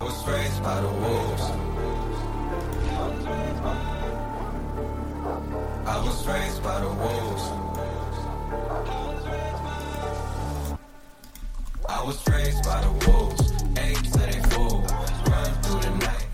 was 0.00 0.28
raised 0.28 0.62
by 0.62 0.80
the 0.80 0.88
wolves. 0.88 1.42
I 5.86 6.04
was 6.04 6.26
raised 6.26 6.62
by 6.62 6.80
the 6.80 6.88
wolves. 6.88 7.42
I 11.88 12.02
was 12.04 12.28
raised 12.28 12.62
by 12.64 12.80
the 12.82 13.10
wolves. 13.10 13.52
Apes 13.78 14.10
that 14.16 14.32
they 14.32 14.40
fool. 14.50 14.80
Run 14.80 15.62
through 15.62 15.80
the 15.80 15.96
night. 15.98 16.26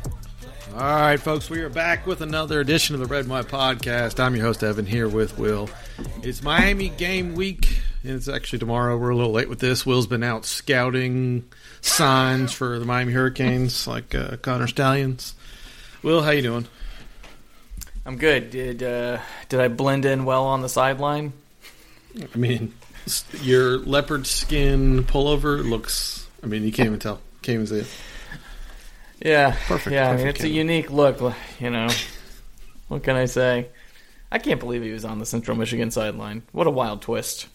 All 0.75 1.01
right, 1.01 1.21
folks, 1.21 1.49
we 1.49 1.61
are 1.61 1.71
back 1.71 2.07
with 2.07 2.21
another 2.21 2.61
edition 2.61 2.95
of 2.95 3.01
the 3.01 3.07
Red 3.07 3.21
and 3.21 3.31
White 3.31 3.46
Podcast. 3.46 4.21
I'm 4.21 4.37
your 4.37 4.45
host, 4.45 4.62
Evan, 4.62 4.85
here 4.85 5.09
with 5.09 5.39
Will. 5.39 5.71
It's 6.23 6.43
Miami 6.43 6.91
game 6.91 7.35
week, 7.35 7.67
and 7.67 7.73
it's 8.05 8.29
actually 8.29 8.59
tomorrow. 8.59 8.96
We're 8.96 9.11
a 9.11 9.16
little 9.16 9.32
late 9.32 9.48
with 9.48 9.61
this. 9.61 9.84
Will's 9.86 10.07
been 10.07 10.23
out 10.23 10.45
scouting 10.45 11.45
signs 11.80 12.53
for 12.53 12.79
the 12.79 12.84
Miami 12.84 13.12
Hurricanes, 13.12 13.86
like 13.86 14.14
uh, 14.14 14.36
Connor 14.36 14.67
Stalions. 14.67 15.35
Will, 16.03 16.22
how 16.22 16.30
you 16.30 16.43
doing? 16.43 16.67
I'm 18.07 18.17
good. 18.17 18.50
Did 18.50 18.82
uh, 18.82 19.18
did 19.49 19.61
I 19.61 19.68
blend 19.68 20.04
in 20.04 20.27
well 20.27 20.44
on 20.44 20.61
the 20.61 20.68
sideline? 20.68 21.32
I 22.17 22.36
mean, 22.36 22.75
your 23.40 23.79
leopard 23.79 24.27
skin 24.27 25.05
pullover 25.05 25.66
looks. 25.68 26.27
I 26.43 26.46
mean, 26.46 26.63
you 26.63 26.72
can't 26.72 26.89
even 26.89 26.99
tell. 26.99 27.21
Can't 27.41 27.55
even 27.55 27.66
see 27.66 27.79
it. 27.79 27.86
Yeah, 29.22 29.57
Perfect, 29.66 29.94
Yeah, 29.94 30.08
I 30.08 30.16
mean, 30.16 30.27
perfect 30.27 30.41
it's 30.41 30.44
a 30.44 30.49
unique 30.50 30.91
look. 30.91 31.35
You 31.58 31.71
know, 31.71 31.89
what 32.89 33.02
can 33.02 33.16
I 33.16 33.25
say? 33.25 33.69
I 34.30 34.39
can't 34.39 34.61
believe 34.61 34.83
he 34.83 34.91
was 34.91 35.06
on 35.06 35.19
the 35.19 35.25
Central 35.25 35.56
Michigan 35.56 35.91
sideline. 35.91 36.42
What 36.52 36.66
a 36.66 36.70
wild 36.70 37.00
twist! 37.00 37.47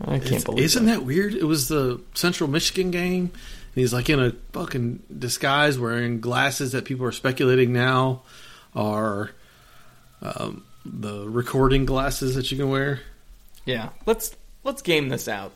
I 0.00 0.18
can't 0.18 0.24
It's- 0.26 0.44
believe. 0.44 0.64
Isn't 0.64 0.86
that 0.86 1.04
weird? 1.04 1.34
It 1.34 1.44
was 1.44 1.68
the 1.68 2.00
Central 2.14 2.48
Michigan 2.50 2.90
game. 2.90 3.22
And 3.24 3.82
he's 3.82 3.92
like 3.92 4.08
in 4.10 4.20
a 4.20 4.32
fucking 4.52 5.02
disguise, 5.18 5.78
wearing 5.78 6.20
glasses 6.20 6.72
that 6.72 6.84
people 6.84 7.04
are 7.06 7.12
speculating 7.12 7.72
now 7.72 8.22
are 8.74 9.30
um, 10.22 10.64
the 10.84 11.28
recording 11.28 11.84
glasses 11.84 12.34
that 12.36 12.50
you 12.50 12.56
can 12.56 12.70
wear. 12.70 13.00
Yeah, 13.64 13.90
let's 14.06 14.34
let's 14.64 14.80
game 14.82 15.08
this 15.08 15.28
out. 15.28 15.52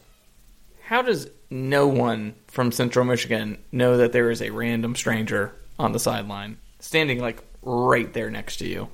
How 0.82 1.02
does 1.02 1.28
no 1.50 1.86
one 1.86 2.34
from 2.48 2.72
Central 2.72 3.04
Michigan 3.04 3.58
know 3.72 3.96
that 3.98 4.12
there 4.12 4.30
is 4.30 4.42
a 4.42 4.50
random 4.50 4.96
stranger 4.96 5.52
on 5.78 5.92
the 5.92 5.98
sideline 6.00 6.58
standing 6.80 7.20
like 7.20 7.42
right 7.62 8.12
there 8.12 8.30
next 8.30 8.56
to 8.58 8.66
you? 8.66 8.88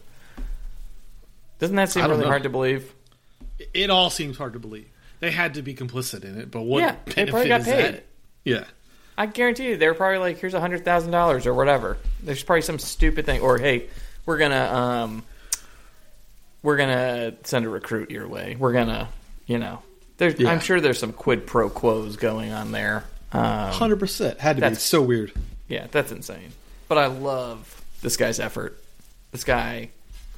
Doesn't 1.59 1.77
that 1.77 1.91
seem 1.91 2.05
really 2.05 2.21
know. 2.23 2.27
hard 2.27 2.43
to 2.43 2.51
believe? 2.51 2.93
It 3.73 3.89
all 3.91 4.11
seems 4.11 4.37
hard 4.37 4.53
to 4.53 4.59
believe. 4.59 4.89
They 5.21 5.31
had 5.31 5.55
to 5.55 5.63
be 5.63 5.75
complicit 5.75 6.25
in 6.25 6.39
it, 6.39 6.51
but 6.51 6.63
what 6.63 6.81
Yeah, 6.81 6.97
they 7.15 7.27
probably 7.27 7.49
got 7.49 7.61
is 7.63 7.67
paid. 7.67 7.95
that? 7.95 8.05
Yeah. 8.45 8.65
I 9.19 9.27
guarantee 9.27 9.69
you, 9.69 9.77
they're 9.79 9.95
probably 9.95 10.19
like, 10.19 10.39
"Here's 10.39 10.53
a 10.55 10.61
hundred 10.61 10.85
thousand 10.85 11.11
dollars 11.11 11.47
or 11.47 11.55
whatever." 11.55 11.97
There's 12.23 12.43
probably 12.43 12.61
some 12.63 12.79
stupid 12.79 13.25
thing, 13.25 13.41
or 13.41 13.57
hey, 13.59 13.89
we're 14.27 14.37
gonna 14.37 14.65
um, 14.73 15.23
we're 16.63 16.77
gonna 16.77 17.35
send 17.45 17.65
a 17.65 17.69
recruit 17.69 18.11
your 18.11 18.29
way. 18.29 18.57
We're 18.59 18.73
gonna, 18.75 19.09
you 19.47 19.59
know, 19.59 19.81
there's, 20.19 20.39
Yeah. 20.39 20.51
I'm 20.51 20.61
sure 20.61 20.81
there's 20.81 20.99
some 20.99 21.13
quid 21.13 21.47
pro 21.47 21.71
quos 21.71 22.17
going 22.17 22.53
on 22.53 22.73
there. 22.73 23.05
Um, 23.33 23.73
Hundred 23.73 24.01
percent 24.01 24.39
had 24.41 24.57
to 24.57 24.63
be. 24.63 24.69
It's 24.69 24.83
so 24.83 25.01
weird. 25.03 25.33
Yeah, 25.69 25.87
that's 25.91 26.13
insane. 26.13 26.53
But 26.89 26.99
I 26.99 27.07
love 27.07 27.83
this 28.03 28.17
guy's 28.17 28.39
effort. 28.39 28.79
This 29.33 29.45
guy 29.45 29.91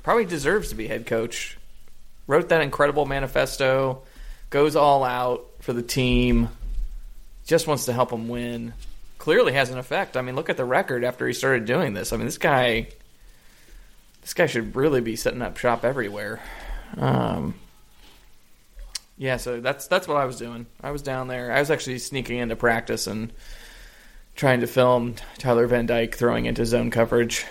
probably 0.02 0.24
deserves 0.24 0.68
to 0.70 0.74
be 0.74 0.86
head 0.86 1.04
coach. 1.06 1.58
Wrote 2.26 2.48
that 2.50 2.60
incredible 2.62 3.06
manifesto, 3.06 4.02
goes 4.50 4.76
all 4.76 5.04
out 5.04 5.46
for 5.60 5.72
the 5.72 5.82
team, 5.82 6.48
just 7.46 7.66
wants 7.66 7.86
to 7.86 7.92
help 7.92 8.10
them 8.10 8.28
win. 8.28 8.74
Clearly 9.18 9.52
has 9.52 9.70
an 9.70 9.78
effect. 9.78 10.16
I 10.16 10.22
mean, 10.22 10.36
look 10.36 10.48
at 10.48 10.56
the 10.56 10.64
record 10.64 11.04
after 11.04 11.26
he 11.26 11.32
started 11.32 11.64
doing 11.64 11.92
this. 11.92 12.12
I 12.12 12.16
mean, 12.16 12.26
this 12.26 12.38
guy 12.38 12.88
this 14.22 14.34
guy 14.34 14.46
should 14.46 14.76
really 14.76 15.00
be 15.00 15.16
setting 15.16 15.42
up 15.42 15.56
shop 15.56 15.84
everywhere. 15.84 16.40
Um 16.96 17.54
yeah, 19.16 19.36
so 19.36 19.60
that's 19.60 19.88
that's 19.88 20.06
what 20.06 20.16
I 20.16 20.26
was 20.26 20.36
doing. 20.36 20.66
I 20.80 20.92
was 20.92 21.02
down 21.02 21.26
there. 21.26 21.52
I 21.52 21.58
was 21.58 21.70
actually 21.70 21.98
sneaking 21.98 22.38
into 22.38 22.54
practice 22.54 23.08
and 23.08 23.32
trying 24.36 24.60
to 24.60 24.68
film 24.68 25.16
Tyler 25.38 25.66
Van 25.66 25.86
Dyke 25.86 26.14
throwing 26.14 26.46
into 26.46 26.64
zone 26.64 26.90
coverage. 26.90 27.44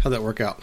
How'd 0.00 0.12
that 0.12 0.22
work 0.22 0.40
out? 0.40 0.62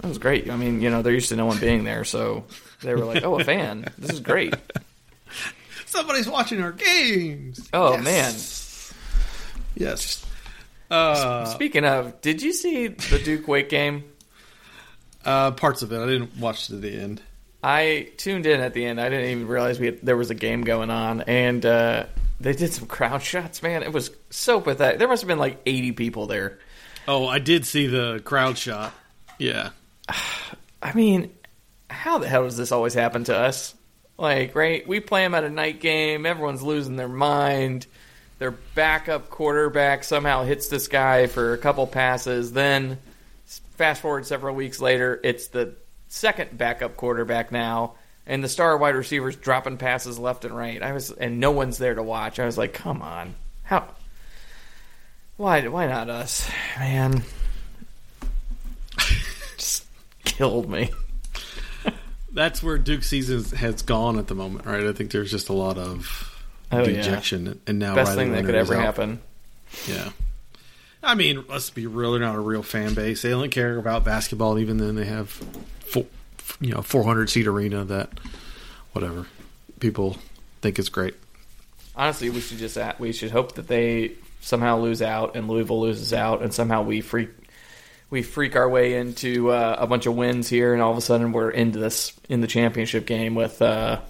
That 0.00 0.08
was 0.08 0.18
great. 0.18 0.50
I 0.50 0.56
mean, 0.56 0.80
you 0.80 0.90
know, 0.90 1.02
they're 1.02 1.12
used 1.12 1.30
to 1.30 1.36
no 1.36 1.46
one 1.46 1.58
being 1.58 1.84
there, 1.84 2.04
so 2.04 2.44
they 2.82 2.94
were 2.94 3.04
like, 3.04 3.24
"Oh, 3.24 3.38
a 3.38 3.44
fan! 3.44 3.86
This 3.98 4.12
is 4.12 4.20
great." 4.20 4.54
Somebody's 5.86 6.28
watching 6.28 6.62
our 6.62 6.72
games. 6.72 7.68
Oh 7.72 7.94
Yes. 7.94 8.92
Yes. 9.74 10.26
Uh, 10.90 11.44
Speaking 11.46 11.84
of, 11.84 12.20
did 12.20 12.42
you 12.42 12.52
see 12.52 12.88
the 12.88 13.18
Duke 13.18 13.48
Wake 13.48 13.68
game? 13.68 14.04
uh, 15.24 15.50
parts 15.52 15.82
of 15.82 15.92
it. 15.92 15.98
I 15.98 16.06
didn't 16.06 16.36
watch 16.38 16.68
to 16.68 16.76
the 16.76 16.98
end. 16.98 17.20
I 17.62 18.10
tuned 18.16 18.46
in 18.46 18.60
at 18.60 18.72
the 18.72 18.84
end. 18.86 19.00
I 19.00 19.08
didn't 19.08 19.30
even 19.30 19.48
realize 19.48 19.80
we 19.80 19.86
had, 19.86 20.00
there 20.02 20.16
was 20.16 20.30
a 20.30 20.34
game 20.34 20.62
going 20.62 20.90
on, 20.90 21.22
and 21.22 21.64
uh, 21.66 22.06
they 22.40 22.52
did 22.52 22.72
some 22.72 22.86
crowd 22.86 23.22
shots. 23.22 23.62
Man, 23.62 23.82
it 23.82 23.92
was 23.92 24.10
so 24.30 24.60
pathetic. 24.60 24.98
There 24.98 25.08
must 25.08 25.22
have 25.22 25.28
been 25.28 25.38
like 25.40 25.60
eighty 25.66 25.92
people 25.92 26.26
there. 26.26 26.58
Oh, 27.06 27.26
I 27.26 27.38
did 27.40 27.66
see 27.66 27.86
the 27.86 28.20
crowd 28.24 28.56
shot. 28.56 28.94
Yeah. 29.38 29.70
I 30.82 30.92
mean, 30.94 31.32
how 31.90 32.18
the 32.18 32.28
hell 32.28 32.44
does 32.44 32.56
this 32.56 32.72
always 32.72 32.94
happen 32.94 33.24
to 33.24 33.36
us? 33.36 33.74
Like, 34.18 34.54
right? 34.54 34.86
We 34.86 35.00
play 35.00 35.22
them 35.22 35.34
at 35.34 35.44
a 35.44 35.50
night 35.50 35.80
game. 35.80 36.26
Everyone's 36.26 36.62
losing 36.62 36.96
their 36.96 37.08
mind. 37.08 37.86
Their 38.38 38.52
backup 38.52 39.30
quarterback 39.30 40.04
somehow 40.04 40.44
hits 40.44 40.68
this 40.68 40.88
guy 40.88 41.26
for 41.26 41.54
a 41.54 41.58
couple 41.58 41.86
passes. 41.86 42.52
Then, 42.52 42.98
fast 43.76 44.00
forward 44.02 44.26
several 44.26 44.54
weeks 44.54 44.80
later, 44.80 45.20
it's 45.22 45.48
the 45.48 45.74
second 46.08 46.56
backup 46.56 46.96
quarterback 46.96 47.52
now, 47.52 47.94
and 48.26 48.42
the 48.42 48.48
star 48.48 48.76
wide 48.76 48.94
receivers 48.94 49.36
dropping 49.36 49.76
passes 49.76 50.18
left 50.18 50.44
and 50.44 50.56
right. 50.56 50.82
I 50.82 50.92
was, 50.92 51.10
and 51.10 51.40
no 51.40 51.50
one's 51.50 51.78
there 51.78 51.94
to 51.94 52.02
watch. 52.02 52.38
I 52.38 52.46
was 52.46 52.58
like, 52.58 52.72
come 52.72 53.02
on, 53.02 53.34
how? 53.64 53.88
Why? 55.36 55.66
Why 55.66 55.86
not 55.86 56.10
us, 56.10 56.48
man? 56.78 57.22
Just 60.28 60.36
killed 60.38 60.68
me. 60.68 60.90
That's 62.32 62.62
where 62.62 62.78
Duke 62.78 63.02
season 63.02 63.42
has 63.58 63.82
gone 63.82 64.18
at 64.18 64.26
the 64.26 64.34
moment, 64.34 64.66
right? 64.66 64.84
I 64.86 64.92
think 64.92 65.10
there's 65.10 65.30
just 65.30 65.48
a 65.48 65.52
lot 65.54 65.78
of 65.78 66.34
Oh, 66.70 66.80
yeah. 66.80 66.84
dejection, 66.96 67.58
and 67.66 67.78
now 67.78 67.94
Best 67.94 68.10
Riley 68.10 68.24
thing 68.24 68.32
that 68.32 68.36
could 68.44 68.46
Leonard 68.48 68.62
is 68.62 68.70
ever 68.70 68.80
out. 68.80 68.84
happen. 68.84 69.20
Yeah. 69.88 70.10
I 71.02 71.14
mean, 71.14 71.44
let's 71.48 71.70
be 71.70 71.86
real. 71.86 72.12
They're 72.12 72.20
not 72.20 72.34
a 72.34 72.40
real 72.40 72.62
fan 72.62 72.92
base. 72.92 73.22
They 73.22 73.32
only 73.32 73.48
care 73.48 73.78
about 73.78 74.04
basketball. 74.04 74.58
Even 74.58 74.76
then, 74.76 74.94
they 74.94 75.06
have, 75.06 75.30
four, 75.30 76.04
you 76.60 76.74
know, 76.74 76.82
400 76.82 77.30
seat 77.30 77.46
arena 77.46 77.84
that, 77.86 78.10
whatever, 78.92 79.26
people 79.80 80.18
think 80.60 80.78
is 80.78 80.90
great. 80.90 81.14
Honestly, 81.96 82.28
we 82.30 82.40
should 82.40 82.58
just 82.58 82.76
we 83.00 83.12
should 83.12 83.30
hope 83.30 83.54
that 83.54 83.66
they 83.68 84.12
somehow 84.40 84.78
lose 84.78 85.00
out 85.02 85.34
and 85.36 85.48
Louisville 85.48 85.80
loses 85.80 86.12
out, 86.12 86.42
and 86.42 86.52
somehow 86.52 86.82
we 86.82 87.00
freak 87.00 87.30
we 88.10 88.22
freak 88.22 88.56
our 88.56 88.68
way 88.68 88.94
into 88.94 89.50
uh, 89.50 89.76
a 89.78 89.86
bunch 89.86 90.06
of 90.06 90.16
wins 90.16 90.48
here, 90.48 90.72
and 90.72 90.82
all 90.82 90.90
of 90.90 90.98
a 90.98 91.02
sudden 91.02 91.32
we're 91.32 91.50
into 91.50 91.78
this 91.78 92.12
in 92.28 92.40
the 92.40 92.46
championship 92.46 93.06
game 93.06 93.34
with 93.34 93.60
uh, 93.60 94.00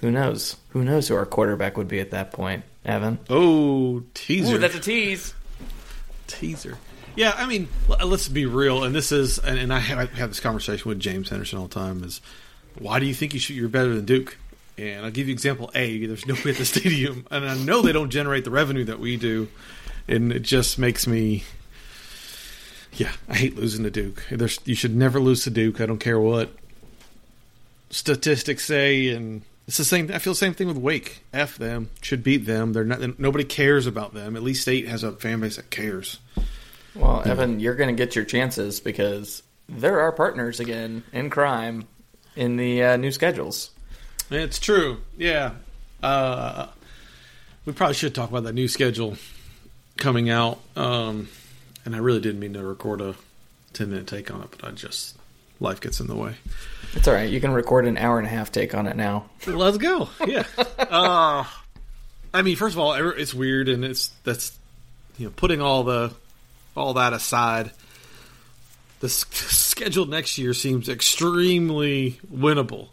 who 0.00 0.10
knows 0.10 0.56
who 0.70 0.84
knows 0.84 1.08
who 1.08 1.14
our 1.14 1.26
quarterback 1.26 1.76
would 1.76 1.88
be 1.88 2.00
at 2.00 2.10
that 2.10 2.32
point, 2.32 2.64
Evan. 2.84 3.18
Oh, 3.30 4.02
teaser. 4.14 4.56
Ooh, 4.56 4.58
that's 4.58 4.74
a 4.74 4.80
tease. 4.80 5.34
teaser. 6.26 6.76
Yeah, 7.16 7.32
I 7.34 7.46
mean, 7.46 7.68
let's 8.04 8.28
be 8.28 8.44
real. 8.44 8.84
And 8.84 8.94
this 8.94 9.10
is, 9.10 9.38
and, 9.38 9.58
and 9.58 9.72
I 9.72 9.78
have, 9.78 9.98
I 9.98 10.04
have 10.18 10.28
this 10.28 10.40
conversation 10.40 10.86
with 10.86 11.00
James 11.00 11.30
Henderson 11.30 11.58
all 11.58 11.66
the 11.66 11.74
time. 11.74 12.04
Is 12.04 12.20
why 12.78 13.00
do 13.00 13.06
you 13.06 13.14
think 13.14 13.32
you 13.32 13.40
should, 13.40 13.56
you're 13.56 13.70
better 13.70 13.94
than 13.94 14.04
Duke? 14.04 14.36
And 14.76 15.02
I'll 15.02 15.10
give 15.10 15.26
you 15.26 15.32
example 15.32 15.70
A. 15.74 16.04
There's 16.04 16.26
nobody 16.26 16.50
at 16.50 16.56
the 16.58 16.64
stadium, 16.66 17.26
and 17.30 17.48
I 17.48 17.56
know 17.56 17.80
they 17.80 17.92
don't 17.92 18.10
generate 18.10 18.44
the 18.44 18.50
revenue 18.50 18.84
that 18.84 19.00
we 19.00 19.16
do, 19.16 19.48
and 20.06 20.30
it 20.30 20.42
just 20.42 20.78
makes 20.78 21.06
me. 21.06 21.44
Yeah, 22.92 23.12
I 23.28 23.34
hate 23.34 23.56
losing 23.56 23.84
to 23.84 23.90
Duke. 23.90 24.24
There's, 24.30 24.58
you 24.64 24.74
should 24.74 24.96
never 24.96 25.20
lose 25.20 25.44
to 25.44 25.50
Duke. 25.50 25.80
I 25.80 25.86
don't 25.86 25.98
care 25.98 26.18
what 26.18 26.50
statistics 27.90 28.64
say, 28.64 29.10
and 29.10 29.42
it's 29.66 29.76
the 29.76 29.84
same. 29.84 30.10
I 30.12 30.18
feel 30.18 30.32
the 30.32 30.38
same 30.38 30.54
thing 30.54 30.68
with 30.68 30.78
Wake. 30.78 31.22
F 31.32 31.58
them. 31.58 31.90
Should 32.00 32.22
beat 32.22 32.46
them. 32.46 32.72
They're 32.72 32.84
not. 32.84 33.18
Nobody 33.18 33.44
cares 33.44 33.86
about 33.86 34.14
them. 34.14 34.36
At 34.36 34.42
least 34.42 34.62
State 34.62 34.88
has 34.88 35.02
a 35.02 35.12
fan 35.12 35.40
base 35.40 35.56
that 35.56 35.70
cares. 35.70 36.18
Well, 36.94 37.22
Evan, 37.26 37.60
you're 37.60 37.74
going 37.74 37.94
to 37.94 38.04
get 38.04 38.16
your 38.16 38.24
chances 38.24 38.80
because 38.80 39.42
there 39.68 40.00
are 40.00 40.12
partners 40.12 40.60
again 40.60 41.02
in 41.12 41.28
crime 41.28 41.86
in 42.34 42.56
the 42.56 42.82
uh, 42.82 42.96
new 42.96 43.12
schedules. 43.12 43.70
It's 44.30 44.58
true. 44.58 45.02
Yeah. 45.16 45.52
Uh, 46.02 46.68
we 47.64 47.72
probably 47.72 47.94
should 47.94 48.14
talk 48.14 48.30
about 48.30 48.44
that 48.44 48.54
new 48.54 48.68
schedule 48.68 49.16
coming 49.98 50.30
out. 50.30 50.58
Um, 50.74 51.28
and 51.86 51.94
I 51.94 51.98
really 52.00 52.20
didn't 52.20 52.40
mean 52.40 52.52
to 52.54 52.64
record 52.64 53.00
a 53.00 53.14
10 53.72 53.88
minute 53.88 54.06
take 54.06 54.30
on 54.30 54.42
it, 54.42 54.48
but 54.50 54.64
I 54.64 54.72
just, 54.72 55.16
life 55.60 55.80
gets 55.80 56.00
in 56.00 56.08
the 56.08 56.16
way. 56.16 56.34
It's 56.92 57.06
all 57.06 57.14
right. 57.14 57.30
You 57.30 57.40
can 57.40 57.52
record 57.52 57.86
an 57.86 57.96
hour 57.96 58.18
and 58.18 58.26
a 58.26 58.30
half 58.30 58.52
take 58.52 58.74
on 58.74 58.86
it 58.86 58.96
now. 58.96 59.30
Let's 59.46 59.78
go. 59.78 60.08
Yeah. 60.26 60.44
uh, 60.78 61.44
I 62.34 62.42
mean, 62.42 62.56
first 62.56 62.74
of 62.74 62.80
all, 62.80 62.92
it's 62.92 63.32
weird, 63.32 63.68
and 63.68 63.84
it's 63.84 64.08
that's 64.24 64.58
you 65.16 65.26
know 65.26 65.32
putting 65.34 65.62
all 65.62 65.84
the 65.84 66.12
all 66.76 66.94
that 66.94 67.14
aside. 67.14 67.70
The 68.98 69.10
schedule 69.10 70.06
next 70.06 70.38
year 70.38 70.54
seems 70.54 70.88
extremely 70.88 72.18
winnable. 72.34 72.88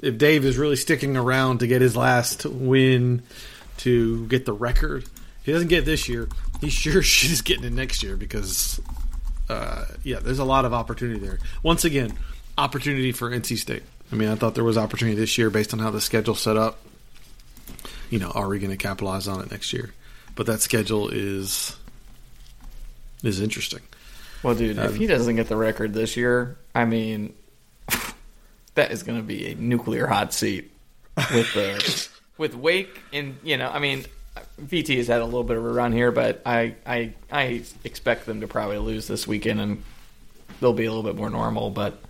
If 0.00 0.16
Dave 0.16 0.44
is 0.44 0.56
really 0.56 0.76
sticking 0.76 1.16
around 1.16 1.58
to 1.58 1.66
get 1.66 1.82
his 1.82 1.96
last 1.96 2.46
win 2.46 3.24
to 3.78 4.28
get 4.28 4.44
the 4.46 4.52
record, 4.52 5.06
he 5.42 5.50
doesn't 5.50 5.66
get 5.66 5.80
it 5.80 5.86
this 5.86 6.08
year. 6.08 6.28
He 6.60 6.70
sure 6.70 7.02
she's 7.02 7.42
getting 7.42 7.64
it 7.64 7.72
next 7.72 8.02
year 8.02 8.16
because, 8.16 8.80
uh, 9.48 9.84
yeah, 10.02 10.18
there's 10.20 10.38
a 10.38 10.44
lot 10.44 10.64
of 10.64 10.72
opportunity 10.72 11.18
there. 11.18 11.38
Once 11.62 11.84
again, 11.84 12.16
opportunity 12.58 13.12
for 13.12 13.30
NC 13.30 13.58
State. 13.58 13.82
I 14.12 14.16
mean, 14.16 14.28
I 14.28 14.34
thought 14.34 14.54
there 14.54 14.64
was 14.64 14.76
opportunity 14.76 15.16
this 15.16 15.38
year 15.38 15.50
based 15.50 15.72
on 15.72 15.78
how 15.78 15.90
the 15.90 16.00
schedule 16.00 16.34
set 16.34 16.56
up 16.56 16.78
you 18.10 18.18
know, 18.18 18.30
are 18.30 18.48
we 18.48 18.58
going 18.58 18.70
to 18.70 18.76
capitalize 18.76 19.28
on 19.28 19.40
it 19.40 19.50
next 19.50 19.72
year? 19.72 19.94
But 20.34 20.46
that 20.46 20.60
schedule 20.60 21.08
is 21.08 21.76
is 23.22 23.40
interesting. 23.40 23.80
Well, 24.42 24.54
dude, 24.54 24.78
if 24.78 24.92
Um, 24.92 24.94
he 24.94 25.06
doesn't 25.06 25.36
get 25.36 25.48
the 25.48 25.56
record 25.56 25.94
this 25.94 26.16
year, 26.16 26.56
I 26.74 26.84
mean, 26.84 27.34
that 28.74 28.90
is 28.90 29.02
going 29.02 29.18
to 29.18 29.24
be 29.24 29.52
a 29.52 29.54
nuclear 29.54 30.06
hot 30.06 30.32
seat 30.34 30.70
with 31.16 31.52
the 31.54 32.08
with 32.38 32.54
Wake 32.54 33.00
and 33.12 33.38
you 33.42 33.56
know, 33.56 33.70
I 33.70 33.78
mean, 33.78 34.04
VT 34.60 34.96
has 34.98 35.08
had 35.08 35.20
a 35.20 35.24
little 35.24 35.44
bit 35.44 35.56
of 35.56 35.64
a 35.64 35.68
run 35.70 35.92
here, 35.92 36.12
but 36.12 36.42
I 36.46 36.74
I 36.86 37.14
I 37.30 37.62
expect 37.84 38.26
them 38.26 38.40
to 38.42 38.48
probably 38.48 38.78
lose 38.78 39.06
this 39.08 39.26
weekend 39.26 39.60
and 39.60 39.82
they'll 40.60 40.72
be 40.72 40.84
a 40.84 40.92
little 40.92 41.02
bit 41.02 41.16
more 41.16 41.30
normal. 41.30 41.70
But 41.70 42.00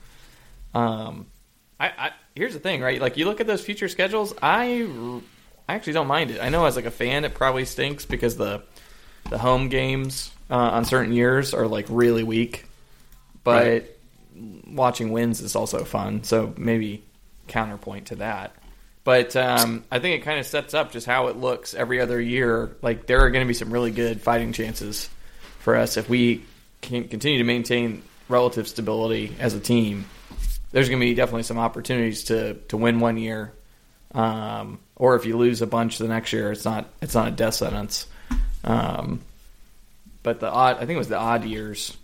um, 0.75 1.27
I, 1.79 1.87
I 1.97 2.11
here's 2.35 2.53
the 2.55 2.61
thing, 2.61 2.81
right? 2.83 3.01
Like 3.01 3.17
you 3.17 3.25
look 3.27 3.41
at 3.41 3.47
those 3.47 3.65
future 3.65 3.89
schedules, 3.89 4.35
I 4.43 4.87
I 5.69 5.75
actually 5.75 5.95
don't 5.95 6.09
mind 6.09 6.31
it. 6.33 6.41
I 6.43 6.49
know 6.49 6.65
as 6.67 6.77
like 6.77 6.85
a 6.85 6.91
fan, 6.91 7.25
it 7.25 7.35
probably 7.35 7.65
stinks 7.65 8.05
because 8.05 8.37
the 8.37 8.63
the 9.31 9.39
home 9.39 9.69
games 9.69 10.31
uh, 10.51 10.55
on 10.57 10.85
certain 10.85 11.13
years 11.13 11.55
are 11.55 11.67
like 11.69 11.87
really 11.89 12.25
weak, 12.25 12.67
but 13.45 13.65
Right. 13.65 13.91
watching 14.67 15.13
wins 15.13 15.41
is 15.41 15.55
also 15.55 15.85
fun. 15.85 16.25
So 16.25 16.53
maybe 16.57 17.05
counterpoint 17.47 18.07
to 18.09 18.17
that. 18.17 18.53
But 19.03 19.35
um, 19.35 19.85
I 19.91 19.99
think 19.99 20.21
it 20.21 20.25
kind 20.25 20.39
of 20.39 20.47
sets 20.47 20.75
up 20.75 20.93
just 20.93 21.07
how 21.07 21.29
it 21.29 21.37
looks 21.37 21.75
every 21.75 22.01
other 22.01 22.21
year. 22.21 22.77
Like 22.83 23.07
there 23.07 23.25
are 23.25 23.31
going 23.31 23.45
to 23.45 23.49
be 23.49 23.55
some 23.55 23.73
really 23.73 23.91
good 23.91 24.21
fighting 24.21 24.53
chances 24.53 25.09
for 25.61 25.77
us 25.77 25.97
if 25.97 26.09
we 26.09 26.45
can 26.83 27.09
continue 27.09 27.39
to 27.39 27.45
maintain 27.45 28.03
relative 28.29 28.69
stability 28.69 29.37
as 29.39 29.55
a 29.55 29.61
team. 29.61 30.05
There's 30.73 30.89
going 30.89 31.01
to 31.01 31.07
be 31.07 31.15
definitely 31.15 31.43
some 31.45 31.59
opportunities 31.59 32.25
to 32.25 32.55
to 32.69 32.77
win 32.77 33.01
one 33.01 33.17
year, 33.17 33.53
um, 34.15 34.79
or 34.97 35.17
if 35.17 35.27
you 35.27 35.37
lose 35.37 35.63
a 35.63 35.67
bunch 35.67 35.99
the 35.99 36.07
next 36.07 36.33
year, 36.33 36.53
it's 36.53 36.65
not 36.65 36.87
it's 37.03 37.15
not 37.15 37.29
a 37.29 37.33
death 37.33 37.55
sentence. 37.55 38.07
Um, 38.63 39.21
but 40.23 40.41
the 40.41 40.51
odd, 40.51 40.77
I 40.77 40.81
think 40.81 40.91
it 40.91 40.99
was 40.99 41.09
the 41.09 41.19
odd 41.19 41.45
years 41.45 41.97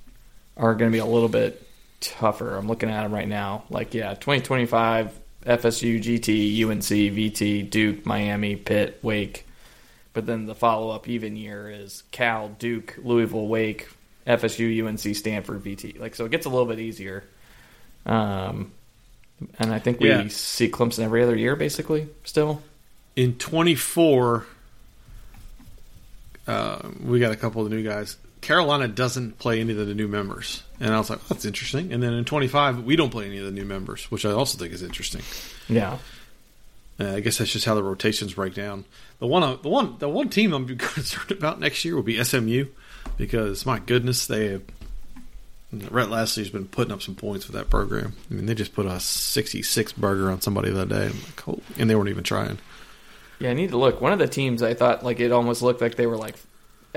are 0.56 0.74
going 0.74 0.90
to 0.90 0.92
be 0.92 1.00
a 1.00 1.06
little 1.06 1.28
bit 1.28 1.62
tougher. 2.00 2.56
I'm 2.56 2.66
looking 2.66 2.90
at 2.90 3.02
them 3.02 3.12
right 3.12 3.28
now. 3.28 3.64
Like 3.70 3.94
yeah, 3.94 4.14
2025 4.14 5.16
FSU, 5.46 6.02
GT, 6.02 6.64
UNC, 6.64 6.82
VT, 6.82 7.70
Duke, 7.70 8.04
Miami, 8.04 8.56
Pitt, 8.56 8.98
Wake. 9.02 9.46
But 10.12 10.26
then 10.26 10.46
the 10.46 10.54
follow 10.54 10.90
up 10.90 11.08
even 11.08 11.36
year 11.36 11.70
is 11.70 12.02
Cal, 12.10 12.48
Duke, 12.48 12.96
Louisville, 13.02 13.46
Wake, 13.46 13.88
FSU, 14.26 14.84
UNC, 14.86 15.14
Stanford, 15.14 15.62
VT. 15.62 16.00
Like 16.00 16.14
so, 16.14 16.24
it 16.24 16.30
gets 16.30 16.46
a 16.46 16.48
little 16.48 16.66
bit 16.66 16.80
easier. 16.80 17.22
Um, 18.06 18.72
and 19.58 19.72
I 19.72 19.78
think 19.78 20.00
we 20.00 20.08
Yeah. 20.08 20.26
see 20.28 20.68
Clemson 20.68 21.00
every 21.04 21.22
other 21.22 21.36
year, 21.36 21.54
basically. 21.56 22.08
Still, 22.24 22.62
In 23.14 23.34
24, 23.38 24.46
uh, 26.46 26.78
we 27.02 27.18
got 27.20 27.32
a 27.32 27.36
couple 27.36 27.64
of 27.64 27.70
new 27.70 27.82
guys. 27.82 28.16
Carolina 28.46 28.86
doesn't 28.86 29.40
play 29.40 29.58
any 29.58 29.72
of 29.72 29.88
the 29.88 29.92
new 29.92 30.06
members, 30.06 30.62
and 30.78 30.94
I 30.94 30.98
was 30.98 31.10
like, 31.10 31.26
"That's 31.26 31.44
interesting." 31.44 31.92
And 31.92 32.00
then 32.00 32.12
in 32.12 32.24
25, 32.24 32.84
we 32.84 32.94
don't 32.94 33.10
play 33.10 33.26
any 33.26 33.38
of 33.38 33.44
the 33.44 33.50
new 33.50 33.64
members, 33.64 34.04
which 34.04 34.24
I 34.24 34.30
also 34.30 34.56
think 34.56 34.72
is 34.72 34.84
interesting. 34.84 35.22
yeah. 35.68 35.98
Uh, 37.00 37.14
I 37.14 37.20
guess 37.20 37.38
that's 37.38 37.50
just 37.50 37.66
how 37.66 37.74
the 37.74 37.82
rotations 37.82 38.34
break 38.34 38.54
down. 38.54 38.84
The 39.18 39.26
one, 39.26 39.58
the 39.62 39.68
one, 39.68 39.96
the 39.98 40.08
one 40.08 40.28
team 40.28 40.52
I'm 40.52 40.64
concerned 40.78 41.32
about 41.32 41.58
next 41.58 41.84
year 41.84 41.96
will 41.96 42.04
be 42.04 42.22
SMU 42.22 42.66
because 43.18 43.66
my 43.66 43.80
goodness, 43.80 44.28
they 44.28 44.52
have. 44.52 44.62
Rhett 45.72 46.08
Lashlee's 46.08 46.48
been 46.48 46.68
putting 46.68 46.92
up 46.92 47.02
some 47.02 47.16
points 47.16 47.48
with 47.48 47.56
that 47.56 47.68
program. 47.68 48.14
I 48.30 48.34
mean, 48.34 48.46
they 48.46 48.54
just 48.54 48.74
put 48.74 48.86
a 48.86 49.00
66 49.00 49.92
burger 49.94 50.30
on 50.30 50.40
somebody 50.40 50.70
the 50.70 50.82
other 50.82 50.94
day, 50.94 51.06
I'm 51.06 51.20
like, 51.20 51.48
oh, 51.48 51.60
and 51.76 51.90
they 51.90 51.96
weren't 51.96 52.10
even 52.10 52.22
trying. 52.22 52.60
Yeah, 53.40 53.50
I 53.50 53.54
need 53.54 53.70
to 53.70 53.76
look. 53.76 54.00
One 54.00 54.12
of 54.12 54.20
the 54.20 54.28
teams, 54.28 54.62
I 54.62 54.74
thought 54.74 55.04
like 55.04 55.18
it 55.18 55.32
almost 55.32 55.62
looked 55.62 55.80
like 55.80 55.96
they 55.96 56.06
were 56.06 56.16
like 56.16 56.36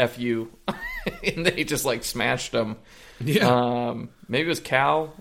"fu," 0.07 0.49
and 1.23 1.45
they 1.45 1.63
just 1.63 1.85
like 1.85 2.03
smashed 2.03 2.51
them. 2.51 2.77
Yeah, 3.19 3.47
Um, 3.89 4.09
maybe 4.27 4.45
it 4.45 4.49
was 4.49 4.59
Cal. 4.59 5.13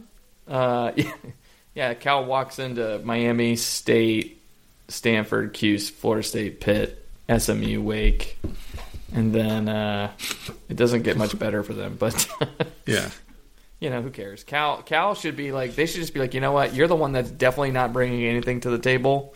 Uh, 0.46 0.92
yeah, 0.96 1.12
yeah, 1.74 1.94
Cal 1.94 2.24
walks 2.24 2.58
into 2.58 3.00
Miami 3.00 3.56
State, 3.56 4.40
Stanford, 4.88 5.52
Cuse, 5.52 5.90
Florida 5.90 6.26
State, 6.26 6.60
Pitt, 6.60 7.04
SMU, 7.36 7.82
Wake, 7.82 8.38
and 9.12 9.34
then 9.34 9.68
uh, 9.68 10.12
it 10.68 10.76
doesn't 10.76 11.02
get 11.02 11.16
much 11.16 11.38
better 11.38 11.62
for 11.62 11.74
them. 11.74 11.96
But 11.98 12.28
yeah, 12.86 13.10
you 13.80 13.90
know, 13.90 14.00
who 14.00 14.10
cares? 14.10 14.44
Cal 14.44 14.82
Cal 14.82 15.14
should 15.14 15.36
be 15.36 15.52
like 15.52 15.74
they 15.74 15.86
should 15.86 16.00
just 16.00 16.14
be 16.14 16.20
like, 16.20 16.34
you 16.34 16.40
know 16.40 16.52
what? 16.52 16.74
You're 16.74 16.88
the 16.88 16.96
one 16.96 17.12
that's 17.12 17.30
definitely 17.30 17.72
not 17.72 17.92
bringing 17.92 18.24
anything 18.24 18.60
to 18.60 18.70
the 18.70 18.78
table. 18.78 19.34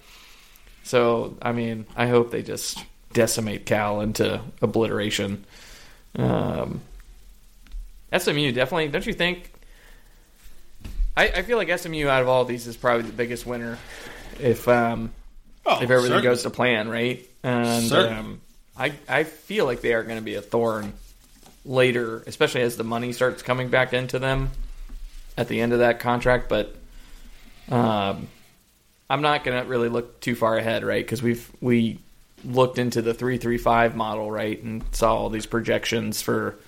So, 0.84 1.36
I 1.40 1.52
mean, 1.52 1.86
I 1.96 2.08
hope 2.08 2.30
they 2.32 2.42
just 2.42 2.82
decimate 3.12 3.67
Cal 3.67 4.00
into 4.00 4.41
obliteration. 4.61 5.44
Um, 6.17 6.81
SMU 8.17 8.53
definitely, 8.53 8.88
don't 8.88 9.06
you 9.06 9.12
think? 9.12 9.53
I, 11.17 11.29
I 11.29 11.43
feel 11.43 11.59
like 11.59 11.79
SMU 11.79 12.09
out 12.09 12.23
of 12.23 12.29
all 12.29 12.44
these 12.44 12.67
is 12.67 12.76
probably 12.76 13.03
the 13.03 13.12
biggest 13.12 13.47
winner 13.47 13.79
if 14.41 14.67
um, 14.69 15.12
oh, 15.67 15.76
if 15.76 15.82
everything 15.82 16.03
certainly. 16.03 16.23
goes 16.23 16.43
to 16.43 16.50
plan, 16.50 16.88
right? 16.88 17.26
And 17.43 17.93
um, 17.93 18.41
I 18.76 18.93
I 19.09 19.25
feel 19.25 19.64
like 19.67 19.81
they 19.81 19.94
are 19.94 20.03
going 20.03 20.19
to 20.19 20.25
be 20.25 20.35
a 20.35 20.43
thorn 20.43 20.93
later, 21.64 22.23
especially 22.26 22.62
as 22.62 22.76
the 22.76 22.85
money 22.85 23.12
starts 23.12 23.43
coming 23.43 23.69
back 23.69 23.93
into 23.93 24.19
them 24.19 24.50
at 25.37 25.49
the 25.49 25.61
end 25.61 25.73
of 25.73 25.81
that 25.81 26.00
contract. 26.00 26.49
But 26.49 26.75
um, 27.70 28.29
I'm 29.09 29.23
not 29.23 29.44
going 29.44 29.62
to 29.62 29.69
really 29.69 29.88
look 29.88 30.20
too 30.20 30.35
far 30.35 30.56
ahead, 30.56 30.85
right? 30.85 31.05
Because 31.05 31.23
we've 31.23 31.50
we 31.61 31.99
looked 32.44 32.78
into 32.78 33.02
the 33.02 33.14
three 33.14 33.38
three 33.38 33.58
five 33.58 33.96
model, 33.96 34.30
right, 34.30 34.62
and 34.62 34.82
saw 34.92 35.14
all 35.14 35.30
these 35.30 35.46
projections 35.46 36.22
for 36.22 36.58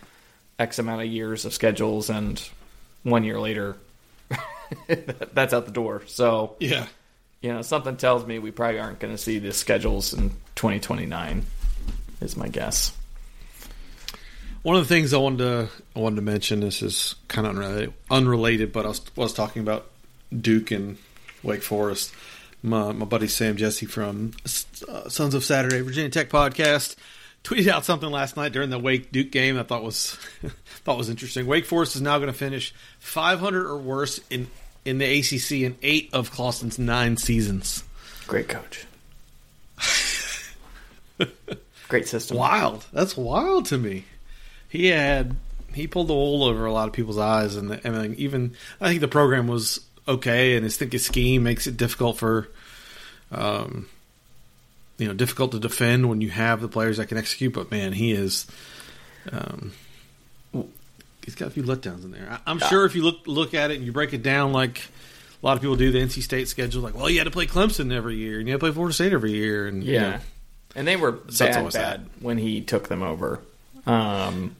X 0.59 0.78
amount 0.78 1.02
of 1.02 1.09
years 1.09 1.45
of 1.45 1.52
schedules, 1.52 2.11
and 2.11 2.43
one 3.02 3.25
year 3.25 3.40
later, 3.40 3.76
that's 5.33 5.52
out 5.52 5.66
the 5.66 5.73
door. 5.73 6.02
So 6.07 6.57
yeah. 6.61 6.87
you 7.40 7.52
know, 7.52 7.62
something 7.62 7.97
tells 7.97 8.26
me 8.26 8.38
we 8.38 8.50
probably 8.50 8.81
aren't 8.81 8.99
going 8.99 9.14
to 9.14 9.19
see 9.19 9.38
the 9.38 9.52
schedules 9.52 10.12
in 10.14 10.31
2029. 10.57 11.45
Is 12.21 12.37
my 12.37 12.49
guess. 12.49 12.93
One 14.62 14.76
of 14.76 14.88
the 14.88 14.88
things 14.88 15.12
I 15.12 15.19
wanted 15.19 15.38
to 15.38 15.69
I 15.95 15.99
wanted 15.99 16.16
to 16.16 16.23
mention 16.23 16.61
this 16.61 16.81
is 16.81 17.16
kind 17.28 17.47
of 17.47 17.54
unrelated, 17.57 17.93
unrelated 18.11 18.73
but 18.73 18.87
I 18.87 18.88
was, 18.88 19.02
was 19.14 19.35
talking 19.35 19.61
about 19.61 19.90
Duke 20.35 20.71
and 20.71 20.97
Wake 21.43 21.62
Forest. 21.62 22.14
My, 22.64 22.92
my 22.92 23.04
buddy 23.04 23.28
Sam 23.28 23.59
Jesse 23.59 23.85
from 23.85 24.33
uh, 24.88 25.11
Sons 25.11 25.35
of 25.35 25.44
Saturday 25.44 25.83
Virginia 25.83 26.09
Tech 26.09 26.30
podcast 26.30 26.97
tweeted 27.44 27.68
out 27.68 27.85
something 27.85 28.11
last 28.11 28.38
night 28.38 28.52
during 28.52 28.71
the 28.71 28.78
Wake 28.78 29.12
Duke 29.12 29.30
game. 29.30 29.59
I 29.59 29.64
thought 29.64 29.85
was 29.85 30.12
thought 30.85 30.97
was 30.97 31.11
interesting. 31.11 31.44
Wake 31.47 31.66
Forest 31.66 31.94
is 31.94 32.00
now 32.00 32.16
going 32.16 32.33
to 32.33 32.38
finish 32.38 32.75
500 33.00 33.66
or 33.66 33.76
worse 33.76 34.18
in 34.30 34.47
in 34.83 34.97
the 34.97 35.18
ACC 35.18 35.52
in 35.61 35.76
eight 35.83 36.09
of 36.14 36.30
Clawson's 36.30 36.78
nine 36.78 37.18
seasons. 37.18 37.85
Great 38.26 38.49
coach. 38.49 38.87
Great 41.88 42.09
system. 42.09 42.38
wild. 42.38 42.87
That's 42.94 43.14
wild 43.14 43.66
to 43.66 43.76
me. 43.76 44.04
He 44.71 44.87
had 44.87 45.37
he 45.75 45.87
pulled 45.87 46.09
the 46.09 46.14
wool 46.14 46.44
over 46.44 46.64
a 46.64 46.73
lot 46.73 46.88
of 46.88 46.94
people's 46.94 47.18
eyes, 47.18 47.56
and 47.56 47.78
I 47.85 47.90
mean, 47.90 48.14
even 48.14 48.54
I 48.80 48.88
think 48.88 49.02
the 49.02 49.09
program 49.09 49.49
was 49.49 49.80
okay, 50.09 50.57
and 50.57 50.65
his 50.65 50.77
think 50.77 50.93
his 50.93 51.05
scheme 51.05 51.43
makes 51.43 51.67
it 51.67 51.77
difficult 51.77 52.19
for, 52.19 52.49
um, 53.33 53.89
you 54.99 55.07
know, 55.09 55.15
difficult 55.15 55.53
to 55.53 55.59
defend 55.59 56.09
when 56.09 56.21
you 56.21 56.31
have 56.31 56.61
the 56.61 56.69
players 56.69 56.97
that 56.99 57.07
can 57.07 57.19
execute. 57.19 57.53
But 57.53 57.71
man, 57.71 57.93
he 57.93 58.13
is, 58.13 58.47
um, 59.33 59.73
he's 61.25 61.35
got 61.35 61.49
a 61.49 61.51
few 61.51 61.63
letdowns 61.63 62.05
in 62.05 62.11
there. 62.11 62.29
I, 62.31 62.39
I'm 62.51 62.59
sure 62.59 62.85
if 62.85 62.95
you 62.95 63.03
look 63.03 63.27
look 63.27 63.55
at 63.55 63.71
it 63.71 63.77
and 63.77 63.85
you 63.87 63.93
break 63.93 64.13
it 64.13 64.23
down 64.23 64.53
like. 64.53 64.83
A 65.43 65.45
lot 65.45 65.57
of 65.59 65.61
people 65.61 65.77
do 65.77 65.93
the 65.93 65.99
NC 65.99 66.23
State 66.23 66.49
schedule, 66.49 66.81
like, 66.81 66.95
well, 66.95 67.11
you 67.11 67.19
had 67.19 67.25
to 67.25 67.31
play 67.31 67.47
Clemson 67.47 67.93
every 67.93 68.17
year, 68.17 68.39
and 68.39 68.49
you 68.49 68.55
had 68.55 68.61
to 68.61 68.65
play 68.65 68.73
Florida 68.73 68.95
State 68.95 69.13
every 69.13 69.33
year, 69.33 69.67
and 69.67 69.85
you 69.85 69.93
Yeah. 69.93 70.01
know, 70.13 70.19
And 70.75 70.89
they 70.89 70.97
were 70.97 71.13
bad, 71.13 71.71
bad 71.71 72.07
when 72.21 72.39
he 72.39 72.63
took 72.63 72.89
them 72.89 73.03
over. 73.03 73.41
Um, 73.87 74.57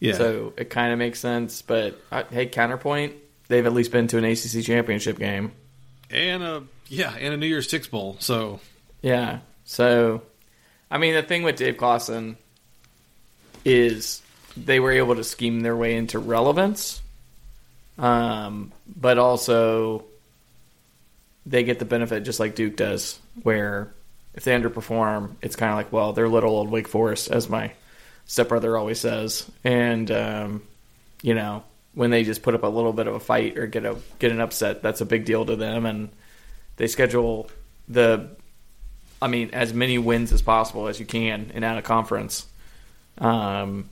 yeah. 0.00 0.14
So 0.14 0.54
it 0.56 0.70
kind 0.70 0.92
of 0.92 0.98
makes 0.98 1.20
sense. 1.20 1.62
But 1.62 2.02
uh, 2.10 2.24
hey, 2.32 2.46
counterpoint, 2.46 3.12
they've 3.48 3.66
at 3.66 3.72
least 3.72 3.90
been 3.90 4.06
to 4.08 4.18
an 4.18 4.24
ACC 4.24 4.64
championship 4.64 5.18
game. 5.18 5.52
and 6.10 6.42
a 6.42 6.62
yeah, 6.88 7.14
and 7.18 7.34
a 7.34 7.36
New 7.36 7.46
Year's 7.46 7.68
Six 7.68 7.86
bowl. 7.86 8.16
So 8.20 8.60
Yeah. 9.02 9.40
So 9.64 10.22
I 10.90 10.98
mean, 10.98 11.14
the 11.14 11.22
thing 11.22 11.42
with 11.42 11.56
Dave 11.56 11.76
Clawson 11.76 12.36
is 13.64 14.22
they 14.56 14.80
were 14.80 14.92
able 14.92 15.16
to 15.16 15.24
scheme 15.24 15.60
their 15.60 15.76
way 15.76 15.96
into 15.96 16.18
relevance, 16.18 17.02
um, 17.98 18.72
but 18.86 19.18
also 19.18 20.04
they 21.44 21.64
get 21.64 21.78
the 21.78 21.84
benefit 21.84 22.24
just 22.24 22.40
like 22.40 22.54
Duke 22.54 22.76
does, 22.76 23.18
where 23.42 23.92
if 24.34 24.44
they 24.44 24.58
underperform, 24.58 25.36
it's 25.42 25.56
kind 25.56 25.70
of 25.72 25.76
like, 25.76 25.92
well, 25.92 26.12
they're 26.12 26.28
little 26.28 26.50
old 26.50 26.70
Wake 26.70 26.88
Forest, 26.88 27.30
as 27.30 27.48
my 27.48 27.72
stepbrother 28.26 28.76
always 28.76 29.00
says, 29.00 29.50
and 29.64 30.10
um, 30.10 30.62
you 31.22 31.34
know 31.34 31.64
when 31.94 32.10
they 32.10 32.22
just 32.22 32.42
put 32.42 32.54
up 32.54 32.62
a 32.62 32.68
little 32.68 32.92
bit 32.92 33.06
of 33.06 33.14
a 33.14 33.20
fight 33.20 33.58
or 33.58 33.66
get 33.66 33.84
a 33.84 33.96
get 34.18 34.30
an 34.30 34.40
upset, 34.40 34.82
that's 34.82 35.00
a 35.00 35.06
big 35.06 35.24
deal 35.24 35.44
to 35.44 35.56
them, 35.56 35.86
and 35.86 36.10
they 36.76 36.86
schedule 36.86 37.50
the, 37.88 38.28
I 39.20 39.26
mean, 39.26 39.50
as 39.52 39.72
many 39.72 39.98
wins 39.98 40.32
as 40.32 40.42
possible 40.42 40.86
as 40.86 41.00
you 41.00 41.06
can 41.06 41.50
in 41.54 41.64
out 41.64 41.78
of 41.78 41.84
conference, 41.84 42.46
um, 43.18 43.88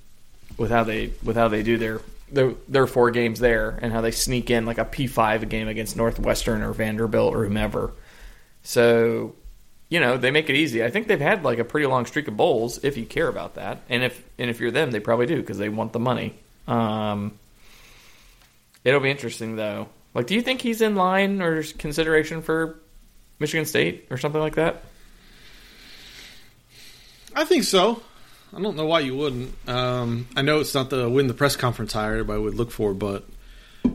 with 0.57 0.71
how 0.71 0.85
they 0.85 1.11
with 1.23 1.37
how 1.37 1.49
they 1.49 1.63
do 1.63 1.79
their 1.79 2.01
their 2.31 2.55
their 2.69 2.87
four 2.87 3.11
games 3.11 3.41
there 3.41 3.79
and 3.83 3.93
how 3.93 4.01
they 4.01 4.11
sneak 4.11 4.51
in 4.51 4.67
like 4.67 4.79
a 4.79 4.85
P 4.85 5.07
five 5.07 5.49
game 5.49 5.67
against 5.67 5.97
Northwestern 5.97 6.63
or 6.63 6.73
Vanderbilt 6.73 7.35
or 7.35 7.45
whomever. 7.45 7.93
So, 8.63 9.35
you 9.89 10.01
know, 10.01 10.17
they 10.17 10.31
make 10.31 10.51
it 10.51 10.57
easy. 10.57 10.85
I 10.85 10.91
think 10.91 11.07
they've 11.07 11.21
had 11.21 11.45
like 11.45 11.59
a 11.59 11.65
pretty 11.65 11.87
long 11.87 12.07
streak 12.07 12.29
of 12.29 12.37
bowls 12.37 12.85
if 12.85 12.97
you 12.97 13.07
care 13.07 13.29
about 13.29 13.55
that, 13.55 13.81
and 13.89 14.03
if 14.03 14.23
and 14.39 14.51
if 14.51 14.61
you're 14.61 14.71
them, 14.71 14.91
they 14.91 15.01
probably 15.01 15.27
do 15.27 15.41
because 15.41 15.59
they 15.59 15.69
want 15.69 15.93
the 15.93 16.01
money. 16.01 16.35
Um, 16.69 17.39
it'll 18.87 19.01
be 19.01 19.11
interesting 19.11 19.57
though. 19.57 19.89
Like, 20.15 20.27
do 20.27 20.35
you 20.35 20.41
think 20.41 20.63
he's 20.63 20.81
in 20.81 20.95
line 20.95 21.43
or 21.43 21.63
consideration 21.63 22.41
for 22.41 22.79
Michigan 23.39 23.67
State 23.67 24.07
or 24.11 24.17
something 24.17 24.41
like 24.41 24.55
that? 24.55 24.83
I 27.35 27.45
think 27.45 27.65
so. 27.65 28.01
I 28.55 28.63
don't 28.63 28.77
know 28.77 28.87
why 28.87 29.01
you 29.01 29.15
wouldn't. 29.17 29.53
Um, 29.69 30.29
I 30.35 30.43
know 30.43 30.61
it's 30.61 30.75
not 30.75 30.89
the 30.89 31.11
win 31.11 31.27
the 31.27 31.35
press 31.35 31.57
conference 31.57 31.93
hire 31.93 32.13
everybody 32.13 32.41
would 32.41 32.55
look 32.55 32.71
for, 32.71 32.95
but 32.95 33.25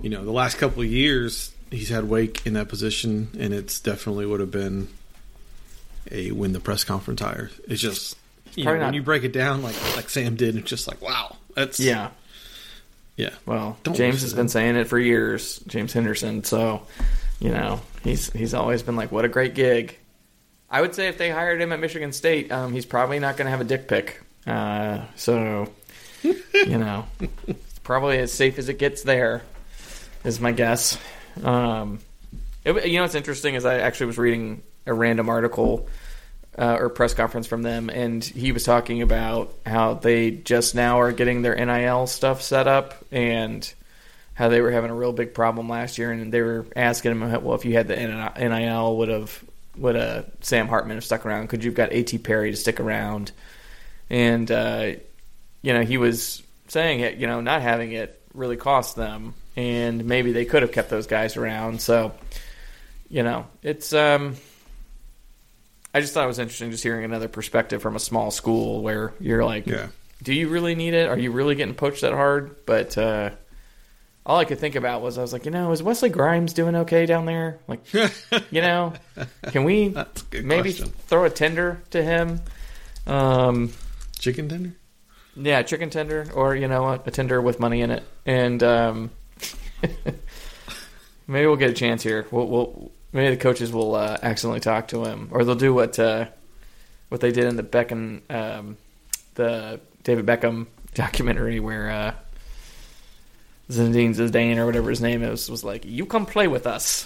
you 0.04 0.10
know, 0.10 0.24
the 0.24 0.32
last 0.32 0.58
couple 0.58 0.84
of 0.84 0.88
years 0.88 1.52
he's 1.72 1.90
had 1.90 2.08
Wake 2.08 2.46
in 2.46 2.54
that 2.54 2.68
position, 2.68 3.30
and 3.40 3.54
it's 3.54 3.80
definitely 3.80 4.26
would 4.26 4.42
have 4.42 4.52
been 4.52 4.90
a 6.12 6.32
win 6.32 6.54
the 6.54 6.60
press 6.60 6.84
conference 6.84 7.22
hire. 7.22 7.50
It's 7.68 7.82
just 7.82 8.18
you 8.56 8.66
know, 8.66 8.78
when 8.78 8.94
you 8.94 9.02
break 9.02 9.24
it 9.24 9.32
down 9.32 9.64
like 9.64 9.96
like 9.96 10.10
Sam 10.10 10.36
did, 10.36 10.56
it's 10.58 10.70
just 10.70 10.88
like 10.88 11.02
wow, 11.02 11.38
that's 11.56 11.80
Yeah. 11.80 12.12
Yeah. 13.22 13.30
Well, 13.46 13.78
Don't 13.84 13.96
James 13.96 14.24
has 14.24 14.34
been 14.34 14.50
saying 14.50 14.76
it 14.78 14.88
for 14.88 14.98
years, 14.98 15.60
James 15.68 15.94
Henderson. 15.94 16.44
So, 16.44 16.88
you 17.40 17.50
know, 17.50 17.80
he's 18.04 18.32
he's 18.32 18.56
always 18.56 18.82
been 18.82 18.96
like, 18.96 19.12
"What 19.12 19.26
a 19.26 19.30
great 19.30 19.54
gig." 19.54 20.00
I 20.72 20.82
would 20.82 20.96
say 20.96 21.08
if 21.08 21.20
they 21.20 21.30
hired 21.30 21.62
him 21.62 21.72
at 21.72 21.80
Michigan 21.80 22.14
State, 22.14 22.52
um, 22.52 22.74
he's 22.74 22.88
probably 22.88 23.20
not 23.20 23.38
going 23.38 23.46
to 23.46 23.52
have 23.52 23.62
a 23.62 23.66
dick 23.66 23.88
pic. 23.88 24.22
Uh, 24.48 25.02
so, 25.16 25.72
you 26.24 26.78
know, 26.80 27.06
it's 27.46 27.80
probably 27.80 28.18
as 28.18 28.34
safe 28.34 28.58
as 28.58 28.70
it 28.70 28.80
gets 28.80 29.04
there, 29.04 29.44
is 30.24 30.40
my 30.40 30.52
guess. 30.52 30.98
Um, 31.44 32.00
it, 32.66 32.88
you 32.88 32.96
know, 32.96 33.04
what's 33.04 33.14
interesting 33.14 33.54
is 33.54 33.66
I 33.66 33.80
actually 33.80 34.08
was 34.08 34.18
reading 34.18 34.64
a 34.88 34.94
random 34.96 35.30
article 35.30 35.88
uh, 36.58 36.78
or 36.80 36.90
press 36.90 37.14
conference 37.14 37.48
from 37.48 37.62
them, 37.62 37.90
and 37.90 38.24
he 38.24 38.52
was 38.52 38.64
talking 38.64 39.02
about 39.02 39.54
how 39.66 39.94
they 39.94 40.32
just 40.32 40.76
now 40.76 41.00
are 41.00 41.12
getting 41.12 41.42
their 41.42 41.56
NIL 41.56 42.08
stuff 42.08 42.42
set 42.42 42.68
up, 42.68 43.06
and 43.12 43.74
how 44.34 44.50
they 44.50 44.62
were 44.62 44.72
having 44.72 44.92
a 44.92 44.96
real 44.96 45.14
big 45.14 45.34
problem 45.34 45.70
last 45.70 45.98
year, 45.98 46.12
and 46.12 46.34
they 46.34 46.42
were 46.42 46.66
asking 46.76 47.12
him, 47.12 47.44
well, 47.44 47.56
if 47.56 47.66
you 47.66 47.74
had 47.74 47.88
the 47.88 47.96
NIL, 47.96 48.98
would 48.98 49.10
have 49.10 49.44
would 49.78 49.96
uh, 49.96 50.24
Sam 50.42 50.68
Hartman 50.68 50.98
have 50.98 51.06
stuck 51.06 51.26
around? 51.26 51.48
Could 51.48 51.64
you've 51.64 51.76
got 51.76 51.94
A.T. 51.94 52.18
Perry 52.18 52.52
to 52.52 52.58
stick 52.58 52.80
around? 52.80 53.32
And 54.10 54.52
uh, 54.52 54.94
you 55.62 55.74
know, 55.74 55.84
he 55.84 55.98
was 55.98 56.44
saying 56.68 57.00
it, 57.00 57.16
you 57.16 57.28
know, 57.28 57.40
not 57.40 57.62
having 57.62 57.94
it 57.94 58.22
really 58.34 58.58
cost 58.58 58.96
them, 58.96 59.34
and 59.56 60.06
maybe 60.06 60.34
they 60.34 60.46
could 60.46 60.64
have 60.64 60.72
kept 60.72 60.90
those 60.90 61.08
guys 61.08 61.38
around. 61.38 61.82
So, 61.82 62.12
you 63.10 63.24
know, 63.24 63.48
it's 63.64 63.94
um. 63.94 64.36
I 65.94 66.00
just 66.02 66.14
thought 66.14 66.24
it 66.24 66.28
was 66.28 66.40
interesting 66.40 66.72
just 66.72 66.84
hearing 66.84 67.04
another 67.04 67.28
perspective 67.28 67.82
from 67.82 67.96
a 67.96 68.00
small 68.00 68.32
school 68.32 68.82
where 68.82 69.14
you're 69.20 69.44
like, 69.44 69.68
Yeah. 69.68 69.88
do 70.24 70.34
you 70.34 70.48
really 70.48 70.76
need 70.76 70.94
it? 70.94 71.10
Are 71.10 71.18
you 71.18 71.32
really 71.32 71.56
getting 71.56 71.76
poached 71.76 72.02
that 72.02 72.14
hard? 72.14 72.66
But 72.66 72.98
uh, 72.98 73.32
all 74.26 74.38
I 74.40 74.46
could 74.46 74.60
think 74.60 74.76
about 74.76 75.02
was 75.02 75.18
I 75.18 75.22
was 75.22 75.34
like, 75.34 75.44
you 75.46 75.52
know, 75.52 75.72
is 75.72 75.84
Wesley 75.84 76.10
Grimes 76.10 76.54
doing 76.54 76.76
okay 76.78 77.06
down 77.06 77.26
there? 77.26 77.60
Like, 77.68 77.82
you 78.52 78.62
know, 78.62 78.94
can 79.48 79.64
we 79.66 79.90
That's 79.90 80.22
a 80.22 80.26
good 80.26 80.46
maybe 80.46 80.72
question. 80.74 80.94
throw 81.08 81.26
a 81.26 81.30
tender 81.30 81.82
to 81.90 82.02
him? 82.04 82.40
Um, 83.08 83.74
Chicken 84.20 84.48
tender? 84.48 84.72
yeah, 85.36 85.62
chicken 85.64 85.90
tender, 85.90 86.28
or 86.36 86.56
you 86.56 86.68
know, 86.68 86.86
a, 86.88 87.02
a 87.06 87.12
tender 87.12 87.42
with 87.42 87.60
money 87.60 87.82
in 87.82 87.90
it, 87.90 88.04
and 88.26 88.62
um, 88.62 89.10
maybe 91.28 91.48
we'll 91.48 91.56
get 91.56 91.70
a 91.70 91.74
chance 91.74 92.04
here. 92.04 92.28
We'll, 92.32 92.48
we'll 92.48 92.92
maybe 93.14 93.36
the 93.36 93.42
coaches 93.42 93.72
will 93.72 93.96
uh, 93.96 94.18
accidentally 94.22 94.60
talk 94.60 94.90
to 94.90 95.04
him, 95.06 95.30
or 95.32 95.44
they'll 95.44 95.56
do 95.56 95.74
what 95.74 95.98
uh, 96.00 96.26
what 97.10 97.22
they 97.22 97.32
did 97.32 97.46
in 97.46 97.56
the 97.56 97.64
Beckham, 97.64 98.22
um, 98.30 98.78
the 99.36 99.80
David 100.04 100.26
Beckham 100.26 100.68
documentary, 100.94 101.60
where 101.60 101.90
uh, 101.90 102.14
Zinedine 103.70 104.16
Zidane 104.16 104.58
or 104.58 104.66
whatever 104.66 104.90
his 104.90 105.02
name 105.02 105.24
is 105.24 105.50
was 105.50 105.64
like, 105.64 105.86
"You 105.86 106.06
come 106.06 106.26
play 106.26 106.48
with 106.48 106.68
us," 106.68 107.06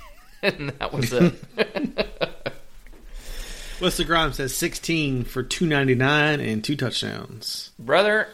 and 0.42 0.70
that 0.70 0.92
was 0.92 1.12
it. 1.12 1.34
Wesley 3.80 4.04
Grimes 4.04 4.38
has 4.38 4.56
16 4.56 5.24
for 5.24 5.42
299 5.42 6.40
and 6.40 6.62
two 6.62 6.76
touchdowns. 6.76 7.72
Brother, 7.76 8.28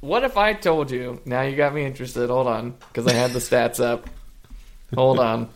what 0.00 0.22
if 0.22 0.36
I 0.36 0.52
told 0.52 0.92
you? 0.92 1.20
Now 1.24 1.42
you 1.42 1.56
got 1.56 1.74
me 1.74 1.84
interested. 1.84 2.30
Hold 2.30 2.46
on, 2.46 2.76
because 2.88 3.06
I 3.06 3.12
had 3.12 3.32
the 3.32 3.40
stats 3.40 3.84
up. 3.84 4.08
Hold 4.94 5.18
on. 5.18 5.50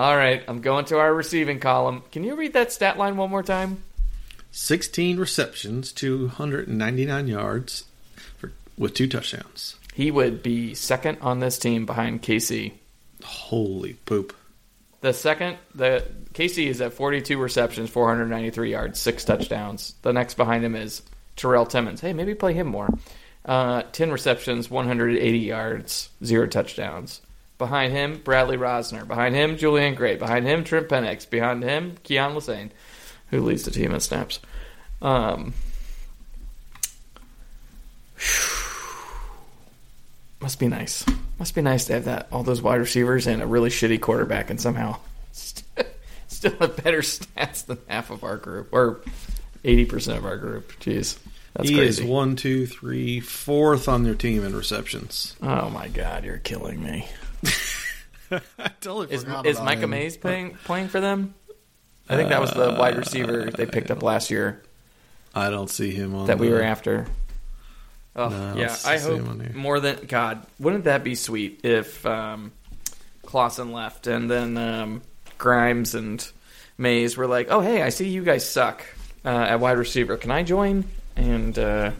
All 0.00 0.16
right, 0.16 0.42
I'm 0.48 0.62
going 0.62 0.86
to 0.86 0.98
our 0.98 1.12
receiving 1.12 1.60
column. 1.60 2.02
Can 2.10 2.24
you 2.24 2.34
read 2.34 2.54
that 2.54 2.72
stat 2.72 2.96
line 2.96 3.18
one 3.18 3.28
more 3.28 3.42
time? 3.42 3.82
16 4.50 5.18
receptions, 5.18 5.92
299 5.92 7.28
yards 7.28 7.84
for, 8.38 8.50
with 8.78 8.94
two 8.94 9.06
touchdowns. 9.06 9.76
He 9.92 10.10
would 10.10 10.42
be 10.42 10.72
second 10.72 11.18
on 11.20 11.40
this 11.40 11.58
team 11.58 11.84
behind 11.84 12.22
KC. 12.22 12.72
Holy 13.22 13.92
poop. 14.06 14.34
The 15.02 15.12
second, 15.12 15.58
the 15.74 16.06
KC 16.32 16.68
is 16.68 16.80
at 16.80 16.94
42 16.94 17.36
receptions, 17.36 17.90
493 17.90 18.70
yards, 18.70 18.98
six 18.98 19.26
touchdowns. 19.26 19.96
The 20.00 20.14
next 20.14 20.38
behind 20.38 20.64
him 20.64 20.76
is 20.76 21.02
Terrell 21.36 21.66
Timmons. 21.66 22.00
Hey, 22.00 22.14
maybe 22.14 22.34
play 22.34 22.54
him 22.54 22.68
more. 22.68 22.88
Uh, 23.44 23.82
10 23.92 24.10
receptions, 24.10 24.70
180 24.70 25.38
yards, 25.40 26.08
zero 26.24 26.46
touchdowns. 26.46 27.20
Behind 27.60 27.92
him, 27.92 28.16
Bradley 28.24 28.56
Rozner. 28.56 29.06
Behind 29.06 29.34
him, 29.34 29.58
Julian 29.58 29.94
Gray. 29.94 30.16
Behind 30.16 30.46
him, 30.46 30.64
Trent 30.64 30.88
Pennix. 30.88 31.28
Behind 31.28 31.62
him, 31.62 31.96
Keyon 32.04 32.34
Lesane, 32.34 32.70
who 33.28 33.42
leads 33.42 33.64
the 33.64 33.70
team 33.70 33.92
in 33.92 34.00
snaps. 34.00 34.40
Um, 35.02 35.52
must 40.40 40.58
be 40.58 40.68
nice. 40.68 41.04
Must 41.38 41.54
be 41.54 41.60
nice 41.60 41.84
to 41.84 41.92
have 41.92 42.06
that 42.06 42.28
all 42.32 42.42
those 42.42 42.62
wide 42.62 42.80
receivers 42.80 43.26
and 43.26 43.42
a 43.42 43.46
really 43.46 43.68
shitty 43.68 44.00
quarterback, 44.00 44.48
and 44.48 44.58
somehow 44.58 44.96
still 45.32 46.52
have 46.60 46.82
better 46.82 47.02
stats 47.02 47.66
than 47.66 47.76
half 47.88 48.10
of 48.10 48.24
our 48.24 48.38
group 48.38 48.70
or 48.72 49.02
eighty 49.64 49.84
percent 49.84 50.16
of 50.16 50.24
our 50.24 50.38
group. 50.38 50.72
Jeez, 50.80 51.18
that's 51.54 51.68
he 51.68 51.74
crazy. 51.76 52.04
is 52.04 52.08
one, 52.08 52.36
two, 52.36 52.66
three, 52.66 53.20
fourth 53.20 53.86
on 53.86 54.04
their 54.04 54.14
team 54.14 54.44
in 54.44 54.56
receptions. 54.56 55.36
oh 55.42 55.68
my 55.68 55.88
god, 55.88 56.24
you're 56.24 56.38
killing 56.38 56.82
me. 56.82 57.06
I 57.44 58.40
totally 58.80 59.12
Is 59.12 59.24
forgot 59.24 59.46
is 59.46 59.56
about 59.56 59.64
Micah 59.64 59.82
him. 59.82 59.90
Mays 59.90 60.16
playing 60.16 60.56
playing 60.64 60.88
for 60.88 61.00
them? 61.00 61.34
I 62.08 62.16
think 62.16 62.28
that 62.30 62.40
was 62.40 62.50
the 62.52 62.76
wide 62.78 62.96
receiver 62.96 63.50
they 63.50 63.66
picked 63.66 63.90
up 63.90 64.02
last 64.02 64.30
year 64.30 64.62
I 65.34 65.50
don't 65.50 65.70
see 65.70 65.90
him 65.90 66.14
on 66.14 66.26
that 66.26 66.38
we 66.38 66.50
were 66.50 66.62
after. 66.62 67.06
Oh 68.16 68.28
No, 68.28 68.52
I 68.54 68.56
yeah, 68.56 68.68
see 68.68 68.90
I 68.90 68.98
hope 68.98 69.54
more 69.54 69.78
than 69.78 70.06
God. 70.06 70.44
Wouldn't 70.58 70.84
that 70.84 71.04
be 71.04 71.14
sweet 71.14 71.60
if 71.62 72.04
um, 72.04 72.52
Clawson 73.24 73.72
left 73.72 74.06
and 74.06 74.28
then 74.30 74.56
um, 74.58 75.02
Grimes 75.38 75.94
and 75.94 76.26
Mays 76.76 77.16
were 77.16 77.28
like, 77.28 77.48
"Oh 77.50 77.60
hey, 77.60 77.82
I 77.82 77.90
see 77.90 78.08
you 78.08 78.24
guys 78.24 78.48
suck 78.48 78.84
uh, 79.24 79.28
at 79.28 79.60
wide 79.60 79.78
receiver. 79.78 80.16
Can 80.16 80.30
I 80.32 80.42
join?" 80.42 80.84
And 81.14 81.56
uh, 81.56 81.92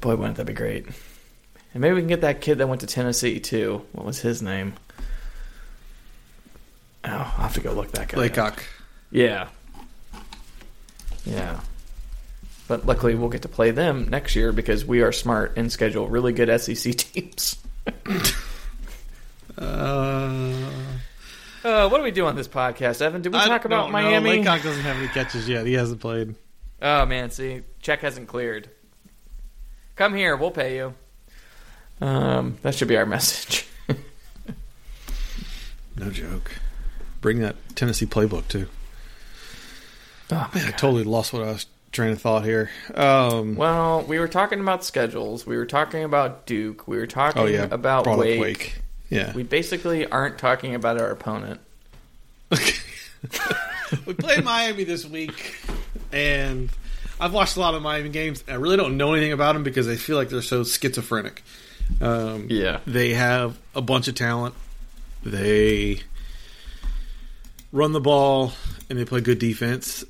boy, 0.00 0.14
wouldn't 0.14 0.36
that 0.36 0.46
be 0.46 0.52
great? 0.52 0.86
And 1.74 1.80
maybe 1.80 1.94
we 1.94 2.00
can 2.02 2.08
get 2.08 2.20
that 2.20 2.40
kid 2.40 2.58
that 2.58 2.66
went 2.68 2.80
to 2.82 2.86
Tennessee 2.86 3.40
too. 3.40 3.84
What 3.92 4.04
was 4.06 4.20
his 4.20 4.42
name? 4.42 4.74
Oh, 7.04 7.08
I'll 7.10 7.24
have 7.24 7.54
to 7.54 7.60
go 7.60 7.72
look 7.72 7.90
that 7.92 8.08
guy. 8.08 8.16
up. 8.16 8.20
Laycock. 8.20 8.64
Yeah. 9.10 9.48
Yeah. 11.24 11.60
But 12.68 12.86
luckily, 12.86 13.14
we'll 13.14 13.28
get 13.28 13.42
to 13.42 13.48
play 13.48 13.70
them 13.70 14.08
next 14.08 14.36
year 14.36 14.52
because 14.52 14.84
we 14.84 15.02
are 15.02 15.12
smart 15.12 15.54
and 15.56 15.70
schedule 15.72 16.08
really 16.08 16.32
good 16.32 16.48
SEC 16.60 16.94
teams. 16.96 17.56
Uh, 19.58 20.54
Uh, 21.62 21.88
what 21.88 21.98
do 21.98 22.02
we 22.02 22.10
do 22.10 22.26
on 22.26 22.34
this 22.34 22.48
podcast, 22.48 23.00
Evan? 23.02 23.22
Did 23.22 23.32
we 23.32 23.38
I 23.38 23.46
talk 23.46 23.64
about. 23.64 23.90
Miami? 23.92 24.30
Laycock 24.38 24.62
doesn't 24.62 24.82
have 24.82 24.96
any 24.96 25.08
catches 25.08 25.48
yet. 25.48 25.66
He 25.66 25.74
hasn't 25.74 26.00
played. 26.00 26.34
Oh 26.80 27.06
man, 27.06 27.30
see, 27.30 27.60
check 27.80 28.00
hasn't 28.00 28.26
cleared. 28.28 28.68
Come 29.94 30.14
here, 30.14 30.34
we'll 30.36 30.50
pay 30.50 30.76
you. 30.76 30.94
Um, 32.02 32.58
that 32.62 32.74
should 32.74 32.88
be 32.88 32.96
our 32.96 33.06
message. 33.16 33.66
No 35.96 36.10
joke. 36.10 36.50
Bring 37.20 37.40
that 37.40 37.54
Tennessee 37.76 38.06
playbook 38.06 38.48
too. 38.48 38.66
oh, 40.32 40.50
Man, 40.54 40.66
I 40.66 40.70
totally 40.72 41.04
lost 41.04 41.32
what 41.32 41.42
I 41.42 41.52
was 41.52 41.66
train 41.92 42.10
of 42.12 42.20
thought 42.20 42.44
here. 42.44 42.70
Um, 42.94 43.54
Well, 43.54 44.02
we 44.02 44.18
were 44.18 44.26
talking 44.26 44.60
about 44.60 44.84
schedules. 44.84 45.46
We 45.46 45.56
were 45.56 45.66
talking 45.66 46.02
about 46.02 46.46
Duke. 46.46 46.88
We 46.88 46.96
were 46.96 47.06
talking 47.06 47.42
oh 47.42 47.46
yeah, 47.46 47.68
about 47.70 48.06
Wake. 48.06 48.40
Wake. 48.40 48.82
Yeah, 49.10 49.32
We 49.34 49.42
basically 49.42 50.06
aren't 50.06 50.38
talking 50.38 50.74
about 50.74 50.98
our 50.98 51.10
opponent. 51.10 51.60
Okay. 52.50 52.78
we 54.06 54.14
played 54.14 54.42
Miami 54.42 54.84
this 54.84 55.04
week, 55.04 55.54
and 56.10 56.70
I've 57.20 57.34
watched 57.34 57.56
a 57.56 57.60
lot 57.60 57.74
of 57.74 57.82
Miami 57.82 58.08
games. 58.08 58.42
I 58.48 58.54
really 58.54 58.78
don't 58.78 58.96
know 58.96 59.12
anything 59.12 59.32
about 59.32 59.52
them 59.52 59.62
because 59.62 59.86
I 59.86 59.96
feel 59.96 60.16
like 60.16 60.30
they're 60.30 60.42
so 60.42 60.64
schizophrenic. 60.64 61.42
Um, 62.00 62.46
Yeah. 62.48 62.80
they 62.86 63.10
have 63.14 63.58
a 63.74 63.80
bunch 63.82 64.08
of 64.08 64.14
talent. 64.14 64.54
They 65.24 66.00
run 67.72 67.92
the 67.92 68.00
ball 68.00 68.52
and 68.90 68.98
they 68.98 69.04
play 69.04 69.20
good 69.20 69.38
defense. 69.38 70.04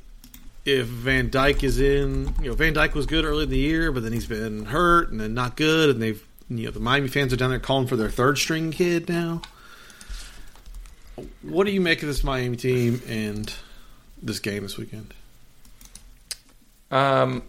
If 0.65 0.87
Van 0.87 1.29
Dyke 1.29 1.65
is 1.65 1.81
in, 1.81 2.35
you 2.41 2.51
know, 2.51 2.55
Van 2.55 2.73
Dyke 2.73 2.95
was 2.95 3.07
good 3.07 3.25
early 3.25 3.45
in 3.45 3.51
the 3.51 3.59
year, 3.59 3.91
but 3.91 4.03
then 4.05 4.12
he's 4.12 4.27
been 4.27 4.67
hurt 4.67 5.11
and 5.11 5.21
then 5.21 5.35
not 5.35 5.57
good, 5.57 5.91
and 5.91 6.01
they've, 6.01 6.25
you 6.49 6.67
know, 6.67 6.71
the 6.71 6.79
Miami 6.81 7.09
fans 7.09 7.33
are 7.33 7.37
down 7.37 7.51
there 7.51 7.59
calling 7.59 7.89
for 7.89 7.97
their 7.97 8.09
third 8.09 8.39
string 8.39 8.71
kid 8.71 9.09
now. 9.09 9.43
What 11.43 11.67
do 11.67 11.73
you 11.73 11.81
make 11.81 12.03
of 12.03 12.09
this 12.09 12.23
Miami 12.23 12.57
team 12.57 13.03
and 13.09 13.53
this 14.23 14.39
game 14.39 14.62
this 14.62 14.79
weekend? 14.79 15.12
Um, 16.93 17.43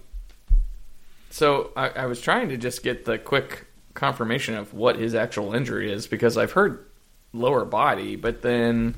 so 1.30 1.72
I, 1.76 1.90
I 1.90 2.06
was 2.08 2.20
trying 2.20 2.50
to 2.50 2.58
just 2.58 2.82
get 2.84 3.06
the 3.06 3.18
quick 3.20 3.66
confirmation 3.94 4.56
of 4.56 4.74
what 4.74 4.98
his 4.98 5.16
actual 5.16 5.54
injury 5.54 5.92
is 5.92 6.08
because 6.08 6.38
I've 6.38 6.52
heard 6.52 6.86
lower 7.32 7.66
body, 7.66 8.16
but 8.16 8.42
then 8.42 8.96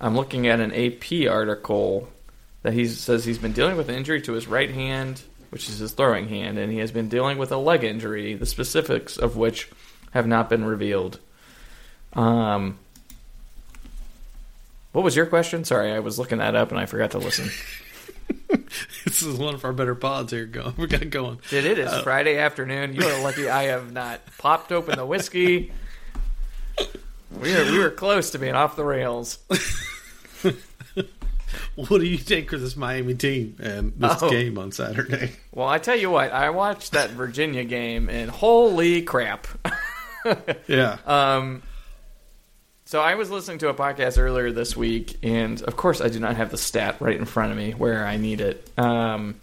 I'm 0.00 0.16
looking 0.16 0.46
at 0.46 0.60
an 0.60 0.72
AP 0.72 1.28
article 1.30 2.08
that 2.62 2.72
he 2.72 2.86
says 2.86 3.24
he's 3.24 3.38
been 3.38 3.52
dealing 3.52 3.76
with 3.76 3.88
an 3.88 3.94
injury 3.94 4.22
to 4.22 4.32
his 4.32 4.46
right 4.46 4.70
hand, 4.70 5.22
which 5.50 5.68
is 5.68 5.78
his 5.78 5.92
throwing 5.92 6.28
hand, 6.28 6.58
and 6.58 6.72
he 6.72 6.78
has 6.78 6.90
been 6.90 7.08
dealing 7.08 7.38
with 7.38 7.52
a 7.52 7.56
leg 7.56 7.84
injury, 7.84 8.34
the 8.34 8.46
specifics 8.46 9.16
of 9.16 9.36
which 9.36 9.70
have 10.12 10.26
not 10.26 10.48
been 10.48 10.64
revealed. 10.64 11.18
Um, 12.14 12.78
what 14.92 15.04
was 15.04 15.16
your 15.16 15.26
question? 15.26 15.64
Sorry, 15.64 15.92
I 15.92 15.98
was 15.98 16.18
looking 16.18 16.38
that 16.38 16.54
up 16.54 16.70
and 16.70 16.78
I 16.78 16.86
forgot 16.86 17.10
to 17.12 17.18
listen. 17.18 17.50
this 19.04 19.22
is 19.22 19.36
one 19.36 19.54
of 19.54 19.64
our 19.64 19.72
better 19.72 19.94
pods 19.94 20.32
here. 20.32 20.46
Going, 20.46 20.74
we 20.78 20.86
got 20.86 21.08
going. 21.10 21.38
Dude, 21.50 21.64
it 21.64 21.78
is 21.78 21.92
Friday 22.02 22.38
afternoon. 22.38 22.94
You 22.94 23.04
are 23.06 23.22
lucky 23.22 23.48
I 23.48 23.64
have 23.64 23.92
not 23.92 24.20
popped 24.38 24.72
open 24.72 24.96
the 24.96 25.06
whiskey. 25.06 25.72
We 27.40 27.52
were 27.52 27.64
we 27.64 27.78
were 27.80 27.90
close 27.90 28.30
to 28.30 28.38
being 28.38 28.54
off 28.54 28.76
the 28.76 28.84
rails. 28.84 29.38
What 31.74 31.88
do 31.98 32.04
you 32.04 32.18
take 32.18 32.50
for 32.50 32.58
this 32.58 32.76
Miami 32.76 33.14
team 33.14 33.56
and 33.60 33.92
this 33.96 34.22
Oh. 34.22 34.30
game 34.30 34.56
on 34.58 34.70
Saturday? 34.70 35.32
Well, 35.52 35.66
I 35.68 35.78
tell 35.78 35.96
you 35.96 36.10
what, 36.10 36.30
I 36.32 36.50
watched 36.50 36.92
that 36.92 37.10
Virginia 37.10 37.64
game 37.64 38.08
and 38.08 38.30
holy 38.30 39.02
crap. 39.02 39.46
Yeah. 40.68 40.98
Um, 41.06 41.62
so 42.84 43.00
I 43.00 43.14
was 43.14 43.30
listening 43.30 43.58
to 43.58 43.68
a 43.68 43.74
podcast 43.74 44.18
earlier 44.18 44.52
this 44.52 44.76
week, 44.76 45.18
and 45.22 45.60
of 45.62 45.76
course, 45.76 46.00
I 46.00 46.08
do 46.08 46.20
not 46.20 46.36
have 46.36 46.50
the 46.50 46.58
stat 46.58 46.96
right 47.00 47.16
in 47.16 47.24
front 47.24 47.52
of 47.52 47.58
me 47.58 47.72
where 47.72 48.06
I 48.06 48.16
need 48.16 48.40
it. 48.40 48.70
Um, 48.78 49.40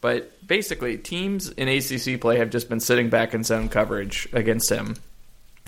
but 0.00 0.46
basically, 0.46 0.98
teams 0.98 1.48
in 1.50 1.68
ACC 1.68 2.20
play 2.20 2.38
have 2.38 2.50
just 2.50 2.68
been 2.68 2.80
sitting 2.80 3.10
back 3.10 3.34
in 3.34 3.44
zone 3.44 3.68
coverage 3.68 4.28
against 4.32 4.70
him, 4.70 4.96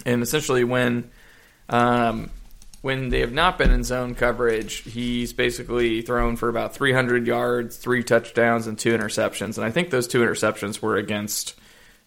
and 0.04 0.22
essentially, 0.22 0.64
when 0.64 1.10
um, 1.68 2.30
when 2.82 3.10
they 3.10 3.20
have 3.20 3.32
not 3.32 3.58
been 3.58 3.70
in 3.70 3.84
zone 3.84 4.14
coverage, 4.14 4.78
he's 4.78 5.32
basically 5.32 6.02
thrown 6.02 6.36
for 6.36 6.48
about 6.48 6.74
300 6.74 7.26
yards, 7.26 7.76
three 7.76 8.02
touchdowns, 8.02 8.66
and 8.66 8.76
two 8.76 8.92
interceptions. 8.96 9.56
And 9.56 9.64
I 9.64 9.70
think 9.70 9.90
those 9.90 10.08
two 10.08 10.20
interceptions 10.20 10.82
were 10.82 10.96
against 10.96 11.54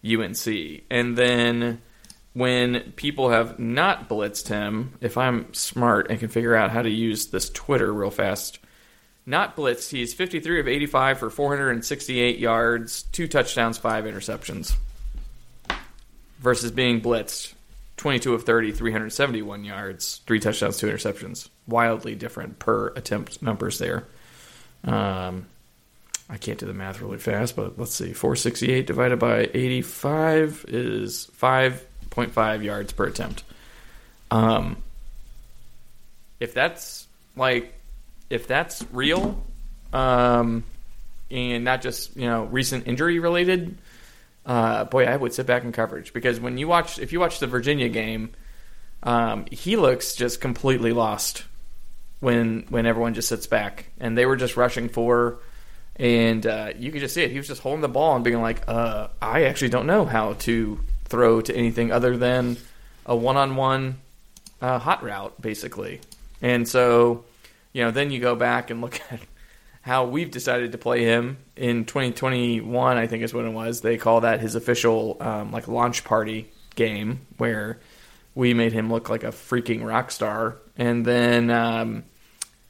UNC. 0.04 0.82
And 0.90 1.16
then 1.16 1.80
when 2.36 2.92
people 2.96 3.30
have 3.30 3.58
not 3.58 4.10
blitzed 4.10 4.48
him, 4.48 4.92
if 5.00 5.16
I'm 5.16 5.54
smart 5.54 6.10
and 6.10 6.20
can 6.20 6.28
figure 6.28 6.54
out 6.54 6.70
how 6.70 6.82
to 6.82 6.90
use 6.90 7.28
this 7.28 7.48
Twitter 7.48 7.90
real 7.90 8.10
fast, 8.10 8.58
not 9.24 9.56
blitzed, 9.56 9.90
he's 9.90 10.12
53 10.12 10.60
of 10.60 10.68
85 10.68 11.18
for 11.18 11.30
468 11.30 12.38
yards, 12.38 13.04
two 13.04 13.26
touchdowns, 13.26 13.78
five 13.78 14.04
interceptions. 14.04 14.74
Versus 16.38 16.70
being 16.72 17.00
blitzed, 17.00 17.54
22 17.96 18.34
of 18.34 18.42
30, 18.42 18.72
371 18.72 19.64
yards, 19.64 20.20
three 20.26 20.38
touchdowns, 20.38 20.76
two 20.76 20.88
interceptions. 20.88 21.48
Wildly 21.66 22.16
different 22.16 22.58
per 22.58 22.88
attempt 22.88 23.40
numbers 23.40 23.78
there. 23.78 24.06
Um, 24.84 25.46
I 26.28 26.36
can't 26.36 26.58
do 26.58 26.66
the 26.66 26.74
math 26.74 27.00
really 27.00 27.16
fast, 27.16 27.56
but 27.56 27.78
let's 27.78 27.94
see. 27.94 28.12
468 28.12 28.86
divided 28.86 29.18
by 29.18 29.48
85 29.54 30.66
is 30.68 31.30
5.5 32.16 32.64
yards 32.64 32.92
per 32.92 33.04
attempt. 33.04 33.44
Um, 34.30 34.76
if 36.40 36.54
that's 36.54 37.06
like, 37.36 37.74
if 38.30 38.46
that's 38.46 38.84
real, 38.92 39.42
um, 39.92 40.64
and 41.30 41.64
not 41.64 41.82
just 41.82 42.16
you 42.16 42.26
know 42.26 42.44
recent 42.44 42.86
injury 42.86 43.18
related, 43.18 43.76
uh, 44.44 44.84
boy, 44.84 45.04
I 45.04 45.16
would 45.16 45.32
sit 45.32 45.46
back 45.46 45.64
in 45.64 45.72
coverage 45.72 46.12
because 46.12 46.40
when 46.40 46.58
you 46.58 46.68
watch, 46.68 46.98
if 46.98 47.12
you 47.12 47.20
watch 47.20 47.38
the 47.38 47.46
Virginia 47.46 47.88
game, 47.88 48.30
um, 49.02 49.46
he 49.50 49.76
looks 49.76 50.14
just 50.14 50.40
completely 50.40 50.92
lost 50.92 51.44
when 52.20 52.64
when 52.68 52.86
everyone 52.86 53.14
just 53.14 53.28
sits 53.28 53.46
back 53.46 53.86
and 54.00 54.16
they 54.16 54.26
were 54.26 54.36
just 54.36 54.56
rushing 54.56 54.88
for 54.88 55.38
and 55.96 56.46
uh, 56.46 56.72
you 56.78 56.92
could 56.92 57.00
just 57.00 57.14
see 57.14 57.22
it. 57.22 57.30
He 57.30 57.38
was 57.38 57.48
just 57.48 57.62
holding 57.62 57.80
the 57.80 57.88
ball 57.88 58.14
and 58.14 58.24
being 58.24 58.42
like, 58.42 58.62
uh, 58.68 59.08
"I 59.20 59.44
actually 59.44 59.70
don't 59.70 59.86
know 59.86 60.04
how 60.04 60.34
to 60.34 60.78
throw 61.08 61.40
to 61.40 61.54
anything 61.54 61.92
other 61.92 62.16
than 62.16 62.56
a 63.04 63.16
one-on-one 63.16 63.98
uh, 64.60 64.78
hot 64.78 65.02
route, 65.02 65.40
basically." 65.40 66.00
And 66.42 66.68
so, 66.68 67.24
you 67.72 67.82
know, 67.84 67.90
then 67.90 68.10
you 68.10 68.20
go 68.20 68.34
back 68.34 68.70
and 68.70 68.80
look 68.82 69.00
at 69.10 69.20
how 69.82 70.06
we've 70.06 70.30
decided 70.30 70.72
to 70.72 70.78
play 70.78 71.04
him 71.04 71.38
in 71.56 71.84
2021. 71.84 72.96
I 72.96 73.06
think 73.06 73.22
is 73.22 73.34
when 73.34 73.46
it 73.46 73.52
was. 73.52 73.80
They 73.80 73.96
call 73.96 74.22
that 74.22 74.40
his 74.40 74.54
official 74.54 75.16
um, 75.20 75.52
like 75.52 75.68
launch 75.68 76.04
party 76.04 76.50
game, 76.74 77.26
where 77.38 77.78
we 78.34 78.52
made 78.54 78.72
him 78.72 78.92
look 78.92 79.08
like 79.08 79.24
a 79.24 79.28
freaking 79.28 79.86
rock 79.86 80.10
star, 80.10 80.56
and 80.76 81.04
then. 81.04 81.50
Um, 81.50 82.04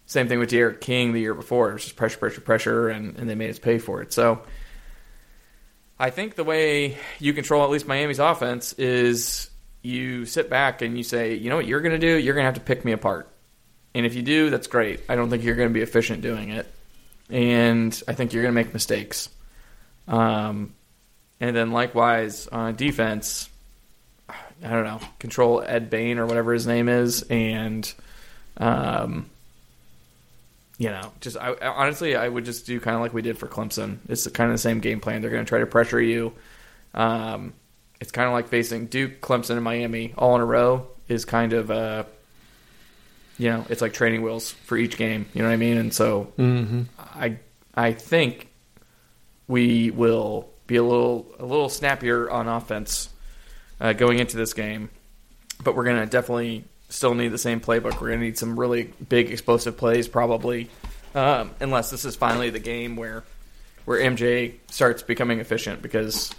same 0.07 0.29
thing 0.29 0.39
with 0.39 0.51
D'Eriq 0.51 0.81
King 0.81 1.13
the 1.13 1.21
year 1.21 1.35
before. 1.35 1.71
It 1.71 1.75
was 1.75 1.83
just 1.83 1.97
pressure, 1.97 2.19
pressure, 2.19 2.41
pressure, 2.41 2.89
and, 2.89 3.19
and 3.19 3.29
they 3.29 3.35
made 3.35 3.51
us 3.51 3.59
pay 3.59 3.79
for 3.79 4.01
it. 4.03 4.13
So 4.13 4.41
I 5.99 6.11
think 6.11 6.35
the 6.35 6.45
way 6.45 6.99
you 7.19 7.33
control 7.33 7.65
at 7.65 7.71
least 7.71 7.87
Miami's 7.87 8.19
offense 8.19 8.75
is 8.75 9.51
you 9.83 10.27
sit 10.27 10.51
back 10.51 10.83
and 10.83 10.97
you 10.97 11.05
say, 11.05 11.35
you 11.35 11.49
know 11.49 11.57
what 11.57 11.67
you're 11.67 11.81
going 11.81 11.99
to 11.99 12.07
do? 12.07 12.17
You're 12.19 12.35
going 12.35 12.43
to 12.43 12.49
have 12.49 12.55
to 12.55 12.61
pick 12.61 12.85
me 12.85 12.93
apart. 12.93 13.29
And 13.95 14.05
if 14.05 14.15
you 14.15 14.23
do, 14.23 14.51
that's 14.51 14.67
great. 14.67 15.01
I 15.09 15.17
don't 15.17 15.31
think 15.31 15.43
you're 15.43 15.55
going 15.55 15.69
to 15.69 15.75
be 15.75 15.81
efficient 15.81 16.21
doing 16.21 16.51
it. 16.51 16.71
And 17.31 18.01
I 18.07 18.13
think 18.13 18.33
you're 18.33 18.43
going 18.43 18.55
to 18.55 18.61
make 18.63 18.75
mistakes. 18.75 19.31
Um, 20.07 20.75
and 21.41 21.57
then 21.57 21.73
likewise 21.73 22.47
on 22.49 22.77
defense, 22.77 23.49
I 24.29 24.71
don't 24.71 24.85
know, 24.85 25.01
control 25.19 25.63
Ed 25.63 25.89
Bain 25.91 26.19
or 26.19 26.27
whatever 26.27 26.53
his 26.53 26.67
name 26.67 26.89
is, 26.89 27.23
and 27.23 27.91
um, 28.57 29.31
you 30.79 30.89
know, 30.91 31.13
just 31.21 31.37
I, 31.37 31.53
I- 31.53 31.69
honestly, 31.69 32.17
I 32.17 32.29
would 32.29 32.45
just 32.45 32.67
do 32.67 32.79
kind 32.81 32.95
of 32.95 33.01
like 33.03 33.13
we 33.15 33.23
did 33.23 33.39
for 33.39 33.47
Clemson. 33.47 33.99
It's 34.09 34.27
kind 34.29 34.51
of 34.51 34.55
the 34.55 34.59
same 34.59 34.81
game 34.81 35.01
plan. 35.01 35.21
They're 35.23 35.31
going 35.31 35.45
to 35.45 35.49
try 35.49 35.61
to 35.61 35.67
pressure 35.67 36.01
you. 36.01 36.33
Um, 36.95 37.55
it's 38.01 38.11
kind 38.13 38.27
of 38.27 38.33
like 38.35 38.49
facing 38.49 38.87
Duke, 38.87 39.21
Clemson, 39.21 39.51
and 39.57 39.65
Miami 39.65 40.13
all 40.19 40.35
in 40.37 40.41
a 40.43 40.45
row. 40.47 40.89
Is 41.09 41.25
kind 41.25 41.53
of 41.53 41.71
uh, 41.71 42.05
you 43.39 43.49
know, 43.51 43.65
it's 43.69 43.81
like 43.81 43.93
training 43.93 44.23
wheels 44.23 44.51
for 44.51 44.77
each 44.77 44.97
game. 44.97 45.27
You 45.35 45.43
know 45.43 45.49
what 45.49 45.55
I 45.55 45.59
mean? 45.59 45.77
And 45.79 45.95
so 45.95 46.33
Mm-hmm. 46.39 46.83
I 46.99 47.39
I 47.75 47.93
think 47.93 48.49
we 49.49 49.91
will 49.91 50.49
be 50.67 50.77
a 50.77 50.83
little 50.83 51.27
a 51.39 51.45
little 51.45 51.69
snappier 51.69 52.29
on 52.31 52.49
offense 52.49 53.09
uh, 53.81 53.93
going 53.93 54.19
into 54.19 54.37
this 54.37 54.53
game, 54.53 54.91
but 55.63 55.77
we're 55.77 55.85
gonna 55.85 56.07
definitely 56.07 56.65
still 56.89 57.15
need 57.15 57.29
the 57.29 57.39
same 57.39 57.61
playbook. 57.61 58.01
We're 58.01 58.11
gonna 58.11 58.23
need 58.23 58.39
some 58.39 58.59
really 58.59 58.93
big 59.09 59.31
explosive 59.31 59.77
plays 59.77 60.09
probably, 60.09 60.69
um, 61.15 61.51
unless 61.61 61.91
this 61.91 62.05
is 62.05 62.17
finally 62.17 62.51
the 62.51 62.59
game 62.59 62.97
where 62.97 63.25
where 63.85 64.01
MJ 64.01 64.55
starts 64.69 65.03
becoming 65.03 65.41
efficient 65.41 65.83
because 65.83 66.35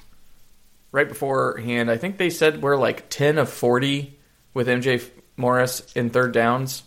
right 0.91 1.07
beforehand 1.07 1.89
I 1.89 1.97
think 1.97 2.17
they 2.17 2.29
said 2.29 2.62
we're 2.62 2.77
like 2.77 3.10
ten 3.10 3.38
of 3.38 3.49
forty 3.49 4.17
with 4.53 4.67
MJ 4.67 5.07
Morris 5.36 5.86
in 5.95 6.10
third 6.10 6.31
downs. 6.33 6.83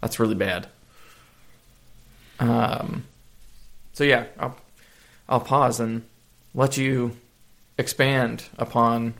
That's 0.00 0.18
really 0.18 0.34
bad. 0.34 0.68
Um, 2.40 3.04
so 3.92 4.04
yeah, 4.04 4.26
I'll 4.38 4.56
I'll 5.28 5.40
pause 5.40 5.80
and 5.80 6.02
let 6.54 6.76
you 6.76 7.16
expand 7.78 8.44
upon 8.58 9.14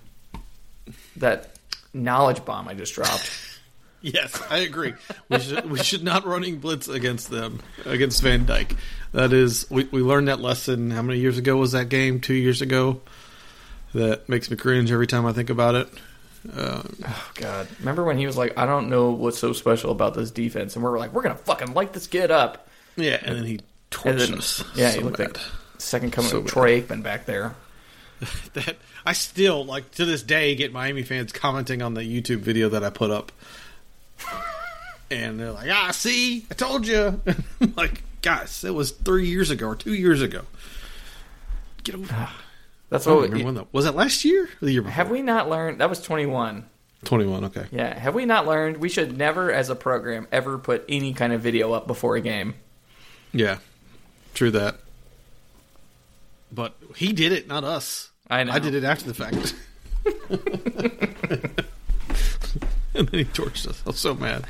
that 1.16 1.57
knowledge 1.94 2.44
bomb 2.44 2.68
I 2.68 2.75
just 2.75 2.94
dropped. 2.94 3.31
Yes, 4.03 4.41
I 4.51 4.59
agree. 4.59 4.95
we 5.29 5.38
should 5.38 5.71
we 5.71 5.79
should 5.83 6.03
not 6.03 6.27
running 6.27 6.59
blitz 6.59 6.88
against 6.88 7.31
them 7.31 7.61
against 7.87 8.21
Van 8.23 8.45
Dyke. 8.45 8.75
That 9.12 9.33
is, 9.33 9.67
we 9.71 9.85
we 9.85 10.01
learned 10.03 10.29
that 10.29 10.41
lesson. 10.41 10.91
How 10.91 11.03
many 11.03 11.21
years 11.21 11.38
ago 11.38 11.57
was 11.57 11.73
that 11.73 11.88
game? 11.88 12.21
Two 12.21 12.35
years 12.35 12.61
ago. 12.62 13.01
That 13.95 14.29
makes 14.29 14.51
me 14.51 14.57
cringe 14.57 14.91
every 14.91 15.07
time 15.07 15.27
I 15.27 15.33
think 15.33 15.51
about 15.51 15.75
it. 15.75 15.88
Um, 16.57 16.97
Oh 17.07 17.31
God! 17.35 17.69
Remember 17.79 18.03
when 18.05 18.19
he 18.19 18.27
was 18.27 18.37
like, 18.37 18.57
"I 18.59 18.67
don't 18.67 18.88
know 18.88 19.11
what's 19.11 19.38
so 19.38 19.53
special 19.53 19.91
about 19.93 20.15
this 20.15 20.31
defense," 20.31 20.75
and 20.75 20.85
we 20.85 20.91
were 20.91 20.99
like, 20.99 21.12
"We're 21.12 21.23
gonna 21.23 21.37
fucking 21.37 21.75
light 21.75 21.93
this 21.93 22.07
kid 22.09 22.31
up." 22.31 22.67
yeah, 22.97 23.19
and 23.23 23.37
then 23.37 23.45
he 23.45 23.53
And 23.55 23.62
torched 23.91 24.19
then, 24.19 24.35
us. 24.38 24.65
yeah, 24.75 24.91
so 24.91 24.99
he 24.99 25.05
looked 25.05 25.19
bad. 25.19 25.37
like 25.37 25.43
second 25.79 26.11
coming 26.12 26.31
So 26.31 26.38
of 26.38 26.45
bad. 26.45 26.53
Troy 26.53 26.81
Aikman 26.81 27.03
back 27.05 27.27
there. 27.27 27.55
that 28.55 28.77
I 29.05 29.12
still 29.12 29.65
like 29.65 29.91
to 29.93 30.05
this 30.05 30.23
day 30.23 30.55
get 30.55 30.73
Miami 30.73 31.03
fans 31.03 31.33
commenting 31.33 31.83
on 31.83 31.95
the 31.95 32.03
YouTube 32.03 32.38
video 32.41 32.69
that 32.71 32.83
I 32.83 32.91
put 32.91 33.11
up, 33.11 33.31
and 35.11 35.39
they're 35.39 35.53
like, 35.53 35.71
"Ah, 35.71 35.91
see, 35.93 36.47
I 36.51 36.55
told 36.55 36.87
you." 36.87 37.21
I'm 37.61 37.75
like, 37.77 38.03
guys, 38.23 38.65
it 38.65 38.75
was 38.75 38.91
three 38.91 39.27
years 39.27 39.51
ago 39.51 39.69
or 39.69 39.77
two 39.77 39.95
years 39.95 40.23
ago. 40.23 40.43
Get 41.85 41.95
over. 41.97 42.29
That's 42.91 43.07
I 43.07 43.11
don't 43.11 43.21
what. 43.21 43.31
remember 43.31 43.45
when 43.47 43.55
that 43.57 43.73
was. 43.73 43.87
it 43.87 43.95
last 43.95 44.25
year 44.25 44.45
or 44.45 44.49
the 44.67 44.73
year 44.73 44.83
before? 44.83 44.93
have 44.93 45.11
we 45.11 45.23
not 45.23 45.49
learned? 45.49 45.81
That 45.81 45.89
was 45.91 46.01
twenty 46.01 46.27
one. 46.27 46.67
Twenty 47.05 47.27
one. 47.27 47.45
Okay. 47.47 47.67
Yeah, 47.73 47.99
have 47.99 48.15
we 48.15 48.27
not 48.27 48.47
learned? 48.47 48.77
We 48.77 48.89
should 48.89 49.17
never, 49.17 49.51
as 49.53 49.71
a 49.71 49.75
program, 49.75 50.29
ever 50.31 50.59
put 50.59 50.85
any 50.89 51.13
kind 51.15 51.33
of 51.33 51.41
video 51.41 51.73
up 51.73 51.87
before 51.87 52.17
a 52.17 52.21
game. 52.21 52.55
Yeah, 53.33 53.59
true 54.35 54.51
that. 54.53 54.77
But 56.53 56.75
he 56.97 57.13
did 57.13 57.33
it, 57.33 57.49
not 57.49 57.65
us. 57.65 58.11
I 58.29 58.45
know. 58.45 58.53
I 58.53 58.59
did 58.59 58.75
it 58.75 58.85
after 58.85 59.11
the 59.11 59.15
fact. 59.15 59.55
and 62.95 63.09
then 63.09 63.19
he 63.19 63.25
torched 63.25 63.67
us. 63.67 63.83
I 63.87 63.91
was 63.91 63.99
so 63.99 64.15
mad. 64.15 64.45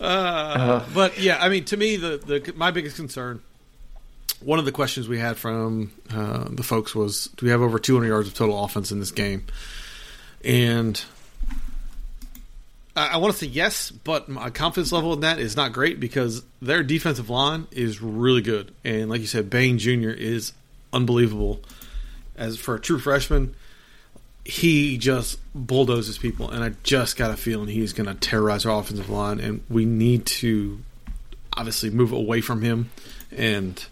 Uh, 0.00 0.84
but 0.94 1.18
yeah, 1.18 1.38
I 1.40 1.48
mean, 1.48 1.64
to 1.66 1.76
me, 1.76 1.96
the, 1.96 2.18
the 2.18 2.52
my 2.54 2.70
biggest 2.70 2.96
concern, 2.96 3.40
one 4.40 4.58
of 4.58 4.64
the 4.64 4.72
questions 4.72 5.08
we 5.08 5.18
had 5.18 5.36
from 5.36 5.92
uh, 6.12 6.44
the 6.50 6.62
folks 6.62 6.94
was, 6.94 7.28
do 7.36 7.46
we 7.46 7.50
have 7.50 7.62
over 7.62 7.78
200 7.78 8.06
yards 8.06 8.28
of 8.28 8.34
total 8.34 8.62
offense 8.62 8.92
in 8.92 9.00
this 9.00 9.10
game? 9.10 9.46
And 10.44 11.02
I, 12.94 13.08
I 13.08 13.16
want 13.18 13.32
to 13.32 13.38
say 13.38 13.46
yes, 13.46 13.90
but 13.90 14.28
my 14.28 14.50
confidence 14.50 14.92
level 14.92 15.12
in 15.12 15.20
that 15.20 15.38
is 15.38 15.56
not 15.56 15.72
great 15.72 15.98
because 15.98 16.42
their 16.60 16.82
defensive 16.82 17.30
line 17.30 17.66
is 17.70 18.02
really 18.02 18.42
good, 18.42 18.74
and 18.84 19.08
like 19.08 19.20
you 19.20 19.26
said, 19.26 19.50
Bain 19.50 19.78
Jr. 19.78 20.10
is 20.10 20.52
unbelievable. 20.92 21.60
As 22.36 22.58
for 22.58 22.74
a 22.74 22.80
true 22.80 22.98
freshman, 22.98 23.54
he 24.46 24.96
just 24.96 25.40
bulldozes 25.54 26.18
people, 26.18 26.50
and 26.50 26.62
I 26.62 26.70
just 26.84 27.16
got 27.16 27.32
a 27.32 27.36
feeling 27.36 27.68
he's 27.68 27.92
going 27.92 28.06
to 28.06 28.14
terrorize 28.14 28.64
our 28.64 28.78
offensive 28.78 29.10
line, 29.10 29.40
and 29.40 29.62
we 29.68 29.84
need 29.84 30.24
to 30.26 30.78
obviously 31.56 31.90
move 31.90 32.12
away 32.12 32.40
from 32.40 32.62
him 32.62 32.90
and 33.32 33.84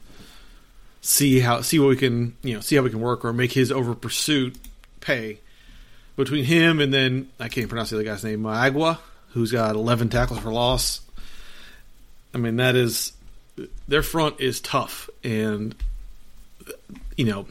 see 1.01 1.41
how 1.41 1.61
see 1.61 1.79
what 1.79 1.89
we 1.89 1.97
can 1.97 2.37
you 2.43 2.55
know 2.55 2.61
see 2.61 2.77
how 2.77 2.83
we 2.83 2.91
can 2.91 3.01
work 3.01 3.25
or 3.25 3.33
make 3.33 3.53
his 3.53 3.73
over 3.73 3.95
pursuit 3.95 4.57
pay 5.01 5.39
between 6.17 6.45
him 6.45 6.81
and 6.81 6.95
then 6.95 7.29
I 7.41 7.49
can't 7.49 7.69
pronounce 7.69 7.91
the 7.91 7.97
other 7.97 8.05
guy's 8.05 8.25
name 8.25 8.47
Agua, 8.47 9.01
who's 9.31 9.51
got 9.51 9.75
11 9.75 10.09
tackles 10.11 10.39
for 10.39 10.51
loss. 10.53 11.01
I 12.33 12.39
mean 12.39 12.57
that 12.57 12.77
is 12.77 13.13
their 13.89 14.03
front 14.03 14.41
is 14.41 14.61
tough, 14.61 15.09
and 15.23 15.75
you 17.17 17.25
know 17.25 17.47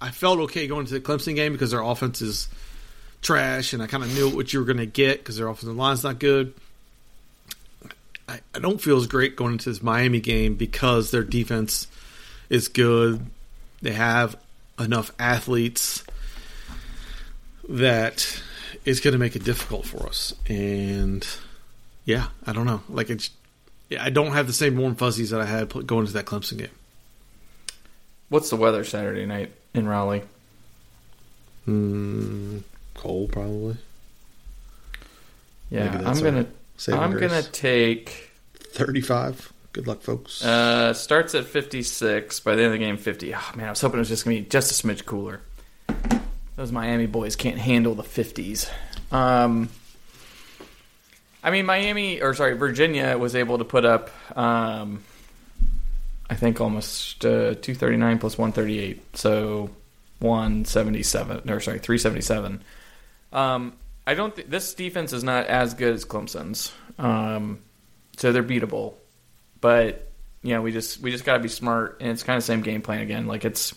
I 0.00 0.10
felt 0.10 0.38
okay 0.40 0.66
going 0.66 0.86
to 0.86 0.94
the 0.94 1.00
Clemson 1.00 1.34
game 1.34 1.52
because 1.52 1.70
their 1.70 1.80
offense 1.80 2.20
is 2.20 2.48
trash, 3.22 3.72
and 3.72 3.82
I 3.82 3.86
kind 3.86 4.04
of 4.04 4.14
knew 4.14 4.28
what 4.28 4.52
you 4.52 4.60
were 4.60 4.66
going 4.66 4.76
to 4.78 4.86
get 4.86 5.18
because 5.18 5.36
their 5.36 5.48
offensive 5.48 5.76
line's 5.76 6.04
not 6.04 6.18
good. 6.18 6.54
I, 8.28 8.40
I 8.54 8.58
don't 8.58 8.80
feel 8.80 8.96
as 8.96 9.06
great 9.06 9.36
going 9.36 9.52
into 9.52 9.70
this 9.70 9.82
Miami 9.82 10.20
game 10.20 10.54
because 10.54 11.10
their 11.10 11.22
defense 11.22 11.86
is 12.50 12.68
good. 12.68 13.24
They 13.82 13.92
have 13.92 14.36
enough 14.78 15.12
athletes 15.18 16.04
that 17.68 18.42
it's 18.84 19.00
going 19.00 19.12
to 19.12 19.18
make 19.18 19.36
it 19.36 19.44
difficult 19.44 19.86
for 19.86 20.06
us. 20.06 20.34
And 20.48 21.26
yeah, 22.04 22.28
I 22.46 22.52
don't 22.52 22.66
know. 22.66 22.82
Like 22.88 23.10
it's, 23.10 23.30
yeah, 23.88 24.04
I 24.04 24.10
don't 24.10 24.32
have 24.32 24.46
the 24.46 24.52
same 24.52 24.76
warm 24.76 24.96
fuzzies 24.96 25.30
that 25.30 25.40
I 25.40 25.46
had 25.46 25.68
going 25.86 26.02
into 26.02 26.12
that 26.14 26.26
Clemson 26.26 26.58
game. 26.58 26.70
What's 28.28 28.50
the 28.50 28.56
weather 28.56 28.82
Saturday 28.84 29.24
night 29.24 29.52
in 29.76 29.86
Raleigh? 29.88 30.22
Mm, 31.66 32.62
cold, 32.94 33.32
probably. 33.32 33.76
Yeah, 35.70 36.02
I'm 36.04 36.20
gonna. 36.20 36.46
I'm 36.88 37.12
grace. 37.12 37.30
gonna 37.30 37.42
take. 37.42 38.30
Thirty-five. 38.54 39.52
Good 39.72 39.86
luck, 39.86 40.00
folks. 40.00 40.42
Uh, 40.42 40.94
starts 40.94 41.34
at 41.34 41.44
56. 41.44 42.40
By 42.40 42.54
the 42.54 42.62
end 42.62 42.72
of 42.72 42.72
the 42.72 42.78
game, 42.78 42.96
50. 42.96 43.34
Oh 43.34 43.50
man, 43.56 43.66
I 43.66 43.70
was 43.70 43.80
hoping 43.82 43.98
it 43.98 44.00
was 44.00 44.08
just 44.08 44.24
gonna 44.24 44.38
be 44.38 44.46
just 44.46 44.70
a 44.70 44.86
smidge 44.86 45.04
cooler. 45.04 45.42
Those 46.56 46.72
Miami 46.72 47.06
boys 47.06 47.36
can't 47.36 47.58
handle 47.58 47.94
the 47.94 48.02
50s. 48.02 48.70
Um, 49.12 49.68
I 51.44 51.50
mean, 51.50 51.66
Miami 51.66 52.22
or 52.22 52.32
sorry, 52.32 52.54
Virginia 52.56 53.18
was 53.18 53.36
able 53.36 53.58
to 53.58 53.64
put 53.64 53.84
up. 53.84 54.10
Um, 54.34 55.04
I 56.28 56.34
think 56.34 56.60
almost 56.60 57.24
uh, 57.24 57.54
239 57.54 58.18
plus 58.18 58.36
138, 58.36 59.16
so 59.16 59.70
177 60.20 61.50
or 61.50 61.60
sorry 61.60 61.78
377. 61.78 62.62
Um, 63.32 63.74
I 64.06 64.14
don't. 64.14 64.34
Th- 64.34 64.46
this 64.48 64.74
defense 64.74 65.12
is 65.12 65.24
not 65.24 65.46
as 65.46 65.74
good 65.74 65.94
as 65.94 66.04
Clemson's, 66.04 66.72
um, 66.98 67.60
so 68.16 68.32
they're 68.32 68.42
beatable. 68.42 68.94
But 69.60 70.10
you 70.42 70.54
know, 70.54 70.62
we 70.62 70.72
just 70.72 71.00
we 71.00 71.10
just 71.10 71.24
got 71.24 71.34
to 71.34 71.40
be 71.40 71.48
smart, 71.48 71.98
and 72.00 72.10
it's 72.10 72.22
kind 72.22 72.36
of 72.36 72.42
the 72.42 72.46
same 72.46 72.62
game 72.62 72.82
plan 72.82 73.00
again. 73.00 73.26
Like 73.26 73.44
it's 73.44 73.74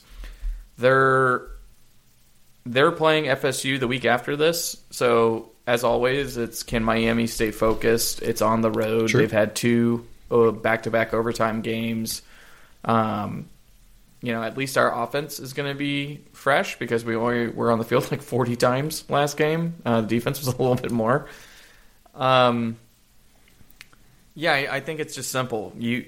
they're 0.78 1.48
they're 2.66 2.92
playing 2.92 3.26
FSU 3.26 3.80
the 3.80 3.88
week 3.88 4.06
after 4.06 4.36
this, 4.36 4.78
so 4.92 5.52
as 5.66 5.84
always, 5.84 6.38
it's 6.38 6.64
can 6.64 6.84
Miami 6.84 7.28
stay 7.28 7.52
focused? 7.52 8.22
It's 8.22 8.42
on 8.42 8.62
the 8.62 8.72
road. 8.72 9.10
Sure. 9.10 9.22
They've 9.22 9.32
had 9.32 9.56
two 9.56 10.08
uh, 10.32 10.52
back-to-back 10.52 11.14
overtime 11.14 11.62
games. 11.62 12.22
Um, 12.86 13.50
you 14.22 14.34
know, 14.34 14.44
at 14.44 14.58
least 14.58 14.78
our 14.78 15.04
offense 15.04 15.40
is 15.40 15.54
going 15.54 15.70
to 15.70 15.78
be 15.78 16.22
fresh 16.34 16.78
because 16.78 17.06
we 17.06 17.16
only 17.16 17.48
were 17.48 17.72
on 17.72 17.80
the 17.80 17.86
field 17.86 18.12
like 18.12 18.22
40 18.22 18.56
times 18.58 19.10
last 19.10 19.38
game. 19.38 19.76
Uh, 19.86 20.02
the 20.02 20.08
defense 20.08 20.40
was 20.40 20.48
a 20.54 20.58
little 20.58 20.76
bit 20.76 20.92
more. 20.92 21.28
Um, 22.16 22.78
yeah, 24.36 24.54
I, 24.54 24.76
I 24.78 24.80
think 24.82 25.00
it's 25.00 25.16
just 25.16 25.32
simple. 25.32 25.74
You 25.78 26.06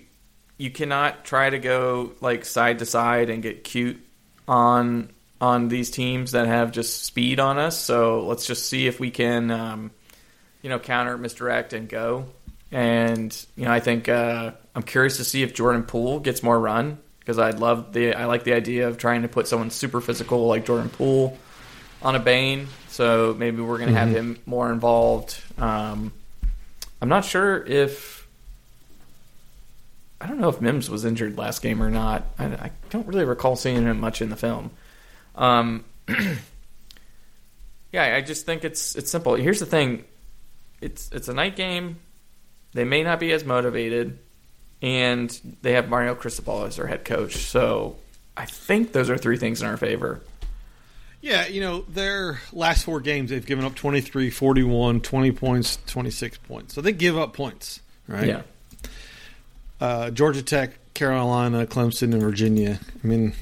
you 0.58 0.70
cannot 0.70 1.26
try 1.26 1.50
to 1.50 1.58
go 1.58 2.14
like 2.22 2.46
side 2.46 2.80
to 2.80 2.86
side 2.86 3.30
and 3.30 3.42
get 3.42 3.64
cute 3.64 4.00
on 4.48 5.10
on 5.40 5.70
these 5.70 5.90
teams 5.90 6.34
that 6.34 6.46
have 6.46 6.72
just 6.72 7.04
speed 7.04 7.40
on 7.40 7.58
us. 7.58 7.78
So 7.78 8.22
let's 8.28 8.46
just 8.46 8.68
see 8.68 8.86
if 8.86 9.00
we 9.00 9.10
can, 9.10 9.50
um, 9.50 9.92
you 10.62 10.70
know, 10.70 10.78
counter, 10.78 11.18
misdirect, 11.18 11.74
and 11.74 11.90
go. 11.90 12.28
And 12.72 13.36
you 13.56 13.66
know, 13.66 13.72
I 13.72 13.80
think 13.80 14.08
uh, 14.08 14.52
I'm 14.76 14.84
curious 14.84 15.18
to 15.18 15.24
see 15.24 15.44
if 15.44 15.54
Jordan 15.54 15.84
Poole 15.84 16.20
gets 16.20 16.44
more 16.44 16.60
run 16.60 16.98
because 17.20 17.38
I'd 17.40 17.60
love 17.60 17.94
the 17.94 18.14
I 18.14 18.26
like 18.26 18.44
the 18.44 18.54
idea 18.54 18.88
of 18.88 18.98
trying 18.98 19.24
to 19.24 19.28
put 19.28 19.48
someone 19.48 19.70
super 19.70 20.02
physical 20.02 20.48
like 20.48 20.66
Jordan 20.66 20.90
Poole 20.90 21.38
on 22.02 22.16
a 22.16 22.20
Bain. 22.20 22.68
So 22.88 23.36
maybe 23.38 23.62
we're 23.62 23.78
going 23.78 23.90
to 23.94 24.00
have 24.00 24.10
him 24.10 24.40
more 24.46 24.72
involved. 24.72 25.40
Um, 25.58 26.12
I'm 27.02 27.10
not 27.10 27.26
sure 27.26 27.64
if 27.66 28.28
I 30.20 30.28
don't 30.28 30.40
know 30.40 30.50
if 30.50 30.62
Mims 30.62 30.90
was 30.90 31.04
injured 31.04 31.38
last 31.38 31.62
game 31.62 31.82
or 31.82 31.90
not. 31.90 32.26
I, 32.38 32.46
I 32.46 32.72
don't 32.90 33.08
really 33.08 33.26
recall 33.26 33.56
seeing 33.56 33.82
him 33.84 34.00
much 34.00 34.22
in 34.22 34.30
the 34.30 34.36
film. 34.36 34.72
Um, 35.36 35.84
yeah, 37.92 38.16
I 38.16 38.22
just 38.22 38.46
think 38.46 38.64
it's 38.64 38.96
it's 38.96 39.10
simple. 39.10 39.36
Here's 39.36 39.60
the 39.60 39.66
thing: 39.66 40.04
it's 40.80 41.10
it's 41.12 41.28
a 41.28 41.34
night 41.34 41.56
game. 41.56 41.98
They 42.74 42.84
may 42.84 43.04
not 43.04 43.20
be 43.20 43.32
as 43.32 43.44
motivated, 43.44 44.20
and 44.82 45.58
they 45.62 45.74
have 45.74 45.90
Mario 45.90 46.16
Cristobal 46.16 46.64
as 46.64 46.78
their 46.78 46.88
head 46.88 47.06
coach. 47.06 47.36
So 47.38 47.98
I 48.36 48.46
think 48.46 48.92
those 48.92 49.10
are 49.10 49.18
three 49.18 49.38
things 49.38 49.62
in 49.62 49.68
our 49.68 49.78
favor. 49.78 50.22
Yeah, 51.22 51.46
you 51.48 51.62
know, 51.62 51.82
their 51.88 52.40
last 52.52 52.84
four 52.84 53.00
games, 53.00 53.30
they've 53.30 53.46
given 53.46 53.64
up 53.64 53.76
23, 53.76 54.32
41, 54.32 55.02
20 55.02 55.32
points, 55.34 55.78
26 55.86 56.40
points. 56.40 56.74
So 56.74 56.82
they 56.82 56.94
give 56.94 57.16
up 57.16 57.34
points, 57.34 57.80
right? 58.08 58.28
Yeah, 58.28 58.42
Uh, 59.80 60.10
Georgia 60.10 60.42
Tech, 60.42 60.72
Carolina, 60.96 61.68
Clemson, 61.68 62.14
and 62.14 62.22
Virginia. 62.22 62.80
I 63.04 63.08
mean, 63.08 63.34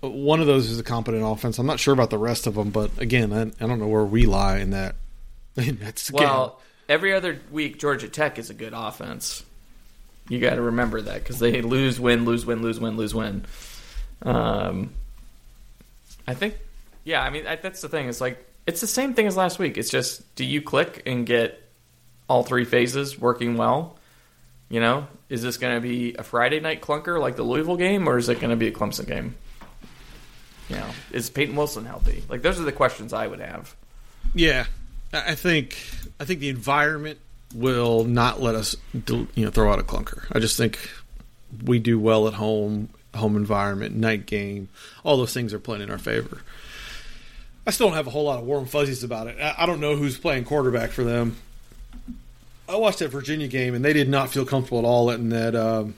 one 0.00 0.40
of 0.40 0.46
those 0.46 0.70
is 0.70 0.78
a 0.78 0.84
competent 0.84 1.24
offense. 1.26 1.58
I'm 1.58 1.66
not 1.66 1.80
sure 1.80 1.92
about 1.92 2.10
the 2.10 2.18
rest 2.18 2.46
of 2.46 2.54
them, 2.54 2.70
but 2.70 2.96
again, 2.98 3.32
I, 3.32 3.42
I 3.42 3.66
don't 3.66 3.80
know 3.80 3.88
where 3.88 4.04
we 4.04 4.26
lie 4.26 4.58
in 4.58 4.70
that. 4.70 4.94
In 5.56 5.78
that 5.78 5.98
scale. 5.98 6.20
Well, 6.20 6.60
every 6.88 7.12
other 7.12 7.40
week 7.50 7.80
Georgia 7.80 8.06
Tech 8.06 8.38
is 8.38 8.48
a 8.48 8.54
good 8.54 8.72
offense. 8.76 9.42
You 10.28 10.40
got 10.40 10.56
to 10.56 10.62
remember 10.62 11.00
that 11.00 11.14
because 11.14 11.38
they 11.38 11.62
lose, 11.62 11.98
win, 11.98 12.24
lose, 12.24 12.44
win, 12.44 12.62
lose, 12.62 12.78
win, 12.78 12.96
lose, 12.96 13.14
win. 13.14 13.44
Um, 14.22 14.92
I 16.26 16.34
think, 16.34 16.56
yeah. 17.04 17.22
I 17.22 17.30
mean, 17.30 17.46
I, 17.46 17.56
that's 17.56 17.80
the 17.80 17.88
thing. 17.88 18.08
It's 18.08 18.20
like 18.20 18.44
it's 18.66 18.82
the 18.82 18.86
same 18.86 19.14
thing 19.14 19.26
as 19.26 19.36
last 19.36 19.58
week. 19.58 19.78
It's 19.78 19.90
just 19.90 20.34
do 20.34 20.44
you 20.44 20.60
click 20.60 21.02
and 21.06 21.24
get 21.26 21.62
all 22.28 22.42
three 22.42 22.64
phases 22.64 23.18
working 23.18 23.56
well? 23.56 23.96
You 24.68 24.80
know, 24.80 25.08
is 25.30 25.42
this 25.42 25.56
going 25.56 25.74
to 25.76 25.80
be 25.80 26.14
a 26.14 26.22
Friday 26.22 26.60
night 26.60 26.82
clunker 26.82 27.18
like 27.18 27.36
the 27.36 27.42
Louisville 27.42 27.78
game, 27.78 28.06
or 28.06 28.18
is 28.18 28.28
it 28.28 28.38
going 28.40 28.50
to 28.50 28.56
be 28.56 28.68
a 28.68 28.72
Clemson 28.72 29.06
game? 29.06 29.34
You 30.68 30.76
know, 30.76 30.90
is 31.10 31.30
Peyton 31.30 31.56
Wilson 31.56 31.86
healthy? 31.86 32.22
Like 32.28 32.42
those 32.42 32.60
are 32.60 32.64
the 32.64 32.72
questions 32.72 33.14
I 33.14 33.26
would 33.26 33.40
have. 33.40 33.74
Yeah, 34.34 34.66
I 35.14 35.32
I 35.32 35.34
think 35.34 35.78
I 36.20 36.26
think 36.26 36.40
the 36.40 36.50
environment 36.50 37.18
will 37.54 38.04
not 38.04 38.40
let 38.42 38.54
us, 38.54 38.76
you 38.92 39.28
know, 39.36 39.50
throw 39.50 39.72
out 39.72 39.78
a 39.78 39.82
clunker. 39.82 40.24
I 40.32 40.38
just 40.38 40.56
think 40.56 40.78
we 41.64 41.78
do 41.78 41.98
well 41.98 42.28
at 42.28 42.34
home, 42.34 42.90
home 43.14 43.36
environment, 43.36 43.96
night 43.96 44.26
game. 44.26 44.68
All 45.04 45.16
those 45.16 45.32
things 45.32 45.54
are 45.54 45.58
playing 45.58 45.82
in 45.82 45.90
our 45.90 45.98
favor. 45.98 46.42
I 47.66 47.70
still 47.70 47.88
don't 47.88 47.96
have 47.96 48.06
a 48.06 48.10
whole 48.10 48.24
lot 48.24 48.38
of 48.38 48.44
warm 48.46 48.66
fuzzies 48.66 49.04
about 49.04 49.26
it. 49.26 49.36
I 49.40 49.66
don't 49.66 49.80
know 49.80 49.96
who's 49.96 50.18
playing 50.18 50.44
quarterback 50.44 50.90
for 50.90 51.04
them. 51.04 51.36
I 52.68 52.76
watched 52.76 52.98
that 52.98 53.08
Virginia 53.08 53.48
game, 53.48 53.74
and 53.74 53.84
they 53.84 53.92
did 53.92 54.08
not 54.08 54.30
feel 54.30 54.44
comfortable 54.44 54.80
at 54.80 54.84
all 54.84 55.06
letting 55.06 55.30
that 55.30 55.54
um, 55.54 55.94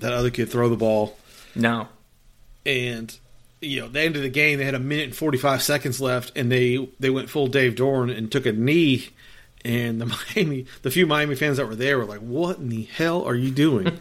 that 0.00 0.12
other 0.12 0.30
kid 0.30 0.48
throw 0.48 0.68
the 0.68 0.76
ball. 0.76 1.16
No, 1.54 1.88
and 2.66 3.16
you 3.60 3.80
know, 3.80 3.88
the 3.88 4.00
end 4.00 4.16
of 4.16 4.22
the 4.22 4.28
game, 4.28 4.58
they 4.58 4.64
had 4.64 4.74
a 4.74 4.80
minute 4.80 5.06
and 5.06 5.16
forty 5.16 5.38
five 5.38 5.62
seconds 5.62 6.00
left, 6.00 6.32
and 6.36 6.50
they 6.50 6.88
they 6.98 7.10
went 7.10 7.30
full 7.30 7.46
Dave 7.46 7.74
Doeren 7.74 8.16
and 8.16 8.30
took 8.30 8.46
a 8.46 8.52
knee. 8.52 9.08
And 9.64 10.00
the 10.00 10.06
Miami, 10.36 10.66
the 10.82 10.90
few 10.90 11.06
Miami 11.06 11.34
fans 11.34 11.58
that 11.58 11.66
were 11.66 11.76
there 11.76 11.98
were 11.98 12.06
like, 12.06 12.20
"What 12.20 12.58
in 12.58 12.68
the 12.68 12.84
hell 12.84 13.24
are 13.24 13.34
you 13.34 13.50
doing?" 13.50 13.98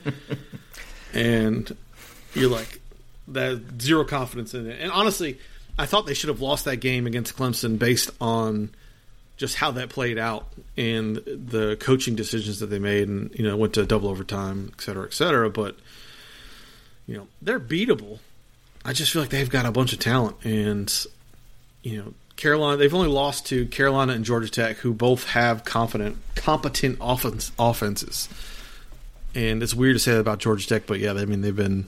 and 1.13 1.75
you're 2.33 2.49
like, 2.49 2.79
that 3.33 3.61
zero 3.81 4.03
confidence 4.03 4.53
in 4.53 4.69
it. 4.69 4.79
And 4.79 4.91
honestly, 4.91 5.39
I 5.77 5.85
thought 5.85 6.05
they 6.05 6.13
should 6.13 6.29
have 6.29 6.41
lost 6.41 6.65
that 6.65 6.77
game 6.77 7.07
against 7.07 7.35
Clemson 7.35 7.79
based 7.79 8.11
on 8.19 8.71
just 9.37 9.55
how 9.55 9.71
that 9.71 9.89
played 9.89 10.17
out 10.17 10.47
and 10.75 11.17
the 11.25 11.77
coaching 11.79 12.15
decisions 12.15 12.59
that 12.59 12.67
they 12.67 12.79
made, 12.79 13.07
and 13.07 13.33
you 13.35 13.43
know, 13.43 13.55
went 13.55 13.73
to 13.73 13.85
double 13.85 14.09
overtime, 14.09 14.71
et 14.73 14.81
cetera, 14.81 15.05
et 15.05 15.13
cetera. 15.13 15.49
But 15.49 15.77
you 17.07 17.15
know, 17.17 17.27
they're 17.41 17.59
beatable. 17.59 18.19
I 18.83 18.93
just 18.93 19.11
feel 19.11 19.21
like 19.21 19.31
they've 19.31 19.49
got 19.49 19.65
a 19.65 19.71
bunch 19.71 19.93
of 19.93 19.99
talent, 19.99 20.37
and 20.43 20.93
you 21.83 21.97
know, 21.97 22.13
Carolina. 22.39 22.77
They've 22.77 22.93
only 22.93 23.09
lost 23.09 23.45
to 23.47 23.65
Carolina 23.67 24.13
and 24.13 24.23
Georgia 24.25 24.49
Tech, 24.49 24.77
who 24.77 24.93
both 24.93 25.25
have 25.27 25.65
confident, 25.65 26.17
competent 26.35 26.97
offense 27.01 27.51
offenses. 27.59 28.29
And 29.35 29.61
it's 29.61 29.75
weird 29.75 29.95
to 29.95 29.99
say 29.99 30.13
that 30.13 30.19
about 30.21 30.39
Georgia 30.39 30.67
Tech, 30.67 30.87
but 30.87 30.99
yeah, 30.99 31.11
I 31.13 31.25
mean 31.25 31.41
they've 31.41 31.55
been 31.55 31.85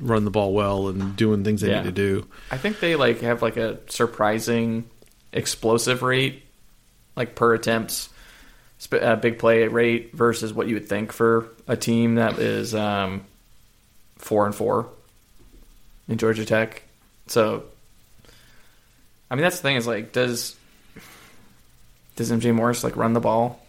running 0.00 0.24
the 0.24 0.30
ball 0.30 0.52
well 0.52 0.88
and 0.88 1.14
doing 1.16 1.44
things 1.44 1.60
they 1.60 1.68
Yeah. 1.70 1.82
need 1.82 1.88
to 1.88 1.92
do. 1.92 2.26
I 2.50 2.56
think 2.56 2.80
they 2.80 2.96
like 2.96 3.20
have 3.20 3.42
like 3.42 3.56
a 3.56 3.78
surprising 3.88 4.84
explosive 5.32 6.02
rate, 6.02 6.42
like 7.14 7.34
per 7.34 7.54
attempts, 7.54 8.08
sp- 8.82 9.02
uh, 9.02 9.16
big 9.16 9.38
play 9.38 9.66
rate 9.68 10.12
versus 10.14 10.52
what 10.52 10.66
you 10.66 10.74
would 10.74 10.88
think 10.88 11.12
for 11.12 11.48
a 11.68 11.76
team 11.76 12.14
that 12.16 12.38
is 12.38 12.74
um, 12.74 13.22
four 14.16 14.46
and 14.46 14.54
four 14.54 14.88
in 16.08 16.18
Georgia 16.18 16.44
Tech. 16.44 16.82
So, 17.28 17.64
I 19.32 19.34
mean, 19.34 19.44
that's 19.44 19.56
the 19.56 19.62
thing 19.62 19.76
is 19.76 19.86
like, 19.86 20.12
does 20.12 20.54
does 22.16 22.30
MJ 22.30 22.54
Morris 22.54 22.84
like 22.84 22.96
run 22.96 23.14
the 23.14 23.20
ball? 23.20 23.64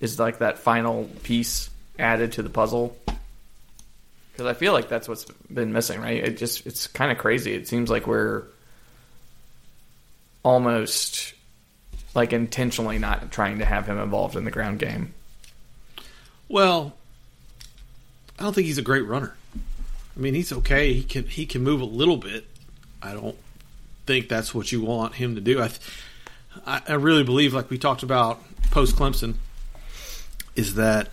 Is 0.00 0.20
like 0.20 0.38
that 0.38 0.60
final 0.60 1.10
piece 1.24 1.70
added 1.98 2.30
to 2.34 2.42
the 2.44 2.48
puzzle? 2.48 2.96
Because 4.30 4.46
I 4.46 4.54
feel 4.54 4.72
like 4.72 4.88
that's 4.88 5.08
what's 5.08 5.24
been 5.52 5.72
missing, 5.72 6.00
right? 6.00 6.22
It 6.22 6.36
just 6.36 6.68
it's 6.68 6.86
kind 6.86 7.10
of 7.10 7.18
crazy. 7.18 7.52
It 7.52 7.66
seems 7.66 7.90
like 7.90 8.06
we're 8.06 8.44
almost 10.44 11.34
like 12.14 12.32
intentionally 12.32 13.00
not 13.00 13.32
trying 13.32 13.58
to 13.58 13.64
have 13.64 13.88
him 13.88 13.98
involved 13.98 14.36
in 14.36 14.44
the 14.44 14.52
ground 14.52 14.78
game. 14.78 15.14
Well, 16.48 16.94
I 18.38 18.44
don't 18.44 18.54
think 18.54 18.68
he's 18.68 18.78
a 18.78 18.82
great 18.82 19.04
runner. 19.04 19.34
I 20.16 20.20
mean, 20.20 20.34
he's 20.34 20.52
okay. 20.52 20.92
He 20.92 21.02
can 21.02 21.24
he 21.24 21.44
can 21.44 21.64
move 21.64 21.80
a 21.80 21.86
little 21.86 22.18
bit. 22.18 22.46
I 23.02 23.14
don't 23.14 23.36
think 24.08 24.28
that's 24.28 24.54
what 24.54 24.72
you 24.72 24.80
want 24.80 25.14
him 25.14 25.34
to 25.34 25.40
do. 25.40 25.62
I 25.62 25.70
I 26.66 26.94
really 26.94 27.22
believe, 27.22 27.54
like 27.54 27.70
we 27.70 27.78
talked 27.78 28.02
about 28.02 28.40
post 28.70 28.96
Clemson, 28.96 29.34
is 30.56 30.74
that 30.74 31.10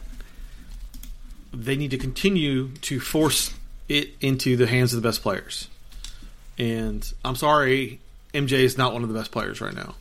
they 1.54 1.76
need 1.76 1.92
to 1.92 1.98
continue 1.98 2.70
to 2.70 3.00
force 3.00 3.54
it 3.88 4.10
into 4.22 4.56
the 4.56 4.66
hands 4.66 4.94
of 4.94 5.02
the 5.02 5.08
best 5.08 5.22
players. 5.22 5.68
And 6.58 7.14
I'm 7.24 7.36
sorry, 7.36 8.00
MJ 8.34 8.54
is 8.54 8.78
not 8.78 8.94
one 8.94 9.04
of 9.04 9.10
the 9.10 9.18
best 9.18 9.32
players 9.32 9.62
right 9.62 9.76
now. 9.76 9.96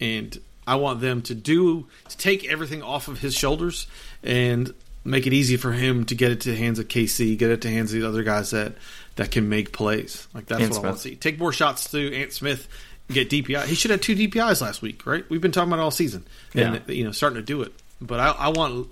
And 0.00 0.38
I 0.66 0.76
want 0.76 1.00
them 1.00 1.20
to 1.22 1.34
do 1.34 1.88
to 2.08 2.16
take 2.16 2.50
everything 2.50 2.82
off 2.82 3.08
of 3.08 3.18
his 3.18 3.34
shoulders 3.34 3.86
and 4.22 4.72
make 5.04 5.26
it 5.26 5.32
easy 5.32 5.56
for 5.56 5.72
him 5.72 6.04
to 6.06 6.14
get 6.14 6.30
it 6.32 6.40
to 6.42 6.50
the 6.52 6.56
hands 6.56 6.78
of 6.78 6.88
KC, 6.88 7.36
get 7.36 7.50
it 7.50 7.60
to 7.62 7.68
the 7.68 7.74
hands 7.74 7.92
of 7.92 8.00
the 8.00 8.08
other 8.08 8.22
guys 8.22 8.50
that 8.52 8.74
that 9.16 9.30
can 9.30 9.48
make 9.48 9.72
plays. 9.72 10.26
Like 10.34 10.46
that's 10.46 10.62
Ant 10.62 10.72
what 10.72 10.78
I 10.78 10.82
want 10.88 10.96
to 10.96 11.02
see. 11.02 11.14
Take 11.16 11.38
more 11.38 11.52
shots 11.52 11.90
to 11.92 12.14
Ant 12.14 12.32
Smith, 12.32 12.66
get 13.10 13.30
DPI. 13.30 13.64
He 13.66 13.74
should 13.74 13.90
have 13.90 14.00
two 14.00 14.14
DPIs 14.16 14.60
last 14.60 14.82
week, 14.82 15.06
right? 15.06 15.24
We've 15.30 15.40
been 15.40 15.52
talking 15.52 15.68
about 15.70 15.80
it 15.80 15.84
all 15.84 15.90
season, 15.90 16.24
and 16.54 16.80
Yeah. 16.86 16.94
you 16.94 17.04
know, 17.04 17.12
starting 17.12 17.36
to 17.36 17.42
do 17.42 17.62
it. 17.62 17.72
But 18.00 18.20
I, 18.20 18.30
I 18.30 18.48
want 18.48 18.88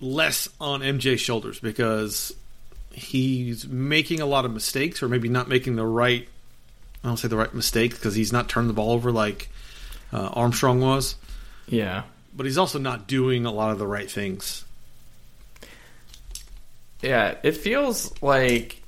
less 0.00 0.48
on 0.60 0.80
MJ's 0.80 1.20
shoulders 1.20 1.60
because 1.60 2.34
he's 2.92 3.66
making 3.68 4.20
a 4.20 4.26
lot 4.26 4.44
of 4.44 4.52
mistakes, 4.52 5.02
or 5.02 5.08
maybe 5.08 5.28
not 5.28 5.48
making 5.48 5.76
the 5.76 5.86
right. 5.86 6.28
I 7.04 7.08
don't 7.08 7.16
say 7.16 7.28
the 7.28 7.36
right 7.36 7.54
mistakes 7.54 7.94
because 7.96 8.14
he's 8.14 8.32
not 8.32 8.48
turning 8.48 8.68
the 8.68 8.74
ball 8.74 8.92
over 8.92 9.10
like 9.12 9.48
uh, 10.12 10.26
Armstrong 10.32 10.80
was, 10.80 11.14
Yeah. 11.68 12.02
but 12.36 12.44
he's 12.46 12.58
also 12.58 12.78
not 12.78 13.06
doing 13.06 13.46
a 13.46 13.52
lot 13.52 13.70
of 13.70 13.78
the 13.78 13.86
right 13.86 14.10
things. 14.10 14.64
Yeah, 17.02 17.36
it 17.42 17.52
feels 17.56 18.12
like 18.22 18.79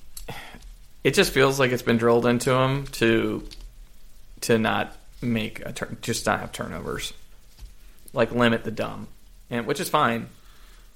it 1.05 1.15
just 1.15 1.33
feels 1.33 1.59
like 1.59 1.73
it's 1.73 1.83
been 1.83 1.99
drilled 1.99 2.27
into 2.27 2.53
him 2.53 2.87
to 2.89 3.47
to 4.43 4.59
not 4.59 4.97
make 5.21 5.65
a 5.65 5.73
turn, 5.73 5.99
just 6.03 6.27
not 6.27 6.41
have 6.41 6.53
turnovers, 6.53 7.13
like 8.13 8.33
limit 8.33 8.65
the 8.65 8.71
dumb, 8.71 9.09
and 9.51 9.67
which 9.67 9.81
is 9.81 9.89
fine. 9.89 10.29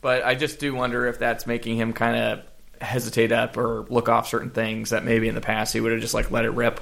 But 0.00 0.24
I 0.24 0.34
just 0.34 0.58
do 0.58 0.74
wonder 0.74 1.06
if 1.06 1.18
that's 1.18 1.46
making 1.46 1.76
him 1.76 1.92
kind 1.92 2.16
of 2.16 2.42
hesitate 2.80 3.32
up 3.32 3.56
or 3.56 3.86
look 3.88 4.08
off 4.08 4.28
certain 4.28 4.50
things 4.50 4.90
that 4.90 5.04
maybe 5.04 5.28
in 5.28 5.34
the 5.34 5.40
past 5.40 5.72
he 5.72 5.80
would 5.80 5.92
have 5.92 6.00
just 6.00 6.14
like 6.14 6.30
let 6.30 6.44
it 6.44 6.50
rip. 6.50 6.80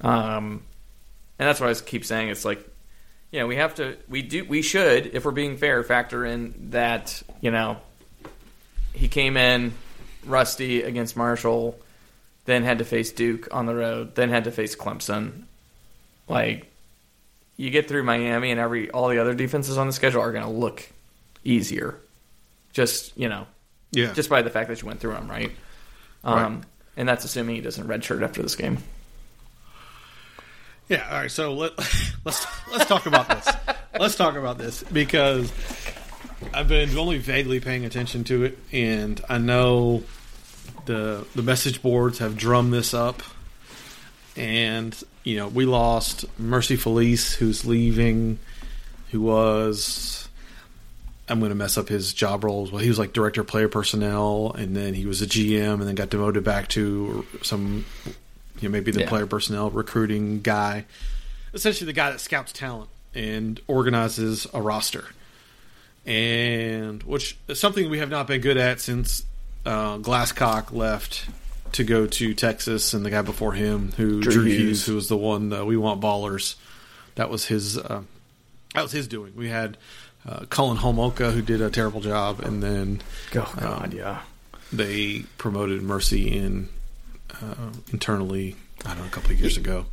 Um, 0.00 0.62
and 1.38 1.48
that's 1.48 1.60
what 1.60 1.70
I 1.70 1.74
keep 1.74 2.04
saying. 2.04 2.28
It's 2.28 2.44
like, 2.44 2.58
you 3.30 3.40
know, 3.40 3.46
we 3.46 3.56
have 3.56 3.74
to, 3.76 3.96
we 4.08 4.22
do, 4.22 4.44
we 4.44 4.62
should, 4.62 5.06
if 5.14 5.24
we're 5.24 5.32
being 5.32 5.56
fair, 5.56 5.82
factor 5.82 6.24
in 6.24 6.70
that, 6.70 7.22
you 7.40 7.50
know, 7.50 7.78
he 8.92 9.08
came 9.08 9.36
in 9.36 9.72
rusty 10.24 10.82
against 10.82 11.16
Marshall, 11.16 11.78
then 12.46 12.62
had 12.64 12.78
to 12.78 12.84
face 12.84 13.12
Duke 13.12 13.48
on 13.52 13.66
the 13.66 13.74
road, 13.74 14.14
then 14.14 14.30
had 14.30 14.44
to 14.44 14.50
face 14.50 14.74
Clemson. 14.74 15.42
Like, 16.28 16.72
you 17.56 17.70
get 17.70 17.88
through 17.88 18.02
Miami, 18.04 18.50
and 18.50 18.58
every 18.60 18.90
all 18.90 19.08
the 19.08 19.18
other 19.18 19.34
defenses 19.34 19.78
on 19.78 19.86
the 19.86 19.92
schedule 19.92 20.20
are 20.22 20.32
going 20.32 20.44
to 20.44 20.50
look 20.50 20.88
easier. 21.44 21.98
Just 22.72 23.16
you 23.16 23.28
know, 23.28 23.46
Yeah, 23.92 24.12
just 24.12 24.28
by 24.28 24.42
the 24.42 24.50
fact 24.50 24.68
that 24.68 24.80
you 24.80 24.86
went 24.88 25.00
through 25.00 25.12
them, 25.12 25.28
right? 25.28 25.50
Um, 26.24 26.34
Right. 26.56 26.64
And 26.98 27.08
that's 27.08 27.24
assuming 27.24 27.56
he 27.56 27.60
doesn't 27.60 27.86
redshirt 27.86 28.22
after 28.22 28.42
this 28.42 28.56
game. 28.56 28.78
Yeah, 30.88 31.06
all 31.10 31.18
right. 31.20 31.30
So 31.30 31.52
let 31.52 31.72
let's 32.24 32.46
let's 32.72 32.86
talk 32.86 33.06
about 33.06 33.28
this. 33.28 33.48
let's 33.98 34.16
talk 34.16 34.36
about 34.36 34.56
this 34.58 34.82
because 34.84 35.52
I've 36.54 36.68
been 36.68 36.96
only 36.96 37.18
vaguely 37.18 37.60
paying 37.60 37.84
attention 37.84 38.24
to 38.24 38.44
it, 38.44 38.58
and 38.72 39.20
I 39.28 39.38
know 39.38 40.04
the 40.86 41.26
the 41.34 41.42
message 41.42 41.82
boards 41.82 42.18
have 42.18 42.36
drummed 42.36 42.72
this 42.72 42.94
up. 42.94 43.22
And 44.36 44.96
you 45.24 45.36
know, 45.36 45.48
we 45.48 45.64
lost 45.64 46.24
Mercy 46.38 46.76
Felice, 46.76 47.34
who's 47.34 47.64
leaving, 47.64 48.38
who 49.10 49.22
was 49.22 50.28
I'm 51.28 51.40
going 51.40 51.48
to 51.50 51.56
mess 51.56 51.76
up 51.76 51.88
his 51.88 52.12
job 52.12 52.44
roles. 52.44 52.70
Well, 52.70 52.80
he 52.82 52.88
was 52.88 52.98
like 52.98 53.12
director 53.12 53.40
of 53.40 53.46
player 53.48 53.68
personnel, 53.68 54.52
and 54.56 54.76
then 54.76 54.94
he 54.94 55.06
was 55.06 55.22
a 55.22 55.26
GM, 55.26 55.74
and 55.74 55.82
then 55.82 55.94
got 55.96 56.10
demoted 56.10 56.44
back 56.44 56.68
to 56.68 57.26
some, 57.42 57.84
you 58.60 58.68
know, 58.68 58.72
maybe 58.72 58.92
the 58.92 59.00
Yeah. 59.00 59.08
player 59.08 59.26
personnel 59.26 59.70
recruiting 59.70 60.40
guy. 60.42 60.84
Essentially, 61.52 61.86
the 61.86 61.92
guy 61.94 62.10
that 62.10 62.20
scouts 62.20 62.52
talent 62.52 62.90
and 63.14 63.58
organizes 63.66 64.46
a 64.54 64.60
roster, 64.62 65.06
and 66.04 67.02
which 67.02 67.36
is 67.48 67.58
something 67.58 67.90
we 67.90 67.98
have 67.98 68.10
not 68.10 68.26
been 68.26 68.40
good 68.40 68.56
at 68.58 68.80
since 68.80 69.24
uh, 69.66 69.98
Glasscock 69.98 70.72
left 70.72 71.26
to 71.72 71.84
go 71.84 72.06
to 72.06 72.32
Texas, 72.32 72.94
and 72.94 73.04
the 73.04 73.10
guy 73.10 73.20
before 73.22 73.52
him, 73.52 73.92
who 73.96 74.20
Drew 74.22 74.32
Drew, 74.32 74.44
Hughes. 74.44 74.58
Hughes, 74.60 74.86
who 74.86 74.94
was 74.94 75.08
the 75.08 75.16
one 75.16 75.52
uh, 75.52 75.64
we 75.64 75.76
want 75.76 76.00
ballers. 76.00 76.54
That 77.16 77.28
was 77.28 77.44
his 77.46 77.76
uh, 77.76 78.02
That 78.74 78.82
was 78.82 78.92
his 78.92 79.08
doing. 79.08 79.32
We 79.36 79.48
had 79.48 79.76
uh, 80.26 80.44
Colin 80.48 80.78
Homoka 80.78 81.32
who 81.32 81.42
did 81.42 81.60
a 81.60 81.68
terrible 81.70 82.00
job, 82.00 82.40
and 82.40 82.62
then 82.62 83.00
Oh 83.34 83.52
God, 83.60 83.92
Um, 83.92 83.98
yeah. 83.98 84.20
they 84.72 85.24
promoted 85.38 85.82
Mercy 85.82 86.28
in 86.34 86.68
uh, 87.42 87.70
internally. 87.92 88.56
I 88.84 88.90
don't 88.90 88.98
know 89.00 89.04
a 89.06 89.10
couple 89.10 89.32
of 89.32 89.40
years 89.40 89.56
ago. 89.56 89.86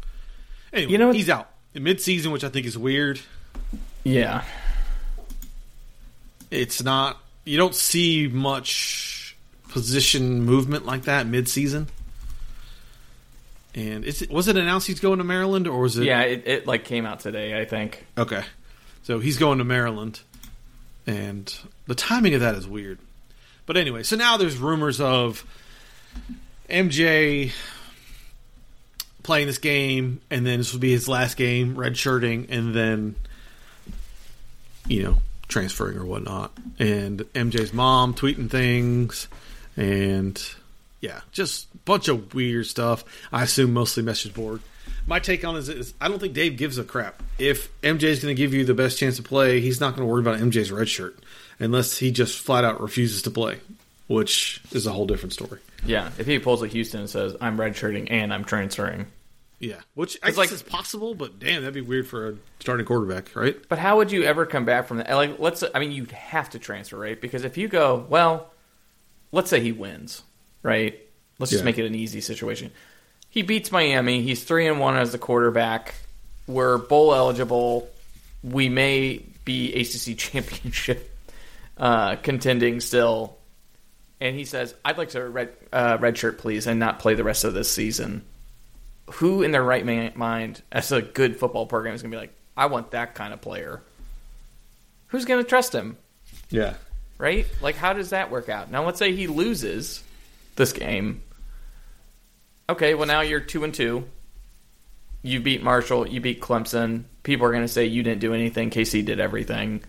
Anyway, 0.71 0.91
You 0.91 0.97
know 0.97 1.12
he's 1.12 1.29
out 1.29 1.49
in 1.73 1.83
mid-season, 1.83 2.31
which 2.31 2.43
I 2.43 2.49
think 2.49 2.65
is 2.65 2.77
weird. 2.77 3.19
Yeah. 4.03 4.43
It's 6.51 6.83
not. 6.83 7.17
You 7.45 7.57
don't 7.57 7.75
see 7.75 8.27
much 8.27 9.12
position 9.73 10.43
movement 10.43 10.86
like 10.86 11.03
that 11.03 11.25
mid-season. 11.27 11.88
And 13.75 14.05
is 14.05 14.21
it, 14.21 14.29
was 14.29 14.47
it 14.47 14.55
announced 14.55 14.86
he's 14.86 14.99
going 14.99 15.17
to 15.17 15.23
Maryland, 15.23 15.67
or 15.67 15.79
was 15.81 15.97
it? 15.97 16.05
Yeah, 16.05 16.21
it, 16.21 16.43
it 16.45 16.67
like 16.67 16.86
came 16.86 17.07
out 17.07 17.21
today, 17.21 17.59
I 17.59 17.65
think. 17.65 18.05
Okay. 18.15 18.43
So 19.01 19.19
he's 19.19 19.38
going 19.38 19.57
to 19.57 19.63
Maryland. 19.63 20.21
And 21.07 21.53
the 21.88 21.95
timing 21.95 22.36
of 22.36 22.41
that 22.41 22.53
is 22.55 22.67
weird. 22.67 22.99
But 23.65 23.75
anyway, 23.75 24.03
so 24.03 24.15
now 24.15 24.38
there's 24.38 24.57
rumors 24.57 25.01
of 25.01 25.43
MJ 26.69 27.51
playing 29.23 29.47
this 29.47 29.57
game, 29.57 30.21
and 30.29 30.45
then 30.45 30.59
this 30.59 30.71
will 30.71 30.79
be 30.79 30.91
his 30.91 31.07
last 31.07 31.36
game, 31.36 31.75
redshirting, 31.75 32.45
and 32.49 32.75
then, 32.75 33.15
you 34.88 35.01
know, 35.01 35.17
transferring 35.47 35.97
or 35.97 36.05
whatnot. 36.05 36.51
And 36.77 37.21
MJ's 37.33 37.73
mom 37.73 38.13
tweeting 38.13 38.51
things, 38.51 39.27
and 39.77 40.41
yeah, 41.01 41.21
just 41.31 41.67
a 41.73 41.77
bunch 41.79 42.07
of 42.07 42.33
weird 42.33 42.65
stuff. 42.67 43.03
I 43.31 43.43
assume 43.43 43.73
mostly 43.73 44.03
message 44.03 44.33
board. 44.33 44.62
My 45.05 45.19
take 45.19 45.43
on 45.43 45.55
it 45.55 45.59
is, 45.59 45.69
is 45.69 45.93
I 45.99 46.07
don't 46.07 46.19
think 46.19 46.33
Dave 46.33 46.55
gives 46.57 46.77
a 46.77 46.83
crap. 46.83 47.21
If 47.38 47.69
MJ's 47.81 48.21
going 48.21 48.33
to 48.33 48.41
give 48.41 48.53
you 48.53 48.63
the 48.63 48.73
best 48.73 48.97
chance 48.97 49.17
to 49.17 49.23
play, 49.23 49.59
he's 49.59 49.81
not 49.81 49.95
going 49.95 50.07
to 50.07 50.12
worry 50.12 50.21
about 50.21 50.39
MJ's 50.39 50.71
red 50.71 50.88
shirt 50.88 51.17
unless 51.59 51.97
he 51.97 52.12
just 52.12 52.39
flat 52.39 52.63
out 52.63 52.79
refuses 52.79 53.21
to 53.23 53.31
play, 53.31 53.59
which 54.07 54.62
is 54.71 54.88
a 54.88 54.91
whole 54.91 55.05
different 55.05 55.33
story. 55.33 55.59
Yeah, 55.86 56.09
if 56.17 56.25
he 56.25 56.39
pulls 56.39 56.63
a 56.63 56.67
Houston 56.67 57.01
and 57.01 57.09
says, 57.09 57.36
"I'm 57.41 57.57
redshirting 57.57 58.07
and 58.09 58.33
I'm 58.33 58.45
transferring," 58.45 59.07
Yeah, 59.59 59.79
which 59.95 60.17
I 60.23 60.27
guess 60.27 60.38
like- 60.38 60.51
is 60.53 60.62
possible, 60.63 61.15
but 61.15 61.38
damn, 61.39 61.62
that'd 61.62 61.73
be 61.73 61.81
weird 61.81 62.07
for 62.07 62.29
a 62.29 62.36
starting 62.62 62.86
quarterback, 62.86 63.36
right? 63.36 63.57
But 63.67 63.79
how 63.79 63.97
would 63.97 64.09
you 64.12 64.23
ever 64.23 64.45
come 64.45 64.63
back 64.63 64.88
from 64.88 64.97
that? 64.97 65.13
Like, 65.13 65.38
let's. 65.39 65.63
I 65.75 65.79
mean, 65.79 65.91
you'd 65.91 66.12
have 66.12 66.49
to 66.51 66.59
transfer, 66.59 66.97
right? 66.97 67.19
Because 67.19 67.43
if 67.43 67.57
you 67.57 67.67
go, 67.67 68.05
well, 68.09 68.52
let's 69.34 69.50
say 69.50 69.60
he 69.60 69.74
wins, 69.74 70.22
right? 70.62 70.98
Let's 71.39 71.50
just 71.52 71.62
Yeah. 71.63 71.65
make 71.65 71.78
it 71.78 71.86
an 71.86 71.96
easy 71.96 72.22
situation. 72.22 72.72
He 73.30 73.41
beats 73.41 73.69
Miami. 73.72 74.22
He's 74.22 74.43
three 74.46 74.67
and 74.67 74.80
one 74.80 74.96
as 74.96 75.12
the 75.12 75.17
quarterback. 75.17 75.96
We're 76.48 76.78
bowl 76.78 77.13
eligible. 77.13 77.89
We 78.43 78.69
may 78.69 79.26
be 79.43 79.74
ACC 79.74 80.15
championship 80.17 81.10
uh, 81.78 82.15
contending 82.17 82.80
still. 82.80 83.36
And 84.22 84.36
he 84.38 84.46
says, 84.46 84.74
"I'd 84.86 84.98
like 84.98 85.10
to 85.10 85.28
red 85.28 85.50
uh, 85.74 85.98
redshirt, 85.98 86.38
please, 86.38 86.67
and 86.67 86.80
not 86.80 87.00
play 87.00 87.13
the 87.15 87.24
rest 87.26 87.43
of 87.43 87.54
this 87.54 87.69
season." 87.72 88.24
Who 89.15 89.43
in 89.43 89.52
their 89.52 89.63
right 89.63 89.86
ma- 89.86 90.12
mind, 90.15 90.62
as 90.72 90.91
a 90.93 91.02
good 91.02 91.36
football 91.38 91.65
program, 91.65 91.93
is 91.93 92.02
going 92.02 92.12
to 92.12 92.15
be 92.15 92.22
like, 92.22 92.34
"I 92.56 92.67
want 92.67 92.91
that 92.91 93.15
kind 93.15 93.34
of 93.34 93.41
player"? 93.41 93.82
Who's 95.08 95.26
going 95.26 95.43
to 95.43 95.50
trust 95.50 95.74
him? 95.74 95.98
Yeah, 96.50 96.76
right? 97.17 97.45
Like, 97.62 97.76
how 97.76 97.93
does 97.93 98.12
that 98.12 98.32
work 98.32 98.49
out? 98.49 98.71
Now, 98.71 98.86
let's 98.86 98.99
say 98.99 99.15
he 99.15 99.28
loses 99.28 100.04
this 100.56 100.73
game. 100.73 101.23
Okay, 102.69 102.95
well, 102.95 103.08
now 103.08 103.21
you're 103.21 103.39
two 103.39 103.63
and 103.63 103.73
two. 103.73 104.06
You 105.21 105.39
beat 105.39 105.63
Marshall. 105.63 106.08
You 106.08 106.21
beat 106.21 106.41
Clemson. 106.41 107.06
People 107.23 107.45
are 107.47 107.52
going 107.52 107.63
to 107.63 107.67
say 107.69 107.86
you 107.86 108.04
didn't 108.04 108.21
do 108.21 108.34
anything. 108.34 108.69
KC 108.69 109.06
did 109.06 109.19
everything, 109.19 109.84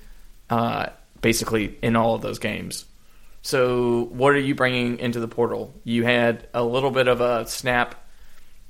uh, 0.49 0.87
basically 1.21 1.77
in 1.83 1.97
all 1.97 2.15
of 2.15 2.23
those 2.23 2.39
games. 2.39 2.85
So, 3.43 4.05
what 4.05 4.35
are 4.35 4.39
you 4.39 4.55
bringing 4.55 4.99
into 5.01 5.21
the 5.21 5.29
portal? 5.29 5.75
You 5.85 6.05
had 6.05 6.49
a 6.55 6.65
little 6.65 6.91
bit 6.91 7.09
of 7.09 7.21
a 7.21 7.47
snap 7.47 7.95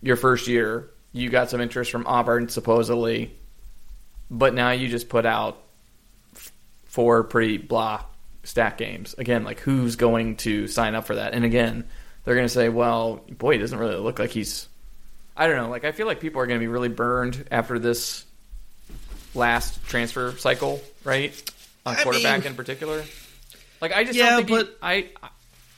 your 0.03 0.17
first 0.17 0.49
year. 0.49 0.91
You 1.13 1.31
got 1.31 1.51
some 1.51 1.61
interest 1.61 1.93
from 1.93 2.07
Auburn, 2.07 2.49
supposedly, 2.49 3.37
but 4.31 4.53
now 4.53 4.73
you 4.73 4.89
just 4.89 5.09
put 5.09 5.27
out 5.27 5.63
four 6.87 7.23
pretty 7.25 7.59
blah 7.59 8.05
stat 8.45 8.79
games. 8.79 9.15
Again, 9.19 9.45
like 9.45 9.61
who's 9.61 9.97
going 9.97 10.37
to 10.37 10.67
sign 10.69 10.95
up 10.95 11.07
for 11.07 11.17
that? 11.17 11.35
And 11.35 11.45
again, 11.45 11.85
they're 12.25 12.35
going 12.35 12.47
to 12.47 12.53
say, 12.53 12.69
well, 12.69 13.25
boy, 13.31 13.57
it 13.57 13.59
doesn't 13.59 13.79
really 13.79 13.97
look 13.97 14.19
like 14.19 14.31
he's. 14.31 14.69
I 15.37 15.47
don't 15.49 15.57
know. 15.57 15.69
Like 15.69 15.85
I 15.85 15.93
feel 15.93 16.07
like 16.07 16.21
people 16.21 16.41
are 16.41 16.47
going 16.47 16.59
to 16.61 16.63
be 16.65 16.69
really 16.69 16.89
burned 16.89 17.47
after 17.51 17.79
this 17.79 18.25
last 19.35 19.85
transfer 19.87 20.33
cycle, 20.39 20.81
right? 21.05 21.33
On 21.87 21.97
I 21.97 22.03
quarterback 22.03 22.41
mean- 22.41 22.49
in 22.51 22.55
particular. 22.57 23.03
Like 23.81 23.93
I 23.93 24.05
just 24.05 24.17
Yeah, 24.17 24.31
don't 24.31 24.47
think 24.47 24.49
he- 24.49 24.57
but- 24.65 24.79
I 24.81 25.09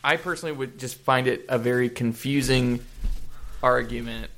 I 0.05 0.17
personally 0.19 0.55
would 0.55 0.79
just 0.79 0.97
find 0.99 1.27
it 1.27 1.47
a 1.49 1.59
very 1.59 1.89
confusing 1.91 2.81
argument 3.63 4.31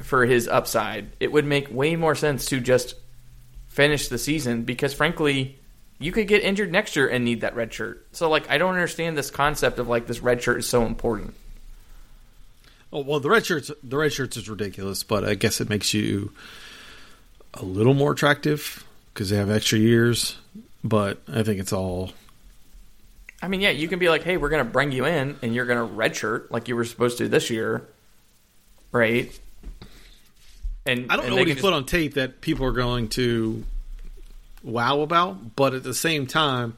for 0.00 0.24
his 0.24 0.48
upside. 0.48 1.10
It 1.20 1.30
would 1.32 1.44
make 1.44 1.70
way 1.70 1.96
more 1.96 2.14
sense 2.14 2.46
to 2.46 2.60
just 2.60 2.94
finish 3.68 4.08
the 4.08 4.16
season 4.18 4.62
because 4.62 4.94
frankly 4.94 5.58
you 6.04 6.12
could 6.12 6.28
get 6.28 6.42
injured 6.42 6.70
next 6.70 6.96
year 6.96 7.08
and 7.08 7.24
need 7.24 7.40
that 7.40 7.56
red 7.56 7.72
shirt. 7.72 8.06
So 8.12 8.28
like 8.28 8.50
I 8.50 8.58
don't 8.58 8.74
understand 8.74 9.16
this 9.16 9.30
concept 9.30 9.78
of 9.78 9.88
like 9.88 10.06
this 10.06 10.20
red 10.20 10.42
shirt 10.42 10.58
is 10.58 10.68
so 10.68 10.84
important. 10.84 11.34
Oh, 12.92 13.00
well, 13.00 13.20
the 13.20 13.30
red 13.30 13.46
shirts, 13.46 13.70
the 13.82 13.96
red 13.96 14.12
shirts 14.12 14.36
is 14.36 14.48
ridiculous, 14.48 15.02
but 15.02 15.24
I 15.24 15.34
guess 15.34 15.62
it 15.62 15.70
makes 15.70 15.94
you 15.94 16.30
a 17.54 17.64
little 17.64 17.94
more 17.94 18.12
attractive 18.12 18.84
because 19.12 19.30
they 19.30 19.36
have 19.36 19.50
extra 19.50 19.78
years. 19.78 20.36
But 20.84 21.22
I 21.26 21.42
think 21.42 21.58
it's 21.58 21.72
all 21.72 22.10
I 23.42 23.48
mean, 23.48 23.62
yeah, 23.62 23.70
you 23.70 23.88
can 23.88 23.98
be 23.98 24.10
like, 24.10 24.22
"Hey, 24.22 24.36
we're 24.36 24.50
going 24.50 24.64
to 24.64 24.70
bring 24.70 24.92
you 24.92 25.06
in 25.06 25.36
and 25.40 25.54
you're 25.54 25.66
going 25.66 25.78
to 25.78 25.84
red 25.84 26.14
shirt 26.14 26.52
like 26.52 26.68
you 26.68 26.76
were 26.76 26.84
supposed 26.84 27.18
to 27.18 27.28
this 27.28 27.48
year." 27.48 27.86
Right? 28.92 29.38
And 30.84 31.10
I 31.10 31.16
don't 31.16 31.24
and 31.24 31.34
know 31.34 31.40
what 31.40 31.48
he 31.48 31.54
can 31.54 31.62
put 31.62 31.72
on 31.72 31.86
tape 31.86 32.14
that 32.14 32.42
people 32.42 32.66
are 32.66 32.72
going 32.72 33.08
to 33.10 33.64
wow 34.64 35.00
about, 35.00 35.54
but 35.54 35.74
at 35.74 35.82
the 35.82 35.94
same 35.94 36.26
time, 36.26 36.74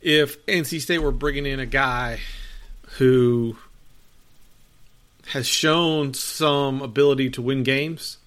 if 0.00 0.44
NC 0.46 0.80
State 0.80 0.98
were 0.98 1.12
bringing 1.12 1.46
in 1.46 1.60
a 1.60 1.66
guy 1.66 2.20
who 2.98 3.56
has 5.28 5.46
shown 5.46 6.14
some 6.14 6.82
ability 6.82 7.30
to 7.30 7.42
win 7.42 7.62
games, 7.62 8.18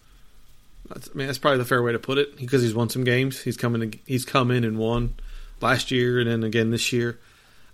that's, 0.87 1.09
I 1.09 1.17
mean 1.17 1.27
that's 1.27 1.39
probably 1.39 1.57
the 1.59 1.65
fair 1.65 1.81
way 1.81 1.93
to 1.93 1.99
put 1.99 2.17
it 2.17 2.37
because 2.37 2.61
he's 2.61 2.75
won 2.75 2.89
some 2.89 3.03
games. 3.03 3.41
He's 3.41 3.57
coming, 3.57 3.99
he's 4.05 4.25
come 4.25 4.51
in 4.51 4.63
and 4.63 4.77
won 4.77 5.15
last 5.61 5.91
year 5.91 6.19
and 6.19 6.29
then 6.29 6.43
again 6.43 6.71
this 6.71 6.93
year. 6.93 7.19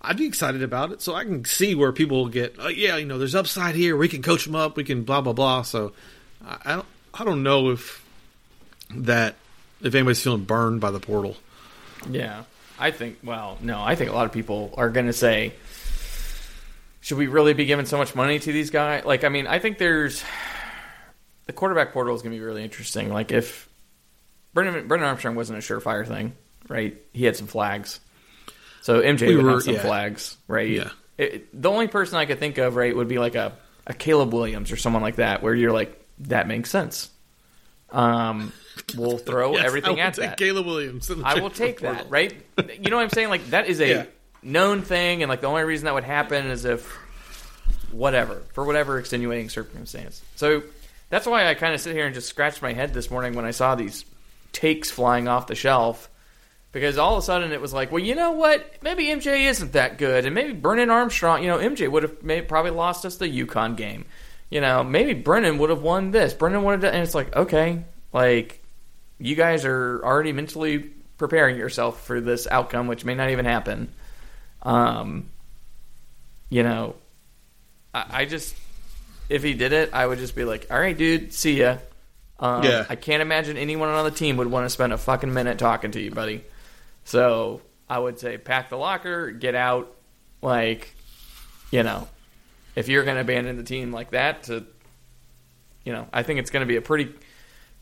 I'd 0.00 0.16
be 0.16 0.26
excited 0.26 0.64
about 0.64 0.90
it, 0.90 1.00
so 1.00 1.14
I 1.14 1.22
can 1.22 1.44
see 1.44 1.76
where 1.76 1.92
people 1.92 2.16
will 2.16 2.28
get, 2.28 2.56
oh, 2.58 2.66
yeah, 2.66 2.96
you 2.96 3.06
know, 3.06 3.18
there's 3.18 3.36
upside 3.36 3.76
here. 3.76 3.96
We 3.96 4.08
can 4.08 4.20
coach 4.20 4.44
them 4.44 4.56
up. 4.56 4.76
We 4.76 4.82
can 4.82 5.04
blah 5.04 5.20
blah 5.20 5.32
blah. 5.32 5.62
So 5.62 5.92
I 6.44 6.74
don't, 6.74 6.86
I 7.14 7.24
don't 7.24 7.44
know 7.44 7.70
if 7.70 8.04
that 8.90 9.36
if 9.82 9.94
anybody's 9.94 10.22
feeling 10.22 10.44
burned 10.44 10.80
by 10.80 10.90
the 10.90 11.00
portal. 11.00 11.36
Yeah. 12.10 12.44
I 12.78 12.90
think, 12.90 13.18
well, 13.22 13.58
no, 13.60 13.80
I 13.82 13.94
think 13.94 14.10
a 14.10 14.14
lot 14.14 14.26
of 14.26 14.32
people 14.32 14.74
are 14.76 14.88
going 14.90 15.06
to 15.06 15.12
say, 15.12 15.52
should 17.00 17.18
we 17.18 17.26
really 17.26 17.52
be 17.52 17.64
giving 17.64 17.86
so 17.86 17.98
much 17.98 18.14
money 18.14 18.38
to 18.38 18.52
these 18.52 18.70
guys? 18.70 19.04
Like, 19.04 19.24
I 19.24 19.28
mean, 19.28 19.46
I 19.46 19.58
think 19.58 19.78
there's 19.78 20.22
the 21.46 21.52
quarterback 21.52 21.92
portal 21.92 22.14
is 22.14 22.22
going 22.22 22.32
to 22.32 22.38
be 22.38 22.44
really 22.44 22.62
interesting. 22.64 23.12
Like, 23.12 23.32
if 23.32 23.68
Brennan, 24.54 24.88
Brennan 24.88 25.06
Armstrong 25.06 25.34
wasn't 25.34 25.58
a 25.58 25.62
surefire 25.62 26.06
thing, 26.06 26.34
right? 26.68 26.96
He 27.12 27.24
had 27.24 27.36
some 27.36 27.46
flags. 27.46 28.00
So 28.82 29.00
MJ 29.00 29.28
We 29.28 29.36
would 29.36 29.44
were- 29.44 29.50
have 29.52 29.62
some 29.62 29.74
yeah. 29.74 29.82
flags, 29.82 30.36
right? 30.48 30.68
Yeah. 30.70 30.90
It, 31.18 31.60
the 31.60 31.70
only 31.70 31.88
person 31.88 32.16
I 32.16 32.24
could 32.24 32.38
think 32.40 32.58
of, 32.58 32.74
right, 32.74 32.96
would 32.96 33.08
be 33.08 33.18
like 33.18 33.34
a, 33.34 33.52
a 33.86 33.94
Caleb 33.94 34.32
Williams 34.32 34.72
or 34.72 34.76
someone 34.76 35.02
like 35.02 35.16
that, 35.16 35.42
where 35.42 35.54
you're 35.54 35.72
like, 35.72 36.00
that 36.20 36.48
makes 36.48 36.70
sense. 36.70 37.10
Um, 37.90 38.52
we'll 38.96 39.18
throw 39.18 39.52
Yes, 39.56 39.64
everything 39.66 39.90
I 39.90 39.92
will 39.94 40.00
at 40.00 40.14
take 40.14 40.24
that. 40.26 40.38
Caleb 40.38 40.66
Williams. 40.66 41.10
I 41.24 41.40
will 41.40 41.50
take 41.50 41.80
that, 41.80 42.08
right? 42.10 42.34
You 42.80 42.90
know 42.90 42.96
what 42.96 43.02
I'm 43.04 43.10
saying? 43.10 43.28
Like 43.28 43.46
that 43.50 43.66
is 43.66 43.80
a 43.80 43.88
Yeah. 43.88 44.04
known 44.42 44.82
thing, 44.82 45.22
and 45.22 45.28
like 45.30 45.40
the 45.40 45.46
only 45.48 45.62
reason 45.62 45.84
that 45.86 45.94
would 45.94 46.04
happen 46.04 46.46
is 46.46 46.64
if 46.64 46.86
whatever 47.90 48.42
for 48.52 48.64
whatever 48.64 48.98
extenuating 48.98 49.48
circumstance. 49.48 50.22
So 50.36 50.62
that's 51.10 51.26
why 51.26 51.46
I 51.48 51.54
kind 51.54 51.74
of 51.74 51.80
sit 51.80 51.94
here 51.94 52.06
and 52.06 52.14
just 52.14 52.28
scratched 52.28 52.62
my 52.62 52.72
head 52.72 52.94
this 52.94 53.10
morning 53.10 53.34
when 53.34 53.44
I 53.44 53.50
saw 53.50 53.74
these 53.74 54.04
takes 54.52 54.90
flying 54.90 55.28
off 55.28 55.46
the 55.46 55.54
shelf. 55.54 56.08
Because 56.72 56.96
all 56.96 57.12
of 57.16 57.18
a 57.18 57.22
sudden 57.22 57.52
it 57.52 57.60
was 57.60 57.74
like, 57.74 57.92
well, 57.92 58.02
you 58.02 58.14
know 58.14 58.30
what? 58.32 58.82
Maybe 58.82 59.04
MJ 59.08 59.42
isn't 59.50 59.72
that 59.72 59.98
good, 59.98 60.24
and 60.24 60.34
maybe 60.34 60.54
Brennan 60.54 60.88
Armstrong. 60.88 61.42
You 61.42 61.48
know, 61.50 61.58
MJ 61.58 61.86
would 61.90 62.02
have 62.02 62.22
may, 62.22 62.40
probably 62.40 62.70
lost 62.70 63.04
us 63.04 63.18
the 63.18 63.26
UConn 63.28 63.76
game. 63.76 64.06
You 64.48 64.62
know, 64.62 64.82
maybe 64.82 65.12
Brennan 65.12 65.58
would 65.58 65.68
have 65.68 65.82
won 65.82 66.12
this. 66.12 66.32
Brennan 66.32 66.64
would 66.64 66.82
have, 66.82 66.94
and 66.94 67.02
it's 67.02 67.14
like, 67.14 67.36
okay, 67.36 67.84
like 68.14 68.61
you 69.22 69.36
guys 69.36 69.64
are 69.64 70.00
already 70.04 70.32
mentally 70.32 70.78
preparing 71.16 71.56
yourself 71.56 72.04
for 72.04 72.20
this 72.20 72.46
outcome, 72.50 72.88
which 72.88 73.04
may 73.04 73.14
not 73.14 73.30
even 73.30 73.44
happen. 73.44 73.92
Um, 74.62 75.30
you 76.48 76.62
know, 76.62 76.96
I, 77.94 78.06
I 78.10 78.24
just 78.24 78.54
if 79.28 79.42
he 79.42 79.54
did 79.54 79.72
it, 79.72 79.90
I 79.92 80.06
would 80.06 80.18
just 80.18 80.34
be 80.34 80.44
like, 80.44 80.66
all 80.70 80.78
right, 80.78 80.96
dude, 80.96 81.32
see 81.32 81.60
ya. 81.60 81.78
Um, 82.38 82.64
Yeah. 82.64 82.84
I 82.88 82.96
can't 82.96 83.22
imagine 83.22 83.56
anyone 83.56 83.88
on 83.88 84.04
the 84.04 84.10
team 84.10 84.36
would 84.38 84.48
want 84.48 84.66
to 84.66 84.70
spend 84.70 84.92
a 84.92 84.98
fucking 84.98 85.32
minute 85.32 85.58
talking 85.58 85.92
to 85.92 86.00
you, 86.00 86.10
buddy. 86.10 86.44
So 87.04 87.62
I 87.88 87.98
would 87.98 88.18
say 88.18 88.36
pack 88.38 88.68
the 88.68 88.76
locker, 88.76 89.30
get 89.30 89.54
out. 89.54 89.94
Like, 90.42 90.94
you 91.70 91.84
know, 91.84 92.08
if 92.74 92.88
you're 92.88 93.04
going 93.04 93.14
to 93.14 93.20
abandon 93.20 93.56
the 93.56 93.62
team 93.62 93.92
like 93.92 94.10
that, 94.10 94.42
to, 94.44 94.66
you 95.84 95.92
know, 95.92 96.08
I 96.12 96.24
think 96.24 96.40
it's 96.40 96.50
going 96.50 96.62
to 96.62 96.66
be 96.66 96.76
a 96.76 96.82
pretty 96.82 97.14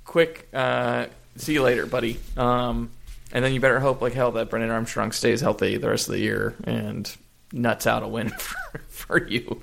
quick 0.05 0.49
uh, 0.53 1.07
see 1.41 1.55
you 1.55 1.62
later, 1.62 1.86
buddy. 1.86 2.18
Um, 2.36 2.91
and 3.32 3.45
then 3.45 3.53
you 3.53 3.61
better 3.61 3.80
hope 3.80 4.01
like 4.01 4.12
hell 4.12 4.32
that 4.32 4.51
Brennan 4.51 4.70
Armstrong 4.70 5.12
stays 5.12 5.41
healthy 5.41 5.76
the 5.76 5.88
rest 5.88 6.09
of 6.09 6.12
the 6.12 6.20
year 6.20 6.55
and 6.64 7.11
nuts 7.53 7.86
out 7.86 8.03
a 8.03 8.09
win 8.09 8.28
for, 8.38 8.78
for 8.88 9.28
you 9.28 9.62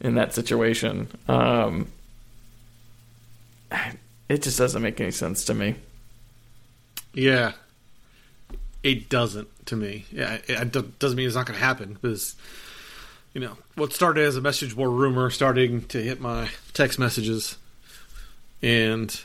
in 0.00 0.14
that 0.14 0.34
situation. 0.34 1.08
Um, 1.28 1.88
it 4.28 4.42
just 4.42 4.58
doesn't 4.58 4.82
make 4.82 5.00
any 5.00 5.10
sense 5.10 5.44
to 5.46 5.54
me. 5.54 5.76
Yeah, 7.14 7.52
it 8.82 9.08
doesn't 9.08 9.48
to 9.66 9.76
me. 9.76 10.06
Yeah, 10.10 10.38
it, 10.46 10.98
doesn't 10.98 11.16
mean 11.16 11.26
it's 11.26 11.36
not 11.36 11.46
going 11.46 11.58
to 11.58 11.64
happen 11.64 11.94
because 11.94 12.34
you 13.34 13.40
know 13.40 13.56
what 13.74 13.92
started 13.92 14.24
as 14.24 14.36
a 14.36 14.40
message 14.40 14.74
board 14.74 14.90
rumor 14.90 15.30
starting 15.30 15.82
to 15.86 16.02
hit 16.02 16.20
my 16.20 16.48
text 16.72 16.98
messages, 16.98 17.56
and 18.62 19.22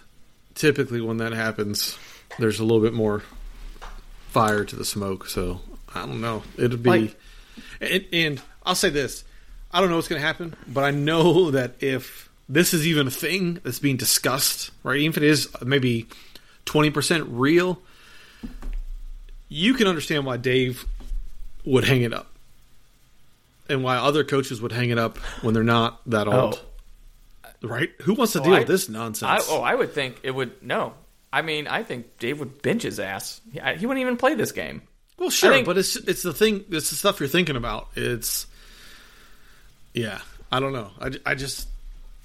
typically 0.58 1.00
when 1.00 1.18
that 1.18 1.32
happens, 1.32 1.98
there's 2.40 2.60
a 2.60 2.64
little 2.64 2.82
bit 2.82 2.94
more 2.94 3.24
fire 4.30 4.66
to 4.66 4.76
the 4.76 4.84
smoke. 4.86 5.28
So 5.28 5.62
I 5.96 6.02
don't 6.02 6.20
know. 6.20 6.44
It'll 6.58 6.78
be, 6.78 6.90
Like- 6.90 7.20
and, 7.80 8.06
and 8.12 8.42
I'll 8.66 8.76
say 8.76 8.90
this: 8.90 9.24
I 9.72 9.80
don't 9.80 9.90
know 9.90 9.96
what's 9.96 10.08
going 10.08 10.22
to 10.22 10.28
happen, 10.28 10.56
but 10.68 10.84
I 10.84 10.92
know 10.92 11.52
that 11.52 11.76
if 11.82 12.30
this 12.50 12.74
is 12.74 12.86
even 12.88 13.08
a 13.08 13.12
thing 13.12 13.60
that's 13.64 13.80
being 13.80 13.98
discussed, 13.98 14.72
right? 14.84 14.98
Even 14.98 15.12
if 15.12 15.18
it 15.18 15.24
is 15.24 15.48
maybe 15.64 16.08
twenty 16.66 16.90
percent 16.90 17.26
real, 17.30 17.80
you 19.50 19.74
can 19.74 19.88
understand 19.88 20.26
why 20.26 20.38
Dave 20.38 20.86
would 21.66 21.84
hang 21.86 22.02
it 22.04 22.14
up, 22.14 22.28
and 23.70 23.84
why 23.84 23.98
other 23.98 24.24
coaches 24.24 24.62
would 24.62 24.72
hang 24.72 24.90
it 24.90 24.98
up 24.98 25.18
when 25.42 25.54
they're 25.54 25.64
not 25.64 26.00
that 26.10 26.28
old. 26.28 26.60
Oh. 26.62 26.67
Right? 27.64 27.90
Who 28.02 28.14
wants 28.14 28.34
to 28.34 28.40
Oh, 28.42 28.44
deal 28.44 28.54
I- 28.54 28.60
with 28.60 28.68
this 28.68 28.90
I, 28.90 28.94
nonsense? 28.94 29.46
oh, 29.50 29.62
I 29.62 29.74
would 29.74 29.94
think 29.94 30.20
it 30.24 30.32
would. 30.32 30.62
No, 30.64 30.94
I 31.34 31.42
mean, 31.42 31.68
I 31.68 31.84
think 31.84 32.18
Dave 32.20 32.40
would 32.40 32.62
bench 32.62 32.84
his 32.84 33.00
ass. 33.00 33.42
He, 33.52 33.60
I- 33.60 33.76
he 33.76 33.86
wouldn't 33.86 34.02
even 34.02 34.18
play 34.18 34.36
this 34.36 34.52
game. 34.52 34.82
Well, 35.18 35.30
sure, 35.32 35.52
think- 35.52 35.66
but 35.66 35.78
it's 35.78 35.96
it's 35.96 36.22
the 36.22 36.34
thing. 36.34 36.64
It's 36.70 36.90
the 36.92 36.96
stuff 36.96 37.20
you're 37.20 37.28
thinking 37.30 37.56
about. 37.56 37.90
It's 37.96 38.46
yeah. 39.94 40.20
I 40.52 40.60
don't 40.60 40.74
know. 40.74 40.92
I, 41.02 41.12
I 41.26 41.36
just 41.36 41.68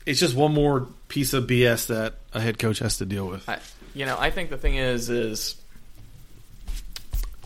it's 0.06 0.20
just 0.20 0.36
one 0.36 0.52
more 0.52 0.86
piece 1.08 1.32
of 1.32 1.44
BS 1.46 1.86
that 1.86 2.14
a 2.34 2.40
head 2.40 2.58
coach 2.58 2.78
has 2.80 2.98
to 2.98 3.06
deal 3.06 3.26
with. 3.26 3.48
I, 3.48 3.58
you 3.94 4.04
know, 4.06 4.16
I 4.18 4.30
think 4.30 4.50
the 4.50 4.58
thing 4.58 4.74
is, 4.76 5.08
is 5.10 5.56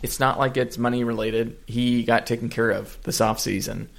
it's 0.03 0.19
not 0.19 0.37
like 0.37 0.57
it's 0.57 0.77
money 0.77 1.03
related. 1.03 1.57
He 1.65 2.03
got 2.03 2.27
taken 2.27 2.49
care 2.49 2.69
of 2.71 2.97
this 3.03 3.21
off 3.21 3.39
season. 3.39 3.89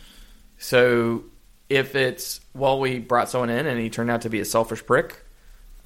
So 0.59 1.25
if 1.69 1.95
it's 1.95 2.41
well, 2.55 2.81
we 2.81 2.99
brought 2.99 3.29
someone 3.29 3.51
in 3.51 3.67
and 3.67 3.79
he 3.79 3.91
turned 3.91 4.11
out 4.11 4.23
to 4.23 4.31
be 4.31 4.41
a 4.41 4.45
selfish 4.45 4.85
prick, 4.85 5.17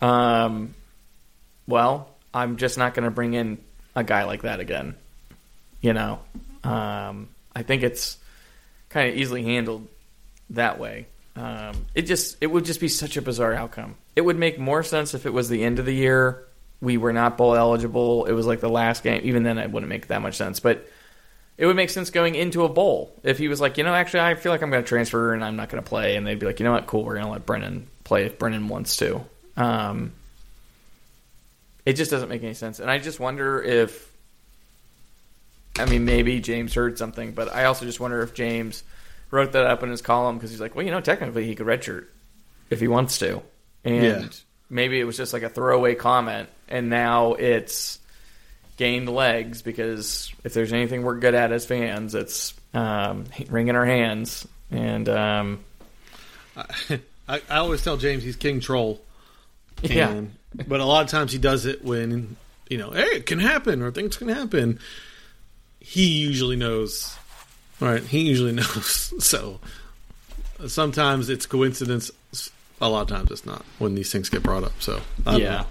um, 0.01 0.75
well, 1.67 2.09
I'm 2.33 2.57
just 2.57 2.79
not 2.79 2.95
going 2.95 3.05
to 3.05 3.11
bring 3.11 3.35
in 3.35 3.59
a 3.95 4.05
guy 4.05 4.25
like 4.25 4.43
that 4.43 4.61
again. 4.61 4.95
You 5.81 5.93
know, 5.93 6.21
um, 6.65 7.29
I 7.55 7.63
think 7.63 7.83
it's 7.83 8.19
kind 8.89 9.11
of 9.11 9.17
easily 9.17 9.43
handled 9.43 9.89
that 10.51 10.79
way. 10.79 11.07
Um, 11.35 11.87
it 11.95 12.03
just 12.03 12.37
it 12.41 12.47
would 12.47 12.65
just 12.65 12.81
be 12.81 12.89
such 12.89 13.17
a 13.17 13.23
bizarre 13.23 13.55
outcome. 13.55 13.97
It 14.15 14.21
would 14.21 14.39
make 14.39 14.59
more 14.59 14.83
sense 14.83 15.15
if 15.15 15.27
it 15.27 15.33
was 15.33 15.49
the 15.49 15.65
end 15.65 15.79
of 15.79 15.87
the 15.87 15.95
year. 15.95 16.47
We 16.81 16.97
were 16.97 17.13
not 17.13 17.39
bowl 17.39 17.55
eligible. 17.55 18.27
It 18.27 18.33
was 18.33 18.47
like 18.47 18.61
the 18.61 18.69
last 18.69 19.03
game. 19.03 19.23
Even 19.25 19.43
then, 19.43 19.59
it 19.59 19.71
wouldn't 19.71 19.89
make 19.89 20.09
that 20.09 20.21
much 20.21 20.37
sense. 20.37 20.61
But 20.61 20.87
it 21.59 21.67
would 21.67 21.77
make 21.77 21.91
sense 21.91 22.11
going 22.11 22.35
into 22.35 22.65
a 22.65 22.69
bowl 22.69 23.15
if 23.23 23.39
he 23.39 23.49
was 23.49 23.61
like, 23.61 23.79
you 23.79 23.85
know, 23.85 23.95
actually, 23.95 24.21
I 24.21 24.35
feel 24.35 24.53
like 24.53 24.63
I'm 24.63 24.71
going 24.71 24.83
to 24.83 24.89
transfer 24.89 25.33
and 25.35 25.45
I'm 25.45 25.57
not 25.57 25.69
going 25.69 25.83
to 25.83 25.89
play, 25.89 26.17
and 26.17 26.27
they'd 26.27 26.39
be 26.39 26.47
like, 26.47 26.59
you 26.61 26.65
know 26.65 26.73
what, 26.73 26.87
cool, 26.87 27.05
we're 27.05 27.15
going 27.15 27.27
to 27.27 27.31
let 27.33 27.47
Brennan 27.47 27.87
play 28.05 28.25
if 28.27 28.39
Brennan 28.39 28.69
wants 28.69 28.97
to. 28.99 29.21
Um, 29.57 30.13
it 31.85 31.95
just 31.95 32.11
doesn't 32.11 32.29
make 32.29 32.43
any 32.43 32.55
sense, 32.55 32.81
and 32.81 32.91
I 32.91 32.99
just 32.99 33.21
wonder 33.21 33.61
if, 33.63 34.11
I 35.79 35.85
mean, 35.87 36.05
maybe 36.05 36.41
James 36.41 36.75
heard 36.75 36.97
something, 36.99 37.33
but 37.33 37.53
I 37.53 37.65
also 37.65 37.85
just 37.87 38.01
wonder 38.01 38.23
if 38.23 38.35
James 38.35 38.83
wrote 39.31 39.53
that 39.53 39.67
up 39.67 39.83
in 39.83 39.91
his 39.91 40.03
column 40.03 40.37
because 40.37 40.51
he's 40.51 40.61
like, 40.61 40.75
well, 40.75 40.85
you 40.85 40.91
know, 40.91 41.01
technically 41.01 41.45
he 41.47 41.55
could 41.55 41.67
redshirt 41.67 42.07
if 42.71 42.81
he 42.81 42.89
wants 42.89 43.19
to, 43.19 43.43
and 43.85 44.23
Yeah. 44.23 44.29
maybe 44.71 45.01
it 45.01 45.05
was 45.05 45.17
just 45.17 45.33
like 45.33 45.43
a 45.43 45.49
throwaway 45.49 45.95
comment, 45.95 46.49
and 46.69 46.89
now 46.89 47.35
it's 47.35 47.99
gained 48.77 49.09
legs 49.09 49.63
because 49.63 50.33
if 50.45 50.55
there's 50.55 50.73
anything 50.73 51.03
we're 51.03 51.19
good 51.19 51.35
at 51.35 51.53
as 51.53 51.67
fans, 51.67 52.15
it's 52.15 52.55
um, 52.75 53.25
wringing 53.49 53.77
our 53.77 53.87
hands. 53.87 54.47
And 54.71 55.09
um, 55.09 55.65
I, 56.57 56.99
I 57.29 57.57
always 57.57 57.83
tell 57.83 57.97
James 57.97 58.23
he's 58.23 58.37
king 58.37 58.61
troll. 58.61 59.01
yeah, 59.83 60.23
but 60.67 60.81
a 60.81 60.85
lot 60.85 61.05
of 61.05 61.11
times 61.11 61.33
he 61.33 61.39
does 61.39 61.67
it 61.67 61.85
when 61.85 62.37
you 62.73 62.79
know, 62.79 62.91
hey, 62.91 63.03
it 63.03 63.27
can 63.27 63.39
happen 63.39 63.83
or 63.83 63.91
things 63.91 64.17
can 64.17 64.29
happen. 64.29 64.79
He 65.79 66.07
usually 66.07 66.57
knows, 66.57 67.15
right? 67.81 68.03
He 68.03 68.21
usually 68.21 68.53
knows. 68.53 69.13
So 69.19 69.61
sometimes 70.67 71.29
it's 71.29 71.45
coincidence. 71.45 72.11
A 72.81 72.89
lot 72.89 73.03
of 73.03 73.09
times 73.09 73.31
it's 73.31 73.45
not 73.45 73.65
when 73.79 73.95
these 73.95 74.11
things 74.11 74.29
get 74.29 74.43
brought 74.43 74.65
up. 74.65 74.73
So 74.81 75.01
I 75.27 75.33
don't 75.33 75.41
yeah. 75.41 75.51
know. 75.51 75.67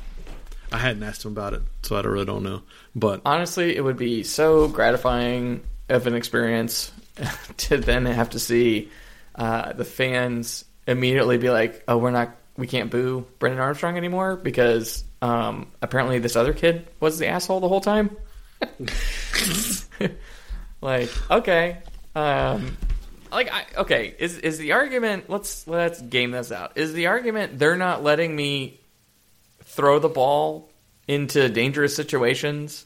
I 0.72 0.78
hadn't 0.78 1.04
asked 1.04 1.26
him 1.26 1.32
about 1.32 1.54
it, 1.54 1.62
so 1.84 1.96
I 1.96 2.02
really 2.02 2.26
don't 2.26 2.44
know. 2.44 2.64
But 2.96 3.22
Honestly, 3.26 3.76
it 3.76 3.82
would 3.82 3.98
be 3.98 4.24
so 4.24 4.68
gratifying 4.68 5.64
of 5.90 6.08
an 6.08 6.16
experience 6.16 6.92
to 7.58 7.78
then 7.78 8.06
have 8.06 8.32
to 8.32 8.40
see 8.40 8.90
uh, 9.36 9.74
the 9.74 9.86
fans 9.86 10.66
immediately 10.88 11.38
be 11.38 11.50
like, 11.50 11.84
"Oh, 11.88 11.98
we're 11.98 12.12
not, 12.12 12.36
we 12.58 12.68
can't 12.68 12.90
boo 12.90 13.26
Brennan 13.40 13.60
Armstrong 13.60 13.98
anymore 13.98 14.36
because 14.36 15.04
um, 15.22 15.68
apparently 15.82 16.20
this 16.20 16.36
other 16.36 16.54
kid 16.54 16.88
was 17.00 17.20
the 17.20 17.28
asshole 17.28 17.60
the 17.60 17.70
whole 17.70 17.82
time." 17.82 18.16
like, 20.82 21.10
okay, 21.32 21.80
um, 22.16 22.78
like, 23.32 23.52
I, 23.52 23.66
okay, 23.78 24.16
is 24.20 24.38
is 24.38 24.58
the 24.58 24.74
argument? 24.74 25.30
Let's 25.30 25.68
let's 25.68 26.02
game 26.02 26.32
this 26.32 26.52
out. 26.52 26.74
Is 26.76 26.94
the 26.94 27.08
argument 27.08 27.58
they're 27.58 27.78
not 27.78 28.04
letting 28.04 28.36
me 28.36 28.81
throw 29.72 30.00
the 30.00 30.10
ball 30.10 30.70
into 31.08 31.50
dangerous 31.50 31.96
situations 31.96 32.86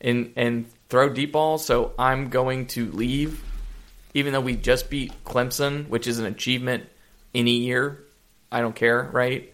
and 0.00 0.32
and 0.36 0.66
throw 0.88 1.08
deep 1.08 1.32
balls, 1.32 1.64
so 1.64 1.92
I'm 1.98 2.28
going 2.28 2.66
to 2.68 2.90
leave, 2.92 3.42
even 4.12 4.32
though 4.32 4.40
we 4.40 4.54
just 4.56 4.90
beat 4.90 5.12
Clemson, 5.24 5.88
which 5.88 6.06
is 6.06 6.18
an 6.18 6.26
achievement 6.26 6.86
any 7.34 7.58
year. 7.58 8.00
I 8.52 8.60
don't 8.60 8.76
care, 8.76 9.02
right? 9.12 9.52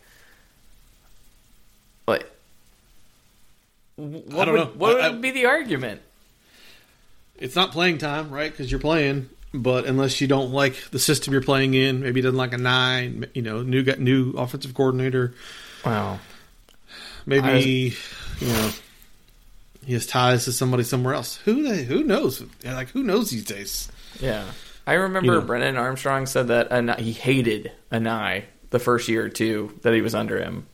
But 2.05 2.31
what 3.97 4.45
don't 4.45 4.53
would, 4.53 4.61
know. 4.61 4.73
what 4.77 4.95
would 4.95 5.05
I- 5.05 5.13
be 5.13 5.31
the 5.31 5.47
argument? 5.47 6.03
it's 7.39 7.57
not 7.57 7.73
playing 7.73 7.97
time, 7.97 8.29
right? 8.31 8.51
Because 8.51 8.71
you're 8.71 8.81
playing. 8.81 9.31
But 9.53 9.87
unless 9.87 10.21
you 10.21 10.29
don't 10.29 10.53
like 10.53 10.91
the 10.91 10.99
system 10.99 11.33
you're 11.33 11.43
playing 11.43 11.75
in, 11.75 12.03
maybe 12.03 12.21
doesn't 12.21 12.37
like 12.37 12.53
a 12.53 12.59
nine. 12.59 13.27
You 13.35 13.43
know, 13.43 13.63
new 13.63 13.83
got 13.83 13.99
new 13.99 14.33
offensive 14.33 14.75
coordinator. 14.75 15.35
Wow. 15.85 16.21
Maybe 17.27 17.91
was- 17.91 18.43
you 18.43 18.49
know 18.55 18.71
he 19.85 19.95
has 19.95 20.07
ties 20.07 20.45
to 20.45 20.53
somebody 20.53 20.83
somewhere 20.83 21.15
else. 21.15 21.37
Who 21.45 21.63
they, 21.63 21.85
who 21.85 22.03
knows? 22.05 22.45
Yeah, 22.63 22.75
Like 22.75 22.91
who 22.91 23.03
knows 23.03 23.31
these 23.31 23.45
days? 23.45 23.91
Yeah. 24.21 24.45
I 24.87 24.95
remember 24.95 25.33
You 25.35 25.41
know. 25.41 25.47
Brennan 25.47 25.77
Armstrong 25.77 26.27
said 26.27 26.49
that 26.49 26.71
Anae, 26.71 26.99
he 26.99 27.13
hated 27.13 27.73
Anae 27.91 28.45
the 28.71 28.79
first 28.79 29.09
year 29.09 29.25
or 29.25 29.29
two 29.31 29.79
that 29.83 29.95
he 29.95 30.03
was 30.03 30.15
under 30.15 30.39
him. 30.39 30.67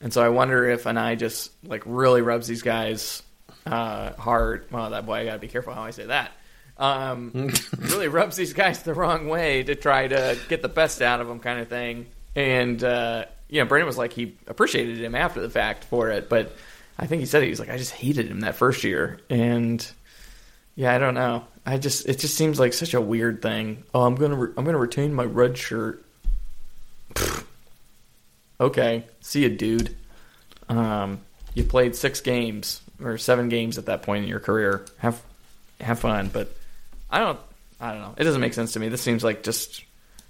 And 0.00 0.12
so 0.12 0.22
I 0.24 0.28
wonder 0.28 0.68
if 0.70 0.84
Anae 0.84 1.18
just 1.18 1.50
like 1.64 1.82
really 1.84 2.22
rubs 2.22 2.46
these 2.46 2.62
guys 2.62 3.22
uh, 3.66 4.12
hard. 4.12 4.66
Well, 4.70 4.90
that 4.90 5.04
boy, 5.04 5.14
I 5.14 5.24
got 5.24 5.32
to 5.32 5.38
be 5.40 5.48
careful 5.48 5.74
how 5.74 5.82
I 5.82 5.90
say 5.90 6.06
that. 6.06 6.30
Um, 6.76 7.50
really 7.78 8.06
rubs 8.08 8.36
these 8.36 8.52
guys 8.52 8.82
the 8.84 8.94
wrong 8.94 9.28
way 9.28 9.64
to 9.64 9.74
try 9.74 10.06
to 10.06 10.38
get 10.48 10.62
the 10.62 10.68
best 10.68 11.02
out 11.02 11.20
of 11.20 11.26
them, 11.26 11.40
kind 11.40 11.58
of 11.60 11.68
thing. 11.68 12.06
And 12.36 12.82
uh, 12.84 13.24
you 13.48 13.60
know, 13.60 13.66
Brennan 13.66 13.86
was 13.86 13.98
like 13.98 14.12
he 14.12 14.36
appreciated 14.46 14.98
him 14.98 15.14
after 15.14 15.40
the 15.40 15.50
fact 15.50 15.84
for 15.84 16.10
it, 16.10 16.28
but 16.28 16.54
I 16.98 17.06
think 17.06 17.20
he 17.20 17.26
said 17.26 17.42
he 17.42 17.50
was 17.50 17.60
like 17.60 17.70
I 17.70 17.78
just 17.78 17.92
hated 17.92 18.28
him 18.28 18.40
that 18.40 18.56
first 18.56 18.84
year, 18.84 19.20
and 19.30 19.86
yeah, 20.74 20.94
I 20.94 20.98
don't 20.98 21.14
know. 21.14 21.44
I 21.64 21.78
just 21.78 22.08
it 22.08 22.18
just 22.18 22.34
seems 22.34 22.58
like 22.60 22.72
such 22.72 22.94
a 22.94 23.00
weird 23.00 23.42
thing. 23.42 23.84
Oh, 23.94 24.02
I'm 24.02 24.14
gonna 24.14 24.36
re- 24.36 24.52
I'm 24.56 24.64
gonna 24.64 24.78
retain 24.78 25.14
my 25.14 25.24
red 25.24 25.56
shirt. 25.56 26.04
Okay, 28.60 29.04
see 29.20 29.42
you, 29.42 29.50
dude. 29.50 29.94
Um, 30.68 31.20
you 31.54 31.64
played 31.64 31.94
six 31.94 32.20
games 32.20 32.80
or 33.02 33.18
seven 33.18 33.48
games 33.48 33.78
at 33.78 33.86
that 33.86 34.02
point 34.02 34.24
in 34.24 34.28
your 34.28 34.40
career. 34.40 34.84
Have 34.98 35.22
have 35.80 36.00
fun, 36.00 36.28
but 36.32 36.54
I 37.10 37.20
don't 37.20 37.38
I 37.80 37.92
don't 37.92 38.02
know. 38.02 38.14
It 38.16 38.24
doesn't 38.24 38.40
make 38.40 38.54
sense 38.54 38.72
to 38.72 38.80
me. 38.80 38.88
This 38.88 39.02
seems 39.02 39.22
like 39.22 39.42
just 39.42 39.84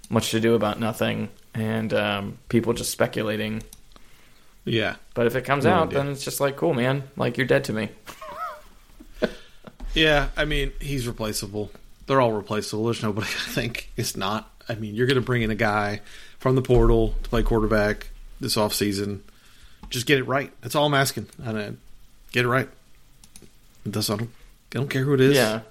much 0.09 0.31
to 0.31 0.39
do 0.39 0.55
about 0.55 0.79
nothing, 0.79 1.29
and 1.53 1.93
um, 1.93 2.37
people 2.49 2.73
just 2.73 2.91
speculating. 2.91 3.63
Yeah, 4.65 4.95
But 5.15 5.25
if 5.25 5.35
it 5.35 5.45
comes 5.45 5.65
No 5.65 5.71
out, 5.71 5.87
idea. 5.87 5.99
then 5.99 6.11
it's 6.11 6.23
just 6.23 6.39
like, 6.39 6.57
cool, 6.57 6.73
man. 6.73 7.03
Like 7.17 7.37
you're 7.37 7.47
dead 7.47 7.63
to 7.65 7.73
me. 7.73 7.89
yeah. 9.93 10.27
I 10.37 10.45
mean, 10.45 10.71
he's 10.79 11.07
replaceable. 11.07 11.71
They're 12.07 12.21
all 12.21 12.31
replaceable. 12.33 12.85
There's 12.85 13.03
nobody 13.03 13.27
I 13.27 13.51
think 13.51 13.89
is 13.97 14.15
not. 14.15 14.49
I 14.67 14.75
mean, 14.75 14.95
you're 14.95 15.07
going 15.07 15.15
to 15.15 15.21
bring 15.25 15.41
in 15.41 15.51
a 15.51 15.55
guy 15.55 16.01
from 16.37 16.55
the 16.55 16.61
portal 16.61 17.15
to 17.23 17.29
play 17.29 17.43
quarterback 17.43 18.09
this 18.39 18.55
offseason. 18.55 19.21
Just 19.89 20.05
get 20.05 20.19
it 20.19 20.23
right. 20.25 20.51
That's 20.61 20.75
all 20.75 20.85
I'm 20.85 20.93
asking. 20.93 21.27
And 21.43 21.77
get 22.31 22.45
it 22.45 22.49
right. 22.49 22.69
That's 23.85 24.09
I 24.09 24.17
don't. 24.17 24.29
I 24.71 24.77
don't 24.77 24.89
care 24.89 25.03
who 25.03 25.15
it 25.15 25.21
is. 25.21 25.35
Yeah. 25.35 25.61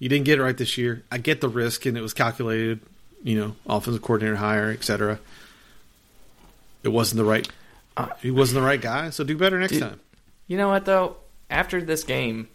You 0.00 0.08
didn't 0.08 0.24
get 0.24 0.40
it 0.40 0.42
right 0.42 0.56
this 0.56 0.76
year. 0.76 1.04
I 1.12 1.18
get 1.18 1.40
the 1.40 1.48
risk, 1.48 1.86
and 1.86 1.96
it 1.96 2.00
was 2.00 2.12
calculated. 2.12 2.80
You 3.24 3.40
know, 3.40 3.56
offensive 3.66 4.02
coordinator 4.02 4.36
hire, 4.36 4.70
etc. 4.70 5.18
It 6.84 6.88
wasn't 6.90 7.18
the 7.18 7.24
right. 7.24 7.48
Uh, 7.96 8.08
he 8.20 8.30
wasn't 8.30 8.60
the 8.60 8.66
right 8.66 8.80
guy. 8.80 9.10
So 9.10 9.24
do 9.24 9.36
better 9.36 9.58
next 9.58 9.72
Dude, 9.72 9.82
time. 9.82 10.00
You 10.46 10.56
know 10.58 10.68
what 10.68 10.84
though? 10.84 11.16
After 11.50 11.80
this 11.82 12.04
game, 12.04 12.48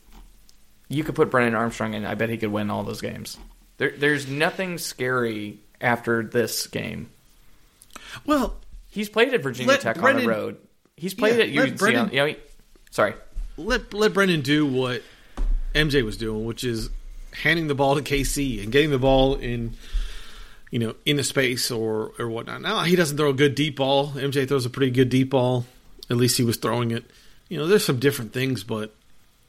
you 0.88 1.04
could 1.04 1.16
put 1.16 1.30
Brennan 1.32 1.56
Armstrong 1.56 1.94
in. 1.96 2.06
I 2.06 2.16
bet 2.16 2.30
he 2.30 2.38
could 2.38 2.52
win 2.52 2.70
all 2.70 2.84
those 2.84 3.02
games. 3.02 3.38
There, 3.78 3.92
there's 3.92 4.28
nothing 4.28 4.78
scary 4.78 5.60
after 5.82 6.24
this 6.24 6.68
game. 6.68 7.10
Well, 8.26 8.56
He's 8.92 9.08
played 9.08 9.34
at 9.36 9.44
Virginia 9.44 9.78
Tech 9.78 10.02
on 10.02 10.16
the 10.18 10.28
road. 10.28 10.58
He's 10.98 11.14
played 11.14 11.38
Yeah, 11.38 11.62
at 11.62 11.70
UNC. 11.70 11.78
Brennan- 11.78 12.10
you 12.10 12.16
know, 12.18 12.26
he- 12.26 12.38
sorry. 12.90 13.14
let 13.56 13.94
let 13.94 14.14
Brennan 14.14 14.42
do 14.42 14.66
what 14.66 15.04
MJ 15.76 16.04
was 16.04 16.18
doing, 16.18 16.46
which 16.46 16.64
is 16.64 16.90
handing 17.32 17.68
the 17.68 17.76
ball 17.76 17.96
to 17.96 18.02
KC 18.02 18.64
and 18.64 18.72
getting 18.72 18.90
the 18.90 18.98
ball 19.00 19.36
in, 19.36 19.76
you 20.72 20.80
know, 20.80 20.96
in 21.06 21.20
a 21.20 21.24
space 21.24 21.72
or 21.72 22.12
or 22.20 22.30
whatnot. 22.30 22.62
Now 22.62 22.84
he 22.84 22.96
doesn't 22.96 23.18
throw 23.18 23.30
a 23.30 23.34
good 23.34 23.56
deep 23.56 23.78
ball. 23.78 24.10
MJ 24.12 24.48
throws 24.48 24.66
a 24.66 24.70
pretty 24.70 24.92
good 24.92 25.10
deep 25.10 25.30
ball. 25.32 25.66
At 26.10 26.18
least 26.18 26.38
he 26.38 26.44
was 26.44 26.58
throwing 26.58 26.92
it. 26.92 27.04
You 27.50 27.58
know, 27.58 27.68
there's 27.68 27.86
some 27.86 28.00
different 28.00 28.34
things, 28.34 28.64
but 28.64 28.94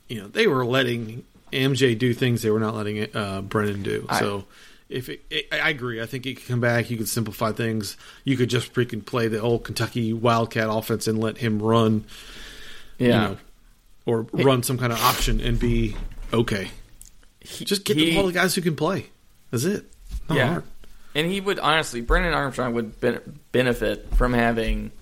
you 0.09 0.21
know 0.21 0.29
they 0.29 0.47
were 0.47 0.65
letting 0.65 1.25
MJ 1.53 1.99
do 1.99 2.15
things 2.15 2.43
they 2.43 2.51
were 2.51 2.61
not 2.61 2.75
letting 2.75 3.15
uh, 3.15 3.41
Brennan 3.43 3.83
do. 3.83 4.07
I- 4.09 4.21
so. 4.21 4.45
If 4.89 5.09
it, 5.09 5.21
it, 5.31 5.47
I 5.53 5.69
agree, 5.71 6.03
I 6.03 6.07
think 6.07 6.25
he 6.25 6.35
could 6.35 6.49
come 6.49 6.59
back. 6.59 6.91
You 6.91 6.97
could 6.97 7.09
simplify 7.09 7.53
things. 7.53 7.97
You 8.25 8.37
could 8.37 8.51
just 8.51 8.75
freaking 8.75 9.07
play 9.07 9.29
the 9.29 9.41
old 9.41 9.63
Kentucky 9.63 10.13
Wildcat 10.13 10.67
offense 10.69 11.07
and 11.07 11.21
let 11.21 11.39
him 11.39 11.63
run 11.63 12.07
Yeah. 12.99 13.07
you 13.07 13.13
know, 13.13 13.37
or 14.05 14.23
run 14.33 14.65
some 14.65 14.79
kind 14.79 14.93
of 14.93 15.01
option 15.01 15.41
and 15.41 15.61
be 15.61 15.95
okay. 16.33 16.73
He- 17.41 17.65
Just 17.65 17.85
get 17.85 17.99
he- 17.99 18.07
the 18.07 18.17
ball 18.17 18.27
to 18.27 18.33
guys 18.33 18.57
who 18.57 18.63
can 18.63 18.75
play. 18.75 19.07
That's 19.53 19.63
it. 19.63 19.85
Not 20.29 20.39
Yeah. 20.39 20.47
hard. 20.49 20.65
And 21.15 21.27
he 21.27 21.41
would 21.41 21.59
honestly, 21.59 22.01
Brennan 22.01 22.35
Armstrong 22.35 22.75
would 22.75 23.01
ben- 23.01 23.41
benefit 23.53 24.15
from 24.15 24.33
having 24.33 24.93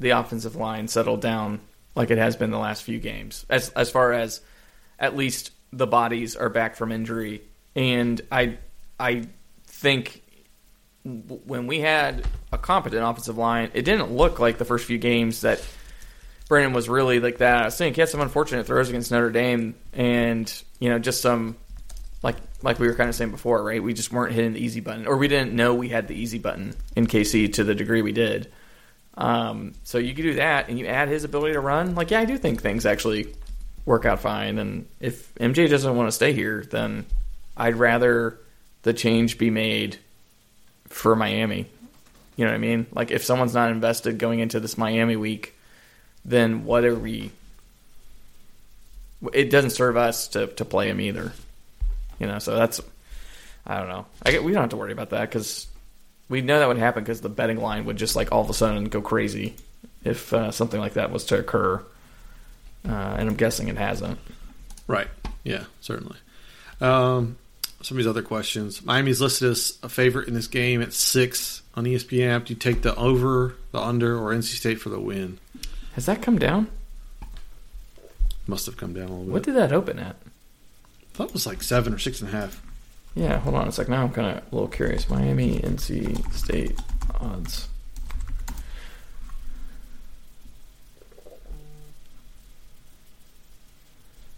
the 0.00 0.10
offensive 0.10 0.56
line 0.56 0.88
settled 0.88 1.20
down 1.20 1.60
like 1.94 2.10
it 2.10 2.18
has 2.18 2.36
been 2.36 2.50
the 2.50 2.58
last 2.58 2.82
few 2.82 2.98
games. 2.98 3.44
As 3.50 3.70
as 3.70 3.90
far 3.90 4.12
as 4.12 4.40
at 4.98 5.16
least 5.16 5.50
the 5.72 5.86
bodies 5.86 6.36
are 6.36 6.48
back 6.48 6.76
from 6.76 6.92
injury, 6.92 7.42
and 7.74 8.20
I 8.30 8.58
I 8.98 9.24
think 9.66 10.22
when 11.04 11.66
we 11.66 11.80
had 11.80 12.26
a 12.52 12.58
competent 12.58 13.02
offensive 13.02 13.38
line, 13.38 13.70
it 13.74 13.84
didn't 13.84 14.12
look 14.12 14.38
like 14.38 14.58
the 14.58 14.64
first 14.64 14.86
few 14.86 14.98
games 14.98 15.42
that 15.42 15.64
Brennan 16.48 16.72
was 16.72 16.88
really 16.88 17.20
like 17.20 17.38
that. 17.38 17.66
I 17.66 17.70
thinking 17.70 17.94
he 17.94 18.00
had 18.00 18.08
some 18.08 18.20
unfortunate 18.20 18.66
throws 18.66 18.88
against 18.88 19.10
Notre 19.10 19.30
Dame, 19.30 19.74
and 19.92 20.62
you 20.78 20.88
know 20.88 20.98
just 20.98 21.20
some 21.20 21.56
like 22.22 22.36
like 22.62 22.78
we 22.78 22.88
were 22.88 22.94
kind 22.94 23.08
of 23.08 23.14
saying 23.14 23.30
before, 23.30 23.62
right? 23.62 23.82
We 23.82 23.94
just 23.94 24.12
weren't 24.12 24.32
hitting 24.32 24.52
the 24.52 24.60
easy 24.60 24.80
button, 24.80 25.06
or 25.06 25.16
we 25.16 25.28
didn't 25.28 25.52
know 25.52 25.74
we 25.74 25.88
had 25.88 26.08
the 26.08 26.14
easy 26.14 26.38
button 26.38 26.74
in 26.96 27.06
KC 27.06 27.52
to 27.54 27.64
the 27.64 27.74
degree 27.74 28.02
we 28.02 28.12
did. 28.12 28.50
Um, 29.16 29.74
so 29.84 29.98
you 29.98 30.14
could 30.14 30.22
do 30.22 30.34
that, 30.34 30.68
and 30.68 30.78
you 30.78 30.86
add 30.86 31.08
his 31.08 31.24
ability 31.24 31.54
to 31.54 31.60
run. 31.60 31.94
Like, 31.94 32.10
yeah, 32.10 32.20
I 32.20 32.24
do 32.24 32.38
think 32.38 32.62
things 32.62 32.86
actually 32.86 33.34
work 33.84 34.04
out 34.04 34.20
fine. 34.20 34.58
And 34.58 34.86
if 35.00 35.34
MJ 35.36 35.68
doesn't 35.68 35.96
want 35.96 36.08
to 36.08 36.12
stay 36.12 36.32
here, 36.32 36.64
then 36.70 37.04
I'd 37.56 37.76
rather 37.76 38.38
the 38.82 38.92
change 38.92 39.38
be 39.38 39.50
made 39.50 39.98
for 40.86 41.16
Miami. 41.16 41.66
You 42.36 42.44
know 42.44 42.52
what 42.52 42.56
I 42.56 42.58
mean? 42.58 42.86
Like, 42.92 43.10
if 43.10 43.24
someone's 43.24 43.54
not 43.54 43.70
invested 43.70 44.18
going 44.18 44.38
into 44.38 44.60
this 44.60 44.78
Miami 44.78 45.16
week, 45.16 45.54
then 46.24 46.64
what 46.64 46.84
are 46.84 46.94
we? 46.94 47.32
It 49.32 49.50
doesn't 49.50 49.70
serve 49.70 49.96
us 49.96 50.28
to 50.28 50.46
to 50.46 50.64
play 50.64 50.88
him 50.88 51.00
either. 51.00 51.32
You 52.18 52.26
know, 52.26 52.38
so 52.38 52.56
that's 52.56 52.80
I 53.66 53.78
don't 53.78 53.88
know. 53.88 54.06
I 54.24 54.30
get, 54.30 54.42
we 54.42 54.52
don't 54.52 54.62
have 54.62 54.70
to 54.70 54.76
worry 54.76 54.92
about 54.92 55.10
that 55.10 55.28
because 55.28 55.66
we 56.28 56.40
know 56.40 56.58
that 56.58 56.68
would 56.68 56.78
happen 56.78 57.04
because 57.04 57.20
the 57.20 57.28
betting 57.28 57.60
line 57.60 57.84
would 57.84 57.96
just 57.96 58.16
like 58.16 58.32
all 58.32 58.42
of 58.42 58.50
a 58.50 58.54
sudden 58.54 58.84
go 58.84 59.00
crazy 59.00 59.56
if 60.04 60.32
uh, 60.32 60.50
something 60.50 60.80
like 60.80 60.94
that 60.94 61.10
was 61.10 61.24
to 61.26 61.38
occur. 61.38 61.84
Uh, 62.88 63.16
and 63.18 63.28
I'm 63.28 63.36
guessing 63.36 63.68
it 63.68 63.76
hasn't. 63.76 64.18
Right. 64.86 65.08
Yeah, 65.44 65.64
certainly. 65.80 66.16
Um, 66.80 67.36
some 67.82 67.96
of 67.96 67.98
these 67.98 68.06
other 68.06 68.22
questions. 68.22 68.84
Miami's 68.84 69.20
listed 69.20 69.50
as 69.50 69.78
a 69.82 69.88
favorite 69.88 70.28
in 70.28 70.34
this 70.34 70.46
game 70.46 70.80
at 70.80 70.92
six 70.92 71.62
on 71.74 71.84
ESPN 71.84 72.36
app. 72.36 72.44
Do 72.46 72.54
you 72.54 72.58
take 72.58 72.82
the 72.82 72.94
over, 72.96 73.54
the 73.72 73.80
under, 73.80 74.18
or 74.18 74.32
NC 74.32 74.56
State 74.56 74.80
for 74.80 74.88
the 74.88 75.00
win? 75.00 75.38
Has 75.94 76.06
that 76.06 76.22
come 76.22 76.38
down? 76.38 76.68
Must 78.46 78.66
have 78.66 78.76
come 78.76 78.94
down 78.94 79.04
a 79.04 79.08
little 79.08 79.24
bit. 79.24 79.32
What 79.32 79.42
did 79.42 79.56
that 79.56 79.72
open 79.72 79.98
at? 79.98 80.16
Thought 81.18 81.30
it 81.30 81.32
was 81.32 81.48
like 81.48 81.64
seven 81.64 81.92
or 81.92 81.98
six 81.98 82.20
and 82.20 82.28
a 82.28 82.32
half. 82.32 82.62
Yeah, 83.16 83.40
hold 83.40 83.56
on 83.56 83.66
a 83.66 83.72
sec. 83.72 83.88
Now 83.88 84.04
I'm 84.04 84.12
kind 84.12 84.38
of 84.38 84.52
a 84.52 84.54
little 84.54 84.68
curious. 84.68 85.10
Miami, 85.10 85.58
NC 85.58 86.32
State 86.32 86.78
odds. 87.18 87.66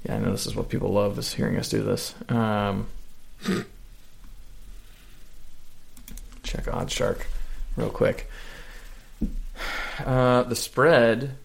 Yeah, 0.06 0.16
I 0.16 0.20
know 0.20 0.30
this 0.32 0.46
is 0.46 0.56
what 0.56 0.70
people 0.70 0.90
love 0.90 1.18
is 1.18 1.34
hearing 1.34 1.58
us 1.58 1.68
do 1.68 1.82
this. 1.82 2.14
Um, 2.30 2.86
check 6.42 6.64
OddsShark 6.64 7.24
real 7.76 7.90
quick. 7.90 8.30
Uh, 9.98 10.44
the 10.44 10.56
spread, 10.56 11.36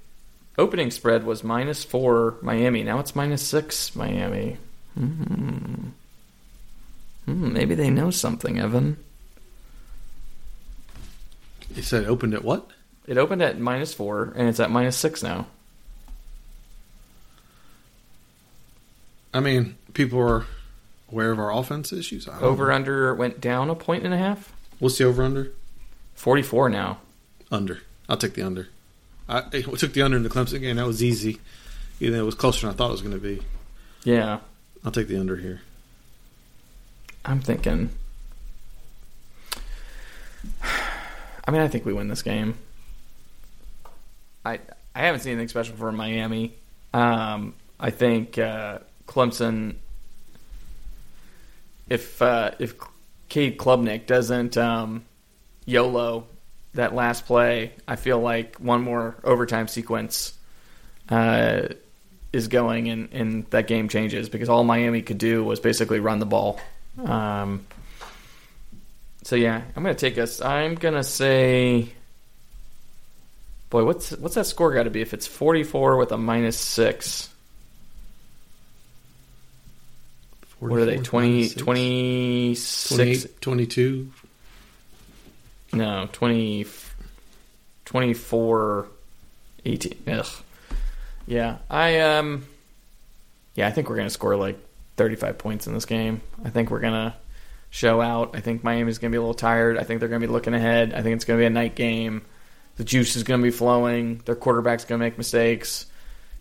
opening 0.57 0.91
spread 0.91 1.25
was 1.25 1.43
minus 1.43 1.83
four 1.83 2.37
Miami. 2.41 2.83
Now 2.83 2.99
it's 2.99 3.17
minus 3.17 3.41
six 3.45 3.93
Miami. 3.97 4.59
Hmm. 4.95 5.89
Hmm, 7.25 7.53
maybe 7.53 7.75
they 7.75 7.89
know 7.89 8.11
something, 8.11 8.59
Evan. 8.59 8.97
You 11.73 11.81
said 11.81 12.03
it 12.03 12.07
opened 12.07 12.33
at 12.33 12.43
what? 12.43 12.69
It 13.07 13.17
opened 13.17 13.41
at 13.41 13.59
minus 13.59 13.93
four, 13.93 14.33
and 14.35 14.47
it's 14.47 14.59
at 14.59 14.71
minus 14.71 14.97
six 14.97 15.21
now. 15.21 15.47
I 19.33 19.41
mean, 19.41 19.75
people 19.93 20.19
are 20.19 20.45
aware 21.11 21.31
of 21.31 21.39
our 21.39 21.51
offense 21.51 21.91
issues. 21.91 22.27
Over 22.27 22.67
know. 22.67 22.73
under 22.73 23.13
went 23.13 23.41
down 23.41 23.69
a 23.69 23.75
point 23.75 24.05
and 24.05 24.13
a 24.13 24.17
half. 24.17 24.53
What's 24.79 24.97
the 24.97 25.03
over 25.03 25.23
under? 25.23 25.51
44 26.15 26.69
now. 26.69 26.99
Under. 27.51 27.81
I'll 28.07 28.17
take 28.17 28.33
the 28.33 28.43
under. 28.43 28.69
I, 29.27 29.39
I 29.39 29.61
took 29.61 29.93
the 29.93 30.01
under 30.01 30.17
in 30.17 30.23
the 30.23 30.29
Clemson 30.29 30.61
game. 30.61 30.77
That 30.77 30.87
was 30.87 31.03
easy. 31.03 31.39
Even 31.99 32.13
though 32.13 32.23
it 32.23 32.25
was 32.25 32.35
closer 32.35 32.61
than 32.61 32.73
I 32.73 32.77
thought 32.77 32.89
it 32.89 32.93
was 32.93 33.01
going 33.01 33.13
to 33.13 33.19
be. 33.19 33.41
Yeah. 34.03 34.39
I'll 34.85 34.91
take 34.91 35.07
the 35.07 35.17
under 35.17 35.35
here. 35.35 35.61
I'm 37.25 37.41
thinking. 37.41 37.89
I 41.47 41.51
mean, 41.51 41.61
I 41.61 41.67
think 41.67 41.85
we 41.85 41.93
win 41.93 42.07
this 42.07 42.21
game. 42.21 42.55
I 44.45 44.59
I 44.93 44.99
haven't 44.99 45.21
seen 45.21 45.33
anything 45.33 45.47
special 45.47 45.75
from 45.75 45.95
Miami. 45.95 46.53
Um, 46.93 47.55
I 47.79 47.89
think 47.89 48.37
uh, 48.37 48.79
Clemson. 49.07 49.75
If 51.89 52.21
uh, 52.21 52.51
if 52.59 52.75
Cade 53.27 53.57
Klubnik 53.57 54.05
doesn't 54.05 54.55
um, 54.55 55.03
YOLO 55.65 56.27
that 56.75 56.93
last 56.93 57.25
play, 57.25 57.73
I 57.87 57.95
feel 57.95 58.19
like 58.19 58.57
one 58.57 58.81
more 58.81 59.15
overtime 59.23 59.67
sequence 59.67 60.33
uh, 61.09 61.69
is 62.35 62.49
going 62.49 62.89
and, 62.89 63.13
and 63.13 63.45
that 63.51 63.65
game 63.67 63.87
changes 63.87 64.27
because 64.29 64.49
all 64.49 64.63
Miami 64.63 65.01
could 65.01 65.17
do 65.17 65.43
was 65.43 65.59
basically 65.59 65.99
run 65.99 66.19
the 66.19 66.25
ball. 66.25 66.59
Um, 67.03 67.65
so 69.23 69.35
yeah, 69.35 69.61
I'm 69.75 69.83
gonna 69.83 69.95
take 69.95 70.17
us. 70.17 70.41
I'm 70.41 70.75
gonna 70.75 71.03
say, 71.03 71.89
boy, 73.69 73.85
what's 73.85 74.11
what's 74.11 74.35
that 74.35 74.45
score 74.45 74.73
got 74.73 74.83
to 74.83 74.89
be 74.89 75.01
if 75.01 75.13
it's 75.13 75.25
44 75.25 75.97
with 75.97 76.11
a 76.11 76.17
minus 76.17 76.57
six? 76.59 77.29
What 80.59 80.79
are 80.79 80.85
they? 80.85 80.97
20, 80.97 81.49
26? 81.49 83.27
22. 83.41 84.11
No, 85.73 86.07
20, 86.11 86.65
24, 87.85 88.87
18. 89.65 90.03
Ugh. 90.07 90.25
Yeah, 91.27 91.57
I 91.69 91.99
um, 92.01 92.45
yeah, 93.55 93.67
I 93.67 93.71
think 93.71 93.89
we're 93.89 93.97
gonna 93.97 94.09
score 94.09 94.35
like 94.35 94.57
35 94.97 95.37
points 95.37 95.67
in 95.67 95.73
this 95.73 95.85
game. 95.85 96.21
I 96.43 96.49
think 96.49 96.69
we're 96.71 96.79
gonna 96.79 97.15
show 97.69 98.01
out. 98.01 98.35
I 98.35 98.39
think 98.39 98.63
Miami's 98.63 98.99
gonna 98.99 99.11
be 99.11 99.17
a 99.17 99.21
little 99.21 99.33
tired. 99.33 99.77
I 99.77 99.83
think 99.83 99.99
they're 99.99 100.09
gonna 100.09 100.25
be 100.25 100.31
looking 100.31 100.53
ahead. 100.53 100.93
I 100.93 101.01
think 101.01 101.15
it's 101.15 101.25
gonna 101.25 101.39
be 101.39 101.45
a 101.45 101.49
night 101.49 101.75
game, 101.75 102.21
the 102.77 102.83
juice 102.83 103.15
is 103.15 103.23
to 103.39 103.43
be 103.43 103.51
flowing. 103.51 104.21
Their 104.25 104.35
quarterback's 104.35 104.83
to 104.99 105.03
make 105.05 105.17
mistakes. 105.17 105.85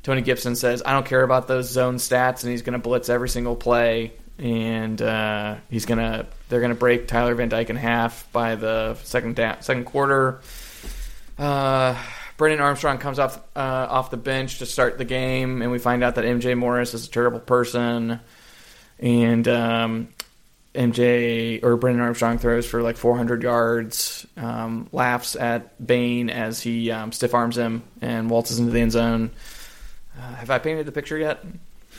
Tony 0.02 0.20
Gibson 0.20 0.56
says, 0.56 0.82
"I 0.84 0.92
don't 0.92 1.06
care 1.06 1.22
about 1.22 1.48
those 1.48 1.70
zone 1.70 1.96
stats," 1.96 2.42
and 2.42 2.50
he's 2.50 2.62
to 2.72 2.78
blitz 2.78 3.08
every 3.08 3.28
single 3.28 3.56
play. 3.56 4.12
And 4.36 5.00
uh, 5.00 5.56
he's 5.70 5.86
gonna, 5.86 6.26
they're 6.48 6.60
gonna 6.60 6.74
break 6.74 7.06
Tyler 7.06 7.34
Van 7.36 7.48
Dyke 7.48 7.70
in 7.70 7.76
half 7.76 8.30
by 8.32 8.56
the 8.56 8.96
second 9.04 9.36
da- 9.36 9.60
second 9.60 9.84
quarter. 9.84 10.40
Uh, 11.38 11.96
Brennan 12.36 12.60
Armstrong 12.60 12.98
comes 12.98 13.18
off 13.18 13.38
uh, 13.54 13.86
off 13.88 14.10
the 14.10 14.16
bench 14.16 14.58
to 14.58 14.66
start 14.66 14.98
the 14.98 15.04
game, 15.04 15.62
and 15.62 15.70
we 15.70 15.78
find 15.78 16.02
out 16.02 16.16
that 16.16 16.24
MJ 16.24 16.56
Morris 16.56 16.94
is 16.94 17.06
a 17.06 17.10
terrible 17.10 17.40
person. 17.40 18.20
And 18.98 19.46
um, 19.48 20.08
MJ 20.74 21.62
or 21.62 21.76
Brennan 21.76 22.00
Armstrong 22.00 22.38
throws 22.38 22.66
for 22.66 22.82
like 22.82 22.96
400 22.96 23.42
yards, 23.42 24.26
um, 24.36 24.88
laughs 24.92 25.36
at 25.36 25.84
Bain 25.84 26.30
as 26.30 26.60
he 26.60 26.90
um, 26.90 27.12
stiff 27.12 27.34
arms 27.34 27.56
him 27.56 27.84
and 28.00 28.28
waltzes 28.28 28.58
into 28.58 28.72
the 28.72 28.80
end 28.80 28.92
zone. 28.92 29.30
Uh, 30.18 30.34
have 30.34 30.50
I 30.50 30.58
painted 30.58 30.86
the 30.86 30.92
picture 30.92 31.18
yet? 31.18 31.44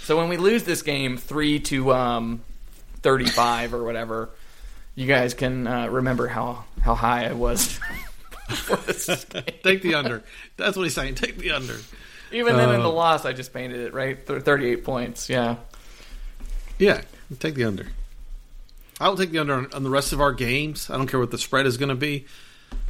so 0.03 0.17
when 0.17 0.29
we 0.29 0.37
lose 0.37 0.65
this 0.65 0.83
game 0.83 1.17
three 1.17 1.61
to 1.61 1.93
um, 1.95 2.43
35 3.03 3.73
or 3.75 3.85
whatever, 3.85 4.31
you 4.95 5.07
guys 5.07 5.35
can 5.35 5.67
uh, 5.67 5.89
remember 5.89 6.27
how 6.29 6.65
how 6.81 6.95
high 6.95 7.27
I 7.29 7.33
was. 7.33 7.79
before 8.49 8.77
this 8.79 9.25
game. 9.27 9.45
Take 9.63 9.83
the 9.83 9.95
under. 9.95 10.23
That's 10.57 10.77
what 10.77 10.83
he's 10.83 10.95
saying. 10.95 11.15
Take 11.15 11.39
the 11.39 11.53
under. 11.53 11.77
Even 12.33 12.57
then, 12.57 12.75
in 12.75 12.81
the 12.83 12.89
Uh, 12.89 12.93
loss, 12.93 13.25
I 13.25 13.33
just 13.33 13.53
painted 13.53 13.81
it 13.81 13.95
right. 13.95 14.19
Thirty-eight 14.27 14.85
points. 14.85 15.29
Yeah. 15.29 15.57
Yeah, 16.79 17.03
take 17.39 17.55
the 17.55 17.65
under. 17.65 17.87
I 19.01 19.09
will 19.09 19.17
take 19.17 19.31
the 19.31 19.39
under 19.39 19.55
on, 19.55 19.73
on 19.73 19.83
the 19.85 19.91
rest 19.91 20.13
of 20.13 20.21
our 20.21 20.33
games. 20.33 20.91
I 20.91 20.97
don't 20.97 21.07
care 21.07 21.21
what 21.21 21.31
the 21.31 21.39
spread 21.39 21.67
is 21.67 21.77
going 21.77 21.89
to 21.91 21.95
be, 21.95 22.27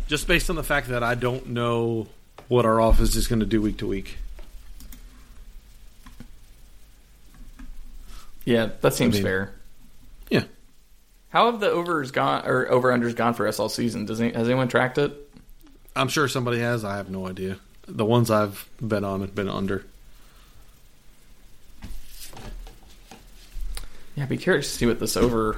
just 0.08 0.26
based 0.26 0.48
on 0.50 0.56
the 0.56 0.62
fact 0.62 0.88
that 0.88 1.02
I 1.02 1.14
don't 1.14 1.48
know 1.48 2.06
what 2.48 2.64
our 2.66 2.80
office 2.80 3.14
is 3.16 3.26
going 3.28 3.40
to 3.40 3.46
do 3.46 3.60
week 3.62 3.78
to 3.78 3.86
week. 3.86 4.18
Yeah, 8.44 8.70
that 8.80 8.94
seems 8.94 9.14
I 9.14 9.18
mean- 9.18 9.22
fair. 9.24 9.54
How 11.32 11.50
have 11.50 11.60
the 11.60 11.70
overs 11.70 12.10
gone 12.10 12.46
or 12.46 12.70
over 12.70 12.90
unders 12.92 13.16
gone 13.16 13.32
for 13.34 13.48
us 13.48 13.58
all 13.58 13.68
season? 13.70 14.04
Does 14.04 14.20
any, 14.20 14.32
has 14.32 14.46
anyone 14.48 14.68
tracked 14.68 14.98
it? 14.98 15.12
I'm 15.96 16.08
sure 16.08 16.28
somebody 16.28 16.58
has. 16.58 16.84
I 16.84 16.96
have 16.96 17.08
no 17.10 17.26
idea. 17.26 17.58
The 17.88 18.04
ones 18.04 18.30
I've 18.30 18.68
bet 18.80 19.02
on 19.02 19.20
have 19.20 19.34
been 19.34 19.48
under. 19.48 19.84
Yeah, 24.14 24.24
I'd 24.24 24.28
be 24.28 24.36
curious 24.36 24.70
to 24.70 24.78
see 24.78 24.86
what 24.86 25.00
this 25.00 25.16
over. 25.16 25.56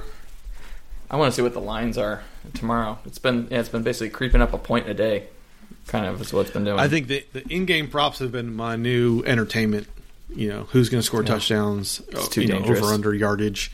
I 1.11 1.17
want 1.17 1.31
to 1.31 1.35
see 1.35 1.41
what 1.41 1.53
the 1.53 1.61
lines 1.61 1.97
are 1.97 2.23
tomorrow. 2.53 2.97
It's 3.05 3.19
been 3.19 3.47
yeah, 3.51 3.59
it's 3.59 3.69
been 3.69 3.83
basically 3.83 4.09
creeping 4.09 4.41
up 4.41 4.53
a 4.53 4.57
point 4.57 4.87
a 4.87 4.93
day, 4.93 5.27
kind 5.87 6.05
of 6.05 6.21
is 6.21 6.33
what 6.33 6.41
it's 6.41 6.51
been 6.51 6.63
doing. 6.63 6.79
I 6.79 6.87
think 6.87 7.07
the, 7.07 7.25
the 7.33 7.45
in-game 7.49 7.89
props 7.89 8.19
have 8.19 8.31
been 8.31 8.55
my 8.55 8.75
new 8.75 9.23
entertainment. 9.25 9.87
You 10.33 10.49
know, 10.49 10.63
who's 10.71 10.89
going 10.89 10.99
to 10.99 11.05
score 11.05 11.21
Yeah. 11.21 11.27
touchdowns? 11.27 12.01
It's 12.09 12.27
uh, 12.27 12.29
too 12.29 12.41
you 12.41 12.47
know, 12.47 12.59
dangerous. 12.59 12.81
over 12.81 12.93
under 12.93 13.13
yardage. 13.13 13.71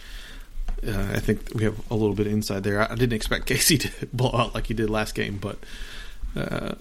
Uh, 0.86 1.12
I 1.14 1.20
think 1.20 1.54
we 1.54 1.64
have 1.64 1.80
a 1.92 1.96
little 1.96 2.16
bit 2.16 2.28
of 2.28 2.34
inside 2.34 2.64
there. 2.64 2.82
I, 2.82 2.96
didn't 2.96 3.14
expect 3.14 3.46
Casey 3.48 3.78
to 3.78 4.06
blow 4.14 4.32
out 4.34 4.56
like 4.56 4.68
he 4.68 4.74
did 4.74 4.90
last 4.90 5.14
game, 5.16 5.38
but 5.38 5.58
uh, 6.36 6.76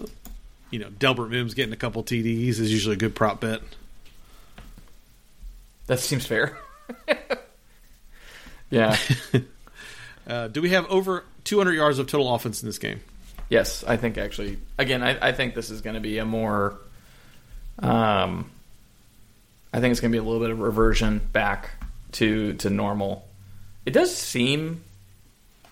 you 0.69 0.79
know, 0.79 0.89
Delbert 0.89 1.29
Mimms 1.29 1.55
getting 1.55 1.73
a 1.73 1.77
couple 1.77 2.03
TDs 2.03 2.59
is 2.59 2.71
usually 2.71 2.95
a 2.95 2.99
good 2.99 3.15
prop 3.15 3.41
bet. 3.41 3.61
that 5.87 5.99
seems 5.99 6.25
fair. 6.25 6.57
yeah. 8.69 8.97
Uh, 10.27 10.47
do 10.47 10.61
we 10.61 10.69
have 10.69 10.85
over 10.89 11.25
200 11.43 11.73
yards 11.73 11.99
of 11.99 12.07
total 12.07 12.33
offense 12.33 12.61
in 12.63 12.69
this 12.69 12.77
game? 12.77 13.01
Yes, 13.49 13.83
I 13.83 13.97
think 13.97 14.17
actually. 14.17 14.59
Again, 14.77 15.03
I, 15.03 15.29
I 15.29 15.31
think 15.33 15.55
this 15.55 15.69
is 15.69 15.81
going 15.81 15.95
to 15.95 15.99
be 15.99 16.17
a 16.19 16.25
more. 16.25 16.77
Um, 17.79 18.49
I 19.73 19.81
think 19.81 19.91
it's 19.91 19.99
going 19.99 20.11
to 20.11 20.15
be 20.15 20.19
a 20.19 20.23
little 20.23 20.39
bit 20.39 20.51
of 20.51 20.59
reversion 20.59 21.19
back 21.33 21.71
to 22.13 22.53
to 22.53 22.69
normal. 22.69 23.27
It 23.85 23.91
does 23.91 24.15
seem, 24.15 24.83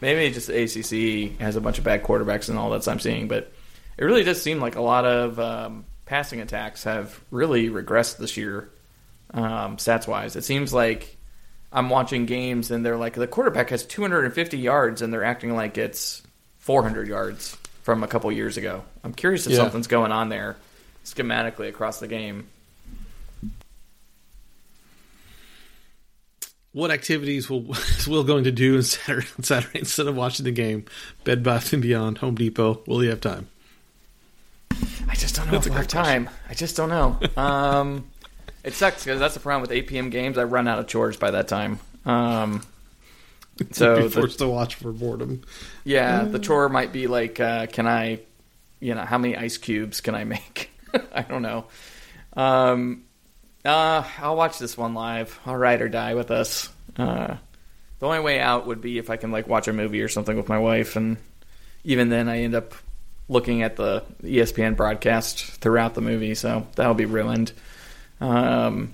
maybe 0.02 0.34
just 0.34 0.48
the 0.48 0.64
ACC 0.64 1.40
has 1.40 1.56
a 1.56 1.62
bunch 1.62 1.78
of 1.78 1.84
bad 1.84 2.04
quarterbacks 2.04 2.50
and 2.50 2.58
all 2.58 2.72
that 2.72 2.88
I'm 2.88 3.00
seeing, 3.00 3.28
but 3.28 3.52
it 3.98 4.04
really 4.06 4.24
does 4.24 4.42
seem 4.42 4.60
like 4.60 4.76
a 4.76 4.82
lot 4.82 5.06
of 5.06 5.40
um, 5.40 5.86
passing 6.06 6.42
attacks 6.42 6.84
have 6.86 7.20
really 7.32 7.70
regressed 7.70 8.18
this 8.18 8.36
year, 8.38 8.70
um, 9.34 9.78
stats 9.78 10.08
wise. 10.08 10.36
It 10.36 10.44
seems 10.44 10.74
like 10.74 11.18
I'm 11.72 11.90
watching 11.90 12.26
games 12.26 12.72
and 12.72 12.84
they're 12.86 12.98
like 12.98 13.14
the 13.14 13.28
quarterback 13.28 13.70
has 13.70 13.84
250 13.86 14.58
yards 14.58 15.02
and 15.04 15.14
they're 15.14 15.24
acting 15.24 15.56
like 15.56 15.78
it's 15.78 16.24
400 16.60 17.08
yards 17.08 17.56
from 17.84 18.04
a 18.04 18.08
couple 18.08 18.32
years 18.32 18.58
ago. 18.58 18.84
I'm 19.04 19.14
curious 19.14 19.46
if 19.46 19.52
Yeah. 19.54 19.60
something's 19.60 19.88
going 19.88 20.12
on 20.12 20.30
there 20.30 20.56
schematically 21.06 21.70
across 21.70 22.00
the 22.00 22.08
game. 22.08 22.48
What 26.72 26.92
activities 26.92 27.50
will 27.50 27.72
is 27.74 28.08
Will 28.08 28.24
going 28.24 28.44
to 28.44 28.52
do 28.52 28.78
on 28.78 28.84
Saturday, 28.84 29.28
on 29.38 29.44
Saturday 29.44 29.80
instead 29.80 30.08
of 30.08 30.16
watching 30.16 30.44
the 30.44 30.52
game? 30.52 30.86
Bed 31.24 31.42
Bath 31.44 31.74
and 31.74 31.82
Beyond, 31.82 32.20
Home 32.20 32.36
Depot. 32.36 32.84
Will 32.86 33.00
he 33.00 33.10
have 33.10 33.22
time? 33.22 33.50
I 35.08 35.16
just 35.16 35.36
don't 35.36 35.48
know 35.48 35.54
That's 35.54 35.66
if 35.66 35.72
a 35.72 35.74
we'll 35.74 35.82
have 35.82 35.88
good 35.88 35.90
time. 35.90 36.30
I 36.48 36.54
just 36.54 36.78
don't 36.78 36.90
know. 36.90 37.20
Um, 37.36 38.08
it 38.64 38.74
sucks 38.74 39.04
because 39.04 39.20
that's 39.20 39.34
the 39.34 39.40
problem 39.40 39.62
with 39.62 39.72
8 39.72 39.88
p.m. 39.88 40.10
games. 40.12 40.38
I 40.38 40.44
run 40.44 40.68
out 40.68 40.78
of 40.78 40.88
chores 40.88 41.18
by 41.18 41.32
that 41.32 41.48
time. 41.48 41.80
Um, 42.06 42.62
so 43.72 43.98
be 43.98 44.04
the, 44.04 44.10
forced 44.10 44.38
to 44.40 44.48
watch 44.48 44.76
for 44.76 44.92
boredom. 44.92 45.42
yeah, 45.84 46.24
the 46.24 46.40
chore 46.40 46.70
might 46.70 46.94
be 46.94 47.08
like, 47.08 47.40
uh, 47.40 47.66
can 47.66 47.88
I, 47.88 48.20
you 48.80 48.94
know, 48.94 49.02
how 49.02 49.18
many 49.18 49.36
ice 49.36 49.58
cubes 49.58 50.02
can 50.02 50.14
I 50.14 50.24
make? 50.24 50.70
I 51.12 51.24
don't 51.24 51.42
know. 51.42 51.66
Um, 52.38 53.06
uh, 53.66 54.04
I'll 54.20 54.36
watch 54.36 54.60
this 54.60 54.78
one 54.78 54.94
live. 54.94 55.40
I'll 55.46 55.56
ride 55.56 55.82
or 55.82 55.90
die 55.90 56.14
with 56.14 56.32
us. 56.32 56.70
Uh, 56.98 57.36
the 58.00 58.06
only 58.06 58.20
way 58.20 58.40
out 58.40 58.68
would 58.68 58.82
be 58.82 58.98
if 58.98 59.10
I 59.10 59.18
can 59.18 59.32
like 59.32 59.48
watch 59.48 59.68
a 59.68 59.74
movie 59.74 60.02
or 60.02 60.08
something 60.08 60.36
with 60.36 60.50
my 60.50 60.60
wife, 60.60 60.96
and 60.96 61.18
even 61.84 62.10
then, 62.10 62.30
I 62.30 62.42
end 62.42 62.56
up 62.56 62.74
looking 63.28 63.62
at 63.62 63.76
the 63.76 64.04
ESPN 64.24 64.76
broadcast 64.76 65.40
throughout 65.62 65.94
the 65.94 66.02
movie, 66.02 66.36
so 66.36 66.68
that'll 66.76 66.94
be 66.94 67.06
ruined. 67.06 67.52
Um, 68.22 68.94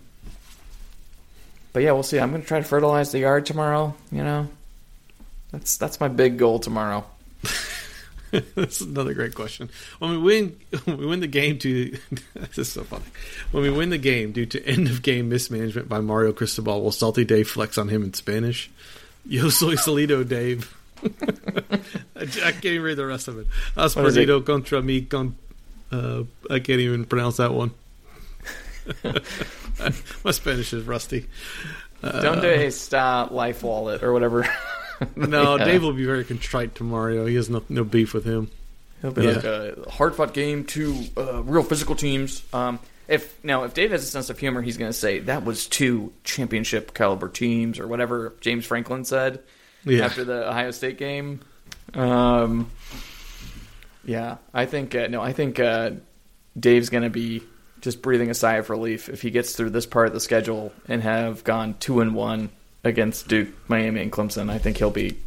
but 1.74 1.84
yeah, 1.84 1.91
we'll 1.91 2.03
see. 2.03 2.20
I'm 2.20 2.30
going 2.30 2.41
to 2.41 2.47
try 2.47 2.59
to 2.59 2.66
fertilize 2.66 3.11
the 3.11 3.20
yard 3.20 3.45
tomorrow. 3.45 3.95
You 4.11 4.24
know, 4.24 4.47
that's 5.51 5.78
that's 5.78 5.99
my 5.99 6.07
big 6.07 6.38
goal 6.38 6.59
tomorrow. 6.59 7.05
That's 8.55 8.81
another 8.81 9.13
great 9.13 9.36
question. 9.36 9.69
When 9.99 10.11
we 10.11 10.17
win, 10.17 10.59
when 10.86 10.97
we 10.99 11.05
win 11.05 11.19
the 11.19 11.27
game 11.27 11.57
to 11.59 11.97
this 12.33 12.57
is 12.57 12.71
so 12.71 12.83
funny. 12.83 13.05
When 13.51 13.63
we 13.63 13.69
win 13.69 13.89
the 13.89 13.97
game 13.97 14.31
due 14.31 14.45
to 14.47 14.65
end 14.65 14.88
of 14.88 15.01
game 15.01 15.29
mismanagement 15.29 15.88
by 15.89 15.99
Mario 15.99 16.33
Cristobal, 16.33 16.81
will 16.81 16.91
Salty 16.91 17.25
Dave 17.25 17.49
flex 17.49 17.77
on 17.77 17.89
him 17.89 18.03
in 18.03 18.13
Spanish? 18.13 18.69
Yo 19.25 19.49
soy 19.49 19.75
Salido, 19.75 20.27
Dave. 20.27 20.75
I, 21.03 22.21
I 22.21 22.51
can't 22.51 22.65
even 22.65 22.81
read 22.83 22.97
the 22.97 23.05
rest 23.05 23.27
of 23.27 23.38
it. 23.39 23.47
Has 23.75 23.95
What 23.95 24.05
is 24.05 24.17
it? 24.17 24.45
contra 24.45 24.81
mi 24.81 25.01
con. 25.01 25.36
Uh, 25.91 26.23
I 26.49 26.59
can't 26.59 26.79
even 26.79 27.05
pronounce 27.05 27.38
that 27.38 27.53
one. 27.53 27.71
My 30.23 30.31
Spanish 30.31 30.73
is 30.73 30.83
rusty. 30.83 31.27
Uh, 32.03 32.21
Don't 32.21 32.41
do 32.41 32.47
a 32.49 32.69
star 32.71 33.27
life 33.27 33.63
wallet 33.63 34.03
or 34.03 34.13
whatever. 34.13 34.47
No, 35.15 35.57
Yeah. 35.57 35.65
Dave 35.65 35.83
will 35.83 35.93
be 35.93 36.05
very 36.05 36.23
contrite 36.23 36.75
to 36.75 36.83
Mario. 36.83 37.25
He 37.25 37.35
has 37.35 37.49
no, 37.49 37.63
no 37.69 37.83
beef 37.83 38.13
with 38.13 38.25
him. 38.25 38.49
He'll 39.01 39.11
be 39.11 39.23
Yeah. 39.23 39.31
like 39.31 39.43
a 39.43 39.89
hard 39.89 40.15
fought 40.15 40.33
game 40.33 40.63
to 40.65 40.95
uh, 41.17 41.43
real 41.43 41.63
physical 41.63 41.95
teams. 41.95 42.41
Um, 42.53 42.79
if 43.07 43.43
now 43.43 43.63
if 43.63 43.73
Dave 43.73 43.91
has 43.91 44.03
a 44.03 44.07
sense 44.07 44.29
of 44.29 44.39
humor, 44.39 44.61
he's 44.61 44.77
going 44.77 44.89
to 44.89 44.97
say 44.97 45.19
that 45.19 45.43
was 45.45 45.67
two 45.67 46.11
championship 46.23 46.93
caliber 46.93 47.29
teams 47.29 47.79
or 47.79 47.87
whatever 47.87 48.33
James 48.41 48.65
Franklin 48.65 49.05
said 49.05 49.41
Yeah. 49.83 50.05
after 50.05 50.23
the 50.23 50.49
Ohio 50.49 50.71
State 50.71 50.97
game. 50.97 51.41
Um, 51.93 52.71
yeah, 54.05 54.37
I 54.53 54.65
think 54.65 54.95
uh, 54.95 55.07
no, 55.07 55.21
I 55.21 55.33
think 55.33 55.59
uh, 55.59 55.91
Dave's 56.59 56.89
going 56.89 57.03
to 57.03 57.09
be 57.09 57.43
just 57.81 58.01
breathing 58.01 58.29
a 58.29 58.33
sigh 58.33 58.55
of 58.55 58.69
relief 58.69 59.09
if 59.09 59.21
he 59.21 59.29
gets 59.29 59.55
through 59.55 59.69
this 59.71 59.85
part 59.85 60.07
of 60.07 60.13
the 60.13 60.19
schedule 60.19 60.71
and 60.87 61.03
have 61.03 61.43
gone 61.43 61.75
two 61.79 61.99
and 62.01 62.15
one 62.15 62.49
against 62.86 63.27
Duke, 63.27 63.49
Miami, 63.67 64.01
and 64.01 64.11
Clemson. 64.11 64.49
I 64.49 64.59
think 64.59 64.77
he'll 64.77 64.91
be 64.91 65.17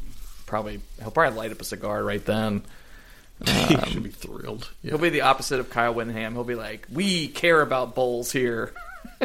probably 0.47 0.81
he'll 1.01 1.11
probably 1.11 1.37
light 1.39 1.53
up 1.53 1.61
a 1.61 1.65
cigar 1.65 2.03
right 2.03 2.25
then. 2.25 2.63
he 3.45 3.77
should 3.91 4.03
be 4.03 4.11
thrilled. 4.11 4.71
Yeah. 4.83 4.93
He'll 4.93 4.99
be 4.99 5.11
the 5.11 5.21
opposite 5.21 5.61
of 5.61 5.69
Kyle 5.71 5.93
Whittingham. 5.95 6.35
He'll 6.35 6.45
be 6.45 6.55
like, 6.55 6.87
"We 6.91 7.29
care 7.29 7.61
about 7.61 7.95
bowls 7.95 8.33
here." 8.33 8.73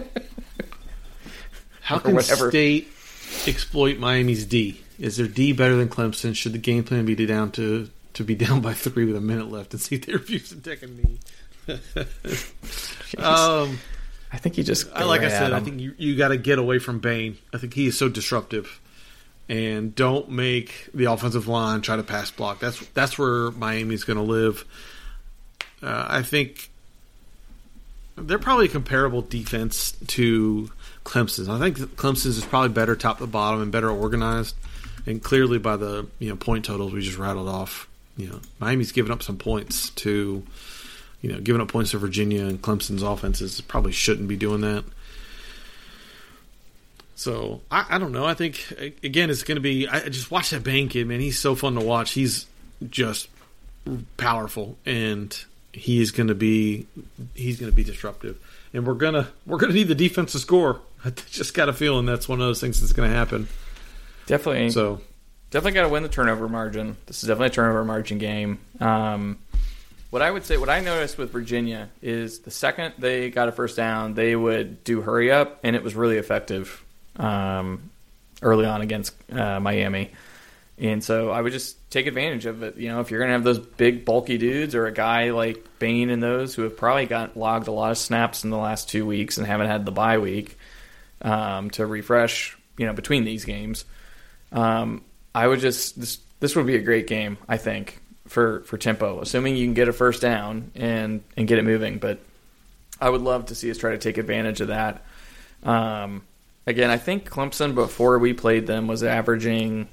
How 1.82 2.00
can 2.00 2.16
whatever. 2.16 2.50
State 2.50 2.92
exploit 3.48 3.98
Miami's 3.98 4.46
D? 4.46 4.82
Is 5.00 5.18
their 5.18 5.28
D 5.28 5.54
better 5.54 5.76
than 5.76 5.90
Clemson? 5.90 6.36
Should 6.36 6.54
the 6.54 6.60
game 6.60 6.84
plan 6.84 7.06
be 7.06 7.16
to 7.16 7.26
down 7.26 7.52
to 7.54 7.90
to 8.14 8.24
be 8.24 8.36
down 8.36 8.62
by 8.62 8.74
three 8.74 9.06
with 9.06 9.16
a 9.16 9.22
minute 9.22 9.50
left 9.50 9.74
and 9.74 9.82
see 9.82 9.96
if 9.96 10.06
they 10.06 10.14
refuse 10.14 10.50
to 10.50 10.58
take 10.58 10.84
a 10.84 10.88
knee? 10.88 11.20
um, 13.18 13.80
I 14.34 14.38
think 14.38 14.58
you 14.58 14.64
just. 14.64 14.88
I 14.94 15.04
like 15.04 15.22
I 15.22 15.30
said, 15.30 15.54
I 15.54 15.60
think 15.62 15.80
you 15.80 15.94
you 15.98 16.16
got 16.18 16.30
to 16.30 16.38
get 16.38 16.58
away 16.60 16.80
from 16.80 17.00
Bain. 17.00 17.38
I 17.54 17.58
think 17.60 17.74
he 17.76 17.86
is 17.86 17.98
so 17.98 18.10
disruptive. 18.10 18.82
and 19.50 19.94
don't 19.94 20.30
make 20.30 20.90
the 20.94 21.06
offensive 21.06 21.48
line 21.48 21.82
try 21.82 21.96
to 21.96 22.04
pass 22.04 22.32
block. 22.32 22.60
That's 22.60 22.80
that's 22.88 23.18
where 23.20 23.52
Miami's 23.52 24.04
going 24.04 24.18
to 24.18 24.24
live. 24.24 24.66
Uh, 25.82 26.08
I 26.10 26.22
think 26.24 26.70
they're 28.16 28.40
probably 28.40 28.66
a 28.66 28.70
comparable 28.70 29.22
defense 29.22 29.94
to 30.08 30.72
Clemson's. 31.04 31.50
I 31.50 31.60
think 31.60 31.78
Clemson's 31.96 32.38
is 32.38 32.46
probably 32.46 32.70
better 32.70 32.96
top 32.96 33.18
to 33.20 33.28
bottom 33.28 33.62
and 33.62 33.72
better 33.72 33.90
organized, 33.90 34.56
and 35.06 35.22
clearly 35.22 35.58
by 35.60 35.76
the 35.78 36.08
you 36.20 36.30
know 36.30 36.36
point 36.36 36.66
totals 36.66 36.94
we 36.94 37.02
just 37.02 37.18
rattled 37.18 37.50
off, 37.50 37.88
you 38.16 38.30
know 38.30 38.40
Miami's 38.60 38.94
giving 38.94 39.12
up 39.12 39.22
some 39.22 39.38
points 39.38 39.90
to, 39.92 40.44
you 41.24 41.32
know, 41.32 41.40
giving 41.40 41.62
up 41.62 41.70
points 41.70 41.92
to 41.92 41.98
Virginia 41.98 42.46
and 42.46 42.62
Clemson's 42.62 43.02
offenses 43.02 43.62
probably 43.62 43.94
shouldn't 43.94 44.28
be 44.28 44.36
doing 44.36 44.62
that. 44.62 44.84
So 47.16 47.62
I, 47.72 47.86
I 47.92 47.98
don't 47.98 48.12
know. 48.12 48.26
I 48.26 48.34
think 48.34 48.98
again 49.02 49.30
it's 49.30 49.44
going 49.44 49.56
to 49.56 49.62
be. 49.62 49.88
I 49.88 50.10
just 50.10 50.30
watch 50.30 50.50
that 50.50 50.64
Bain 50.64 50.90
kid, 50.90 51.08
man. 51.08 51.22
He's 51.22 51.40
so 51.40 51.56
fun 51.56 51.76
to 51.76 51.82
watch. 51.82 52.12
He's 52.12 52.46
just 52.90 53.30
powerful, 54.18 54.78
and 54.86 55.44
he 55.72 56.02
is 56.02 56.12
going 56.12 56.28
to 56.28 56.36
be 56.36 56.88
he's 57.34 57.58
going 57.58 57.72
to 57.72 57.76
be 57.76 57.86
disruptive. 57.86 58.38
And 58.74 58.86
we're 58.86 58.96
gonna 58.96 59.30
we're 59.46 59.60
gonna 59.60 59.74
need 59.74 59.88
the 59.88 59.96
defense 59.96 60.34
to 60.34 60.40
score. 60.40 60.82
I 61.06 61.12
just 61.12 61.54
got 61.54 61.70
a 61.70 61.74
feeling 61.74 62.06
that's 62.06 62.28
one 62.28 62.42
of 62.42 62.48
those 62.48 62.60
things 62.60 62.82
that's 62.82 62.92
going 62.92 63.10
to 63.10 63.16
happen. 63.16 63.48
Definitely. 64.26 64.72
So 64.72 65.00
definitely 65.52 65.74
got 65.74 65.84
to 65.84 65.90
win 65.90 66.04
the 66.04 66.10
turnover 66.10 66.50
margin. 66.50 66.98
This 67.06 67.24
is 67.24 67.30
definitely 67.30 67.48
a 67.48 67.52
turnover 67.52 67.86
margin 67.86 68.18
game. 68.18 68.60
Um, 68.82 69.38
what 70.14 70.22
I 70.22 70.30
would 70.30 70.46
say, 70.46 70.58
what 70.58 70.70
I 70.70 70.80
noticed 70.80 71.18
with 71.18 71.32
Virginia 71.32 71.90
is 72.00 72.42
the 72.42 72.52
second 72.52 72.94
they 73.00 73.32
got 73.32 73.48
a 73.48 73.52
first 73.52 73.76
down, 73.76 74.14
they 74.14 74.36
would 74.36 74.84
do 74.84 75.02
hurry 75.02 75.32
up, 75.32 75.62
and 75.64 75.76
it 75.76 75.82
was 75.82 75.96
really 75.96 76.18
effective 76.18 76.86
um, 77.16 77.90
early 78.44 78.68
on 78.68 78.82
against 78.82 79.16
uh, 79.32 79.60
Miami. 79.60 80.12
And 80.78 81.04
so 81.04 81.32
I 81.32 81.42
would 81.42 81.52
just 81.52 81.90
take 81.90 82.06
advantage 82.06 82.46
of 82.46 82.62
it. 82.62 82.78
You 82.78 82.90
know, 82.90 83.00
if 83.00 83.10
you're 83.10 83.22
going 83.22 83.30
to 83.30 83.34
have 83.34 83.44
those 83.44 83.58
big, 83.58 84.06
bulky 84.06 84.38
dudes 84.38 84.76
or 84.76 84.86
a 84.86 84.92
guy 84.92 85.32
like 85.32 85.66
Bain 85.80 86.12
and 86.12 86.22
those 86.22 86.54
who 86.54 86.62
have 86.62 86.78
probably 86.78 87.08
got 87.08 87.36
logged 87.36 87.68
a 87.68 87.72
lot 87.72 87.90
of 87.90 87.98
snaps 87.98 88.44
in 88.44 88.52
the 88.52 88.58
last 88.58 88.90
two 88.90 89.08
weeks 89.08 89.40
and 89.40 89.48
haven't 89.48 89.66
had 89.68 89.84
the 89.84 89.92
bye 89.92 90.20
week 90.20 90.60
um, 91.24 91.72
to 91.72 91.88
refresh, 91.88 92.56
you 92.78 92.86
know, 92.86 92.94
between 92.94 93.24
these 93.24 93.46
games, 93.46 93.84
um, 94.52 95.04
I 95.34 95.48
would 95.48 95.60
just 95.60 96.00
this 96.00 96.20
this 96.40 96.56
would 96.56 96.68
be 96.68 96.76
a 96.76 96.84
great 96.84 97.08
game. 97.08 97.40
I 97.50 97.58
think 97.58 98.00
for 98.28 98.62
for 98.62 98.78
tempo, 98.78 99.22
assuming 99.22 99.56
you 99.56 99.66
can 99.66 99.74
get 99.74 99.88
a 99.88 99.94
first 99.94 100.22
down 100.22 100.72
and 100.76 101.24
and 101.36 101.48
get 101.48 101.60
it 101.60 101.64
moving. 101.64 102.00
But 102.00 102.20
I 103.00 103.10
would 103.10 103.22
love 103.22 103.48
to 103.48 103.56
see 103.56 103.70
us 103.70 103.78
try 103.78 103.92
to 103.92 103.98
take 103.98 104.18
advantage 104.18 104.62
of 104.62 104.70
that. 104.70 105.04
Um, 105.64 106.24
again, 106.66 106.90
I 106.90 106.98
think 106.98 107.30
Clemson 107.30 107.76
before 107.76 108.20
we 108.20 108.34
played 108.34 108.68
them 108.68 108.88
was 108.88 109.04
averaging 109.04 109.88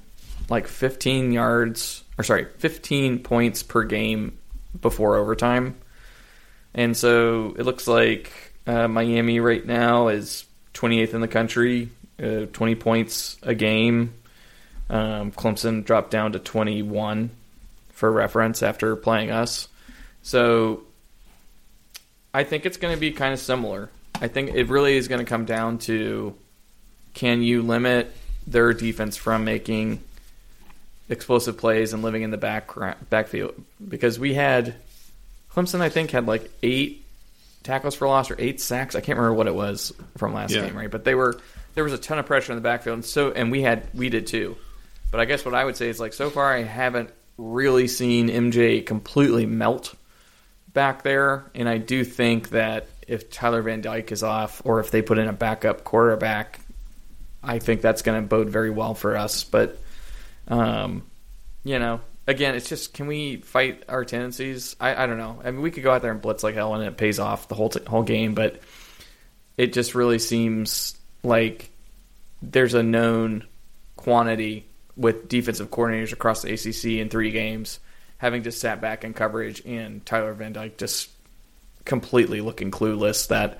like 0.49 0.67
15 0.67 1.31
yards 1.31 2.03
or 2.17 2.23
sorry, 2.23 2.45
15 2.57 3.19
points 3.19 3.63
per 3.63 3.83
game 3.83 4.37
before 4.79 5.17
overtime. 5.17 5.75
And 6.73 6.95
so 6.95 7.55
it 7.57 7.63
looks 7.63 7.87
like 7.87 8.31
uh, 8.65 8.87
Miami 8.87 9.39
right 9.39 9.65
now 9.65 10.07
is 10.07 10.45
28th 10.73 11.13
in 11.13 11.21
the 11.21 11.27
country, 11.27 11.89
uh, 12.21 12.45
20 12.53 12.75
points 12.75 13.37
a 13.43 13.53
game. 13.53 14.13
Um, 14.89 15.31
Clemson 15.31 15.83
dropped 15.83 16.11
down 16.11 16.33
to 16.33 16.39
21 16.39 17.31
for 18.01 18.11
reference 18.11 18.63
after 18.63 18.95
playing 18.95 19.29
us. 19.29 19.67
So 20.23 20.81
I 22.33 22.43
think 22.43 22.65
it's 22.65 22.77
going 22.77 22.95
to 22.95 22.99
be 22.99 23.11
kind 23.11 23.31
of 23.31 23.39
similar. 23.39 23.91
I 24.19 24.27
think 24.27 24.55
it 24.55 24.69
really 24.69 24.97
is 24.97 25.07
going 25.07 25.23
to 25.23 25.29
come 25.29 25.45
down 25.45 25.77
to 25.79 26.33
can 27.13 27.43
you 27.43 27.61
limit 27.61 28.11
their 28.47 28.73
defense 28.73 29.17
from 29.17 29.45
making 29.45 30.01
explosive 31.09 31.57
plays 31.59 31.93
and 31.93 32.01
living 32.01 32.23
in 32.23 32.31
the 32.31 32.37
back 32.37 32.71
backfield? 33.11 33.53
Because 33.87 34.17
we 34.17 34.33
had 34.33 34.73
Clemson, 35.53 35.81
I 35.81 35.89
think, 35.89 36.09
had 36.09 36.25
like 36.25 36.49
eight 36.63 37.05
tackles 37.61 37.93
for 37.93 38.07
loss 38.07 38.31
or 38.31 38.35
eight 38.39 38.59
sacks. 38.59 38.95
I 38.95 39.01
can't 39.01 39.19
remember 39.19 39.35
what 39.37 39.45
it 39.45 39.53
was 39.53 39.93
from 40.17 40.33
last 40.33 40.51
Yeah. 40.51 40.65
game, 40.65 40.75
right? 40.75 40.89
But 40.89 41.03
they 41.03 41.13
were 41.13 41.39
there 41.75 41.83
was 41.83 41.93
a 41.93 41.99
ton 41.99 42.17
of 42.17 42.25
pressure 42.25 42.51
in 42.51 42.55
the 42.57 42.63
backfield, 42.63 42.95
and 42.95 43.05
so 43.05 43.29
and 43.31 43.51
we 43.51 43.61
had 43.61 43.83
we 43.93 44.09
did 44.09 44.25
too. 44.25 44.57
But 45.11 45.19
I 45.19 45.25
guess 45.25 45.45
what 45.45 45.53
I 45.53 45.63
would 45.63 45.77
say 45.77 45.87
is 45.87 45.99
like 45.99 46.13
so 46.13 46.31
far 46.31 46.51
I 46.51 46.63
haven't 46.63 47.11
really 47.41 47.87
seen 47.87 48.29
MJ 48.29 48.85
completely 48.85 49.45
melt 49.45 49.95
back 50.73 51.03
there, 51.03 51.49
and 51.55 51.67
I 51.67 51.77
do 51.77 52.03
think 52.03 52.49
that 52.49 52.87
if 53.07 53.29
Tyler 53.29 53.61
Van 53.61 53.81
Dyke 53.81 54.11
is 54.11 54.23
off 54.23 54.61
or 54.63 54.79
if 54.79 54.91
they 54.91 55.01
put 55.01 55.17
in 55.17 55.27
a 55.27 55.33
backup 55.33 55.83
quarterback, 55.83 56.61
I 57.43 57.59
think 57.59 57.81
that's 57.81 58.03
going 58.03 58.21
to 58.21 58.27
bode 58.27 58.49
very 58.49 58.69
well 58.69 58.93
for 58.93 59.17
us. 59.17 59.43
But 59.43 59.77
um, 60.47 61.03
you 61.63 61.79
know, 61.79 62.01
again, 62.27 62.55
it's 62.55 62.69
just 62.69 62.93
can 62.93 63.07
we 63.07 63.37
fight 63.37 63.83
our 63.89 64.05
tendencies? 64.05 64.75
I, 64.79 65.03
I 65.03 65.07
don't 65.07 65.17
know. 65.17 65.41
I 65.43 65.51
mean, 65.51 65.61
we 65.61 65.71
could 65.71 65.83
go 65.83 65.91
out 65.91 66.01
there 66.01 66.11
and 66.11 66.21
blitz 66.21 66.43
like 66.43 66.55
hell, 66.55 66.75
and 66.75 66.83
it 66.83 66.97
pays 66.97 67.19
off 67.19 67.47
the 67.47 67.55
whole 67.55 67.69
t- 67.69 67.83
whole 67.85 68.03
game. 68.03 68.33
But 68.33 68.61
it 69.57 69.73
just 69.73 69.95
really 69.95 70.19
seems 70.19 70.97
like 71.23 71.69
there's 72.41 72.73
a 72.75 72.83
known 72.83 73.45
quantity 73.95 74.65
with 74.95 75.29
defensive 75.29 75.69
coordinators 75.69 76.13
across 76.13 76.41
the 76.41 76.51
ACC 76.53 76.99
in 76.99 77.09
three 77.09 77.31
games 77.31 77.79
having 78.21 78.43
just 78.43 78.61
sat 78.61 78.79
back 78.81 79.03
in 79.03 79.13
coverage 79.13 79.65
and 79.65 80.05
Tyler 80.05 80.33
Van 80.33 80.53
Dyke 80.53 80.77
just 80.77 81.09
completely 81.85 82.39
looking 82.39 82.69
clueless 82.69 83.29
that 83.29 83.57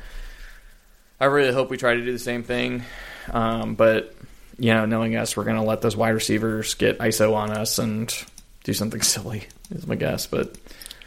I 1.20 1.26
really 1.26 1.52
hope 1.52 1.70
we 1.70 1.78
try 1.78 1.96
to 1.96 2.04
do 2.04 2.12
the 2.12 2.20
same 2.20 2.44
thing. 2.44 2.84
Um, 3.32 3.76
but 3.76 4.16
you 4.60 4.74
know, 4.74 4.86
knowing 4.86 5.16
us, 5.16 5.36
we're 5.36 5.46
going 5.46 5.56
to 5.58 5.64
let 5.64 5.82
those 5.82 5.98
wide 5.98 6.10
receivers 6.10 6.76
get 6.76 7.00
ISO 7.00 7.34
on 7.34 7.50
us 7.50 7.80
and 7.80 8.14
do 8.64 8.74
something 8.74 9.02
silly. 9.04 9.48
Is 9.72 9.88
my 9.88 9.96
guess, 9.96 10.28
but 10.28 10.56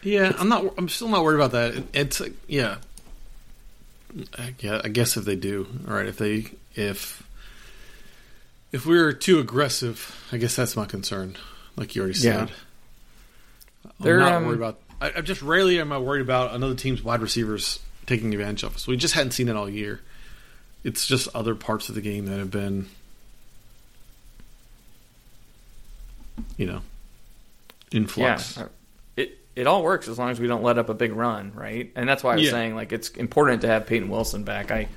Yeah, 0.02 0.32
I'm 0.36 0.48
not. 0.48 0.74
I'm 0.76 0.88
still 0.88 1.08
not 1.08 1.22
worried 1.22 1.36
about 1.36 1.52
that. 1.52 1.84
It's 1.92 2.22
yeah, 2.48 2.76
I 4.36 4.88
guess 4.88 5.16
if 5.16 5.24
they 5.24 5.36
do, 5.36 5.66
all 5.86 5.94
right. 5.94 6.06
If 6.06 6.18
they 6.18 6.46
if 6.74 7.23
if 8.74 8.84
we 8.84 8.98
were 9.00 9.12
too 9.12 9.38
aggressive, 9.38 10.26
I 10.32 10.36
guess 10.36 10.56
that's 10.56 10.74
my 10.74 10.84
concern. 10.84 11.36
Like 11.76 11.94
you 11.94 12.02
already 12.02 12.18
Yeah. 12.18 12.46
said, 12.46 12.52
I'm 13.84 13.92
They're, 14.00 14.18
not 14.18 14.32
um, 14.32 14.46
worried 14.46 14.56
about. 14.56 14.80
I, 15.00 15.12
I 15.18 15.20
just 15.20 15.42
rarely 15.42 15.78
am 15.78 15.92
I 15.92 15.98
worried 15.98 16.22
about 16.22 16.52
another 16.54 16.74
team's 16.74 17.00
wide 17.00 17.20
receivers 17.20 17.78
taking 18.06 18.34
advantage 18.34 18.64
of 18.64 18.74
us. 18.74 18.88
We 18.88 18.96
just 18.96 19.14
hadn't 19.14 19.30
seen 19.30 19.48
it 19.48 19.54
all 19.54 19.70
year. 19.70 20.00
It's 20.82 21.06
just 21.06 21.28
other 21.36 21.54
parts 21.54 21.88
of 21.88 21.94
the 21.94 22.00
game 22.00 22.26
that 22.26 22.38
have 22.40 22.50
been, 22.50 22.88
you 26.56 26.66
know, 26.66 26.80
in 27.92 28.08
flux. 28.08 28.56
Yeah, 28.56 28.66
it 29.16 29.38
it 29.54 29.66
all 29.68 29.84
works 29.84 30.08
as 30.08 30.18
long 30.18 30.30
as 30.30 30.40
we 30.40 30.48
don't 30.48 30.64
let 30.64 30.78
up 30.78 30.88
a 30.88 30.94
big 30.94 31.12
run, 31.12 31.52
right? 31.54 31.92
And 31.94 32.08
that's 32.08 32.24
why 32.24 32.32
I 32.32 32.36
was 32.36 32.44
Yeah. 32.46 32.50
saying 32.50 32.74
like 32.74 32.92
it's 32.92 33.10
important 33.10 33.62
to 33.62 33.68
have 33.68 33.86
Peyton 33.86 34.08
Wilson 34.08 34.42
back. 34.42 34.70
I 34.72 34.88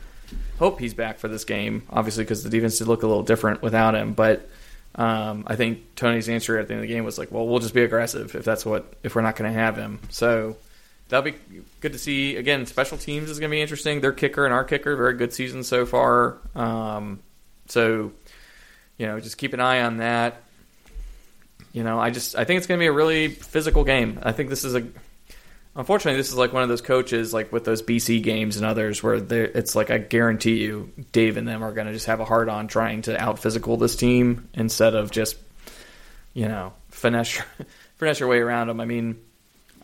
hope 0.59 0.80
he's 0.80 0.93
back 0.93 1.19
for 1.19 1.28
this 1.28 1.43
game, 1.43 1.84
obviously 1.89 2.23
because 2.23 2.43
the 2.43 2.49
defense 2.49 2.78
did 2.78 2.88
look 2.88 3.03
a 3.03 3.07
little 3.07 3.23
different 3.23 3.61
without 3.61 3.95
him. 3.95 4.13
But 4.13 4.49
um, 4.95 5.43
I 5.47 5.55
think 5.55 5.95
Tony's 5.95 6.30
answer 6.30 6.57
at 6.57 6.67
the 6.67 6.73
end 6.73 6.84
of 6.84 6.88
the 6.88 6.93
game 6.93 7.03
was 7.03 7.17
like, 7.17 7.32
"Well, 7.32 7.47
we'll 7.47 7.59
just 7.59 7.73
be 7.73 7.84
aggressive 7.84 8.36
if 8.36 8.43
that's 8.43 8.65
what 8.65 8.95
if 9.03 9.15
we're 9.15 9.21
not 9.21 9.36
going 9.36 9.51
to 9.51 9.59
have 9.59 9.78
him." 9.78 9.99
So 10.09 10.57
that'll 11.09 11.32
be 11.32 11.38
good 11.82 11.93
to 11.93 11.99
see. 11.99 12.36
Again, 12.36 12.65
special 12.65 12.97
teams 12.97 13.30
is 13.30 13.39
going 13.39 13.49
to 13.49 13.55
be 13.55 13.61
interesting. 13.61 14.01
Their 14.01 14.13
kicker 14.13 14.45
and 14.45 14.53
our 14.53 14.63
kicker, 14.63 14.95
very 14.95 15.13
good 15.15 15.34
season 15.34 15.63
so 15.63 15.86
far. 15.86 16.38
Um, 16.55 17.19
so 17.67 18.11
you 18.97 19.05
know, 19.05 19.19
just 19.19 19.38
keep 19.38 19.53
an 19.53 19.59
eye 19.59 19.82
on 19.82 19.97
that 19.97 20.41
you 21.78 21.84
know, 21.84 21.99
I 21.99 22.09
just 22.09 22.36
I 22.36 22.43
think 22.43 22.57
it's 22.57 22.65
going 22.65 22.80
to 22.80 22.82
be 22.82 22.88
a 22.88 22.91
really 22.91 23.28
physical 23.28 23.84
game. 23.84 24.19
I 24.23 24.32
think 24.32 24.49
this 24.49 24.63
is 24.63 24.73
a 24.73 24.84
unfortunately 25.78 26.17
this 26.17 26.30
is 26.30 26.36
like 26.36 26.51
one 26.51 26.63
of 26.63 26.69
those 26.69 26.82
coaches 26.82 27.34
like 27.34 27.51
with 27.53 27.63
those 27.63 27.82
BC 27.82 28.21
games 28.21 28.57
and 28.57 28.65
others 28.65 29.01
where 29.01 29.15
it's 29.15 29.75
like 29.75 29.91
I 29.91 29.99
guarantee 29.99 30.57
you 30.63 30.91
Dave 31.13 31.38
and 31.38 31.47
them 31.47 31.63
are 31.63 31.71
going 31.71 31.88
to 31.88 31.93
just 31.93 32.07
have 32.07 32.19
a 32.19 32.25
hard 32.25 32.49
on 32.49 32.67
trying 32.67 33.03
to 33.03 33.17
out 33.21 33.39
physical 33.39 33.78
this 33.78 33.95
team 33.95 34.49
instead 34.53 34.95
of 34.95 35.11
just 35.11 35.38
you 36.34 36.47
know 36.47 36.73
finesse 36.89 37.39
finesse 37.97 38.19
your 38.19 38.28
way 38.30 38.39
around 38.39 38.67
them. 38.67 38.80
I 38.82 38.86
mean, 38.86 39.19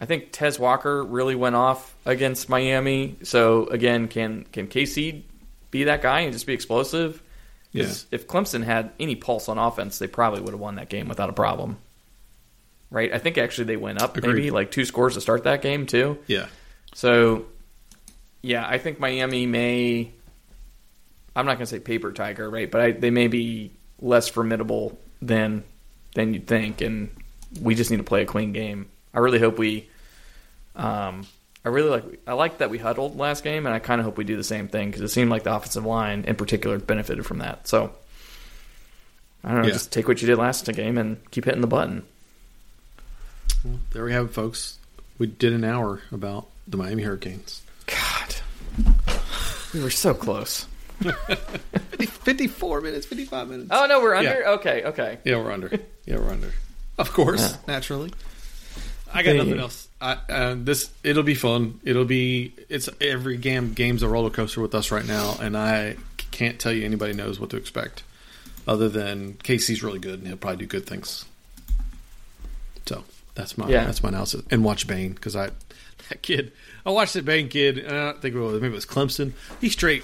I 0.02 0.06
think 0.06 0.30
Tez 0.32 0.60
Walker 0.60 1.04
really 1.04 1.36
went 1.36 1.56
off 1.56 1.96
against 2.06 2.50
Miami. 2.50 3.16
So 3.24 3.68
again, 3.68 4.08
can 4.08 4.44
can 4.52 4.68
KC 4.68 5.22
be 5.72 5.86
that 5.86 6.02
guy 6.02 6.22
and 6.22 6.34
just 6.34 6.46
be 6.48 6.54
explosive? 6.54 7.22
'Cause 7.76 8.06
if 8.12 8.28
Clemson 8.28 8.64
had 8.64 8.92
any 9.00 9.16
pulse 9.16 9.50
on 9.50 9.58
offense, 9.58 9.98
they 9.98 10.06
probably 10.06 10.42
would 10.42 10.52
have 10.52 10.60
won 10.60 10.76
that 10.76 10.90
game 10.90 11.08
without 11.08 11.30
a 11.30 11.34
problem. 11.34 11.78
Right? 12.94 13.12
I 13.12 13.18
think 13.18 13.40
actually 13.40 13.64
they 13.66 13.76
went 13.78 14.00
up 14.02 14.16
Agreed. 14.18 14.36
maybe 14.36 14.52
like 14.52 14.70
two 14.70 14.86
scores 14.86 15.16
to 15.16 15.22
start 15.22 15.46
that 15.46 15.64
game 15.64 15.88
too. 15.88 16.20
Yeah, 16.28 16.46
So, 16.94 17.48
yeah, 18.44 18.64
I 18.68 18.78
think 18.78 19.00
Miami 19.00 19.48
may. 19.48 20.12
I'm 21.36 21.48
not 21.48 21.54
going 21.58 21.66
to 21.66 21.66
say 21.66 21.80
paper 21.80 22.12
tiger, 22.14 22.48
right? 22.48 22.70
But 22.70 22.82
I, 22.82 22.92
they 22.92 23.10
may 23.10 23.28
be 23.28 23.72
less 24.00 24.30
formidable 24.30 25.00
than 25.24 25.64
than 26.14 26.36
you'd 26.36 26.46
think, 26.46 26.82
and 26.82 27.10
we 27.60 27.74
just 27.74 27.90
need 27.90 27.98
to 27.98 28.04
play 28.04 28.22
a 28.22 28.26
clean 28.28 28.54
game. 28.54 28.90
I 29.12 29.20
really 29.20 29.40
hope 29.40 29.58
we. 29.58 29.90
Um, 30.76 31.26
I 31.66 31.70
really 31.70 31.90
like. 31.90 32.20
I 32.28 32.34
like 32.34 32.60
that 32.60 32.70
we 32.70 32.78
huddled 32.78 33.18
last 33.18 33.44
game, 33.44 33.66
and 33.66 33.74
I 33.74 33.80
kind 33.80 34.02
of 34.02 34.06
hope 34.06 34.20
we 34.20 34.24
do 34.24 34.38
the 34.38 34.44
same 34.44 34.68
thing 34.68 34.90
because 34.90 35.02
it 35.02 35.08
seemed 35.08 35.32
like 35.32 35.42
the 35.42 35.56
offensive 35.56 35.84
line, 35.86 36.26
in 36.28 36.36
particular, 36.36 36.78
benefited 36.78 37.26
from 37.26 37.40
that. 37.40 37.68
So, 37.68 37.92
I 39.44 39.48
don't 39.52 39.62
know, 39.62 39.68
Yeah. 39.68 39.74
just 39.74 39.92
take 39.92 40.08
what 40.08 40.22
you 40.22 40.28
did 40.28 40.38
last 40.38 40.72
game 40.74 41.00
and 41.00 41.18
keep 41.32 41.46
hitting 41.46 41.62
the 41.62 41.68
button. 41.68 42.04
There 43.92 44.04
we 44.06 44.12
have 44.14 44.26
it, 44.26 44.34
folks. 44.34 44.78
We 45.18 45.28
did 45.28 45.54
an 45.54 45.64
hour 45.64 46.02
about 46.12 46.48
the 46.68 46.78
Miami 46.78 47.04
Hurricanes. 47.04 47.62
God, 47.86 48.36
we 49.74 49.82
were 49.82 49.90
so 49.90 50.14
close. 50.14 50.66
50, 51.02 52.06
54 52.06 52.82
minutes, 52.82 53.06
55 53.06 53.50
minutes. 53.50 53.70
Oh 53.72 53.86
no, 53.86 54.02
we're 54.02 54.16
under. 54.16 54.40
Yeah. 54.42 54.50
Okay, 54.52 54.84
okay. 54.86 55.18
Yeah, 55.24 55.38
we're 55.38 55.52
under. 55.52 55.70
Yeah, 56.06 56.18
we're 56.18 56.30
under. 56.32 56.52
Of 56.98 57.12
course, 57.12 57.42
Yeah. 57.42 57.58
naturally. 57.68 58.12
I 59.14 59.22
got 59.22 59.36
nothing 59.36 59.60
else. 59.60 59.88
I, 60.02 60.18
uh, 60.28 60.56
this 60.58 60.90
it'll 61.04 61.24
be 61.24 61.36
fun. 61.36 61.80
It'll 61.84 62.06
be 62.06 62.54
it's 62.70 62.90
every 63.00 63.38
game 63.38 63.74
game's 63.74 64.02
a 64.04 64.08
roller 64.08 64.32
coaster 64.32 64.60
with 64.62 64.74
us 64.74 64.92
right 64.92 65.06
now, 65.06 65.36
and 65.40 65.56
I 65.56 65.98
can't 66.32 66.60
tell 66.60 66.72
you 66.74 66.84
anybody 66.84 67.14
knows 67.14 67.40
what 67.40 67.52
to 67.52 67.58
expect, 67.58 68.02
other 68.68 68.90
than 68.90 69.34
Casey's 69.44 69.84
really 69.84 70.00
good 70.00 70.20
and 70.20 70.28
he'll 70.28 70.38
probably 70.38 70.58
do 70.58 70.66
good 70.66 70.88
things. 70.88 71.26
So 72.88 73.04
that's 73.36 73.58
my 73.58 73.68
Yeah. 73.68 73.86
that's 73.86 74.04
my 74.04 74.10
analysis. 74.10 74.44
And 74.52 74.64
watch 74.64 74.88
Bain 74.88 75.14
because 75.14 75.36
I 75.36 75.50
that 76.10 76.22
kid 76.22 76.52
I 76.86 76.92
watched 76.92 77.14
that 77.14 77.26
Bain 77.26 77.48
kid. 77.50 77.78
And 77.80 77.92
I 77.96 78.06
don't 78.12 78.22
think 78.22 78.36
it 78.36 78.40
was 78.40 78.54
maybe 78.62 78.74
it 78.74 78.76
was 78.76 78.86
Clemson. 78.86 79.34
He 79.62 79.70
straight 79.70 80.04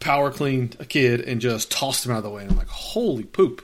power 0.00 0.30
cleaned 0.30 0.76
a 0.80 0.84
kid 0.86 1.20
and 1.20 1.40
just 1.40 1.70
tossed 1.70 2.06
him 2.06 2.12
out 2.12 2.18
of 2.18 2.24
the 2.24 2.30
way. 2.30 2.42
And 2.42 2.50
I'm 2.52 2.56
like, 2.58 2.68
holy 2.68 3.24
poop! 3.24 3.62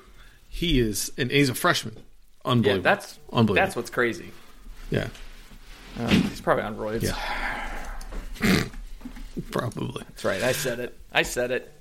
He 0.48 0.78
is 0.80 1.10
and 1.18 1.30
he's 1.30 1.48
a 1.48 1.54
freshman. 1.54 1.94
Yeah, 1.96 2.50
Unbelievable. 2.52 2.82
that's 2.84 3.18
unbelievable. 3.32 3.54
That's 3.54 3.76
what's 3.76 3.90
crazy. 3.90 4.30
yeah, 4.90 5.08
Uh, 5.98 6.08
he's 6.08 6.40
probably 6.40 6.62
on 6.64 6.76
roids. 6.76 7.02
Yeah. 7.02 8.64
probably 9.50 10.02
That's 10.08 10.24
right. 10.24 10.42
I 10.42 10.52
said 10.52 10.78
it. 10.80 10.96
I 11.12 11.22
said 11.22 11.50
it. 11.50 11.72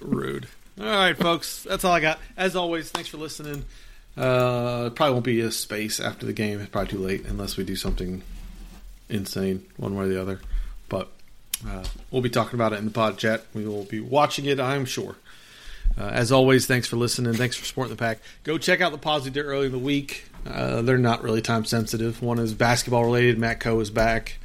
rude. 0.00 0.46
All 0.78 0.84
right, 0.86 1.16
folks, 1.16 1.62
that's 1.62 1.84
all 1.84 1.92
I 1.92 2.00
got. 2.00 2.18
As 2.36 2.56
always, 2.56 2.90
thanks 2.90 3.08
for 3.08 3.16
listening. 3.16 3.64
Uh, 4.16 4.90
probably 4.90 5.12
won't 5.12 5.24
be 5.24 5.40
a 5.40 5.50
space 5.50 5.98
after 6.00 6.26
the 6.26 6.32
game. 6.32 6.60
It's 6.60 6.70
probably 6.70 6.90
too 6.90 6.98
late 6.98 7.24
unless 7.26 7.56
we 7.56 7.64
do 7.64 7.76
something 7.76 8.22
insane, 9.08 9.64
one 9.76 9.96
way 9.96 10.04
or 10.04 10.08
the 10.08 10.20
other. 10.20 10.40
But 10.88 11.08
uh, 11.66 11.84
we'll 12.10 12.22
be 12.22 12.30
talking 12.30 12.54
about 12.54 12.72
it 12.72 12.78
in 12.78 12.84
the 12.84 12.90
pod 12.90 13.18
chat. 13.18 13.44
We 13.54 13.66
will 13.66 13.84
be 13.84 14.00
watching 14.00 14.44
it, 14.44 14.60
I'm 14.60 14.84
sure. 14.84 15.16
Uh, 15.98 16.08
as 16.08 16.32
always, 16.32 16.66
thanks 16.66 16.88
for 16.88 16.96
listening. 16.96 17.34
Thanks 17.34 17.56
for 17.56 17.64
supporting 17.64 17.94
the 17.94 17.98
pack. 17.98 18.18
Go 18.42 18.58
check 18.58 18.80
out 18.80 18.92
the 18.92 18.98
pods 18.98 19.24
we 19.24 19.30
did 19.30 19.44
early 19.44 19.66
in 19.66 19.72
the 19.72 19.78
week. 19.78 20.28
Uh, 20.46 20.82
they're 20.82 20.98
not 20.98 21.22
really 21.22 21.40
time 21.40 21.64
sensitive. 21.64 22.22
One 22.22 22.38
is 22.38 22.52
basketball 22.54 23.04
related. 23.04 23.38
Matt 23.38 23.60
Coe 23.60 23.78
is 23.80 23.90
back, 23.90 24.38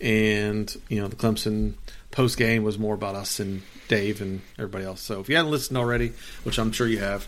and 0.00 0.74
you 0.88 1.00
know 1.00 1.08
the 1.08 1.16
Clemson 1.16 1.74
post 2.10 2.36
game 2.36 2.64
was 2.64 2.78
more 2.78 2.94
about 2.94 3.14
us 3.14 3.38
and 3.38 3.62
Dave 3.86 4.20
and 4.20 4.40
everybody 4.58 4.84
else. 4.84 5.00
So 5.00 5.20
if 5.20 5.28
you 5.28 5.36
haven't 5.36 5.52
listened 5.52 5.78
already, 5.78 6.12
which 6.42 6.58
I'm 6.58 6.72
sure 6.72 6.86
you 6.86 6.98
have, 6.98 7.26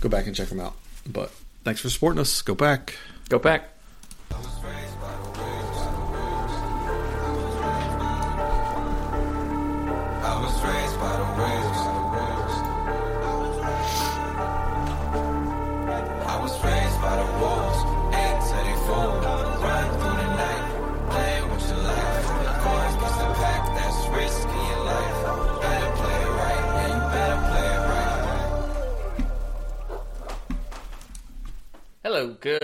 go 0.00 0.08
back 0.08 0.26
and 0.26 0.34
check 0.34 0.48
them 0.48 0.60
out. 0.60 0.74
But 1.06 1.30
thanks 1.64 1.80
for 1.80 1.90
supporting 1.90 2.20
us. 2.20 2.42
Go 2.42 2.54
back. 2.54 2.96
Go 3.28 3.38
back. 3.38 3.68
I 4.30 4.36
was 4.36 4.46
raised 4.64 5.00
by 5.00 5.12
the 5.16 5.28
waves. 5.40 5.78
I 10.22 10.40
was 10.40 10.54
raised 10.64 10.98
by 11.00 11.16
the 11.16 11.24
waves. 11.42 11.69
Hello, 32.02 32.32
good 32.40 32.56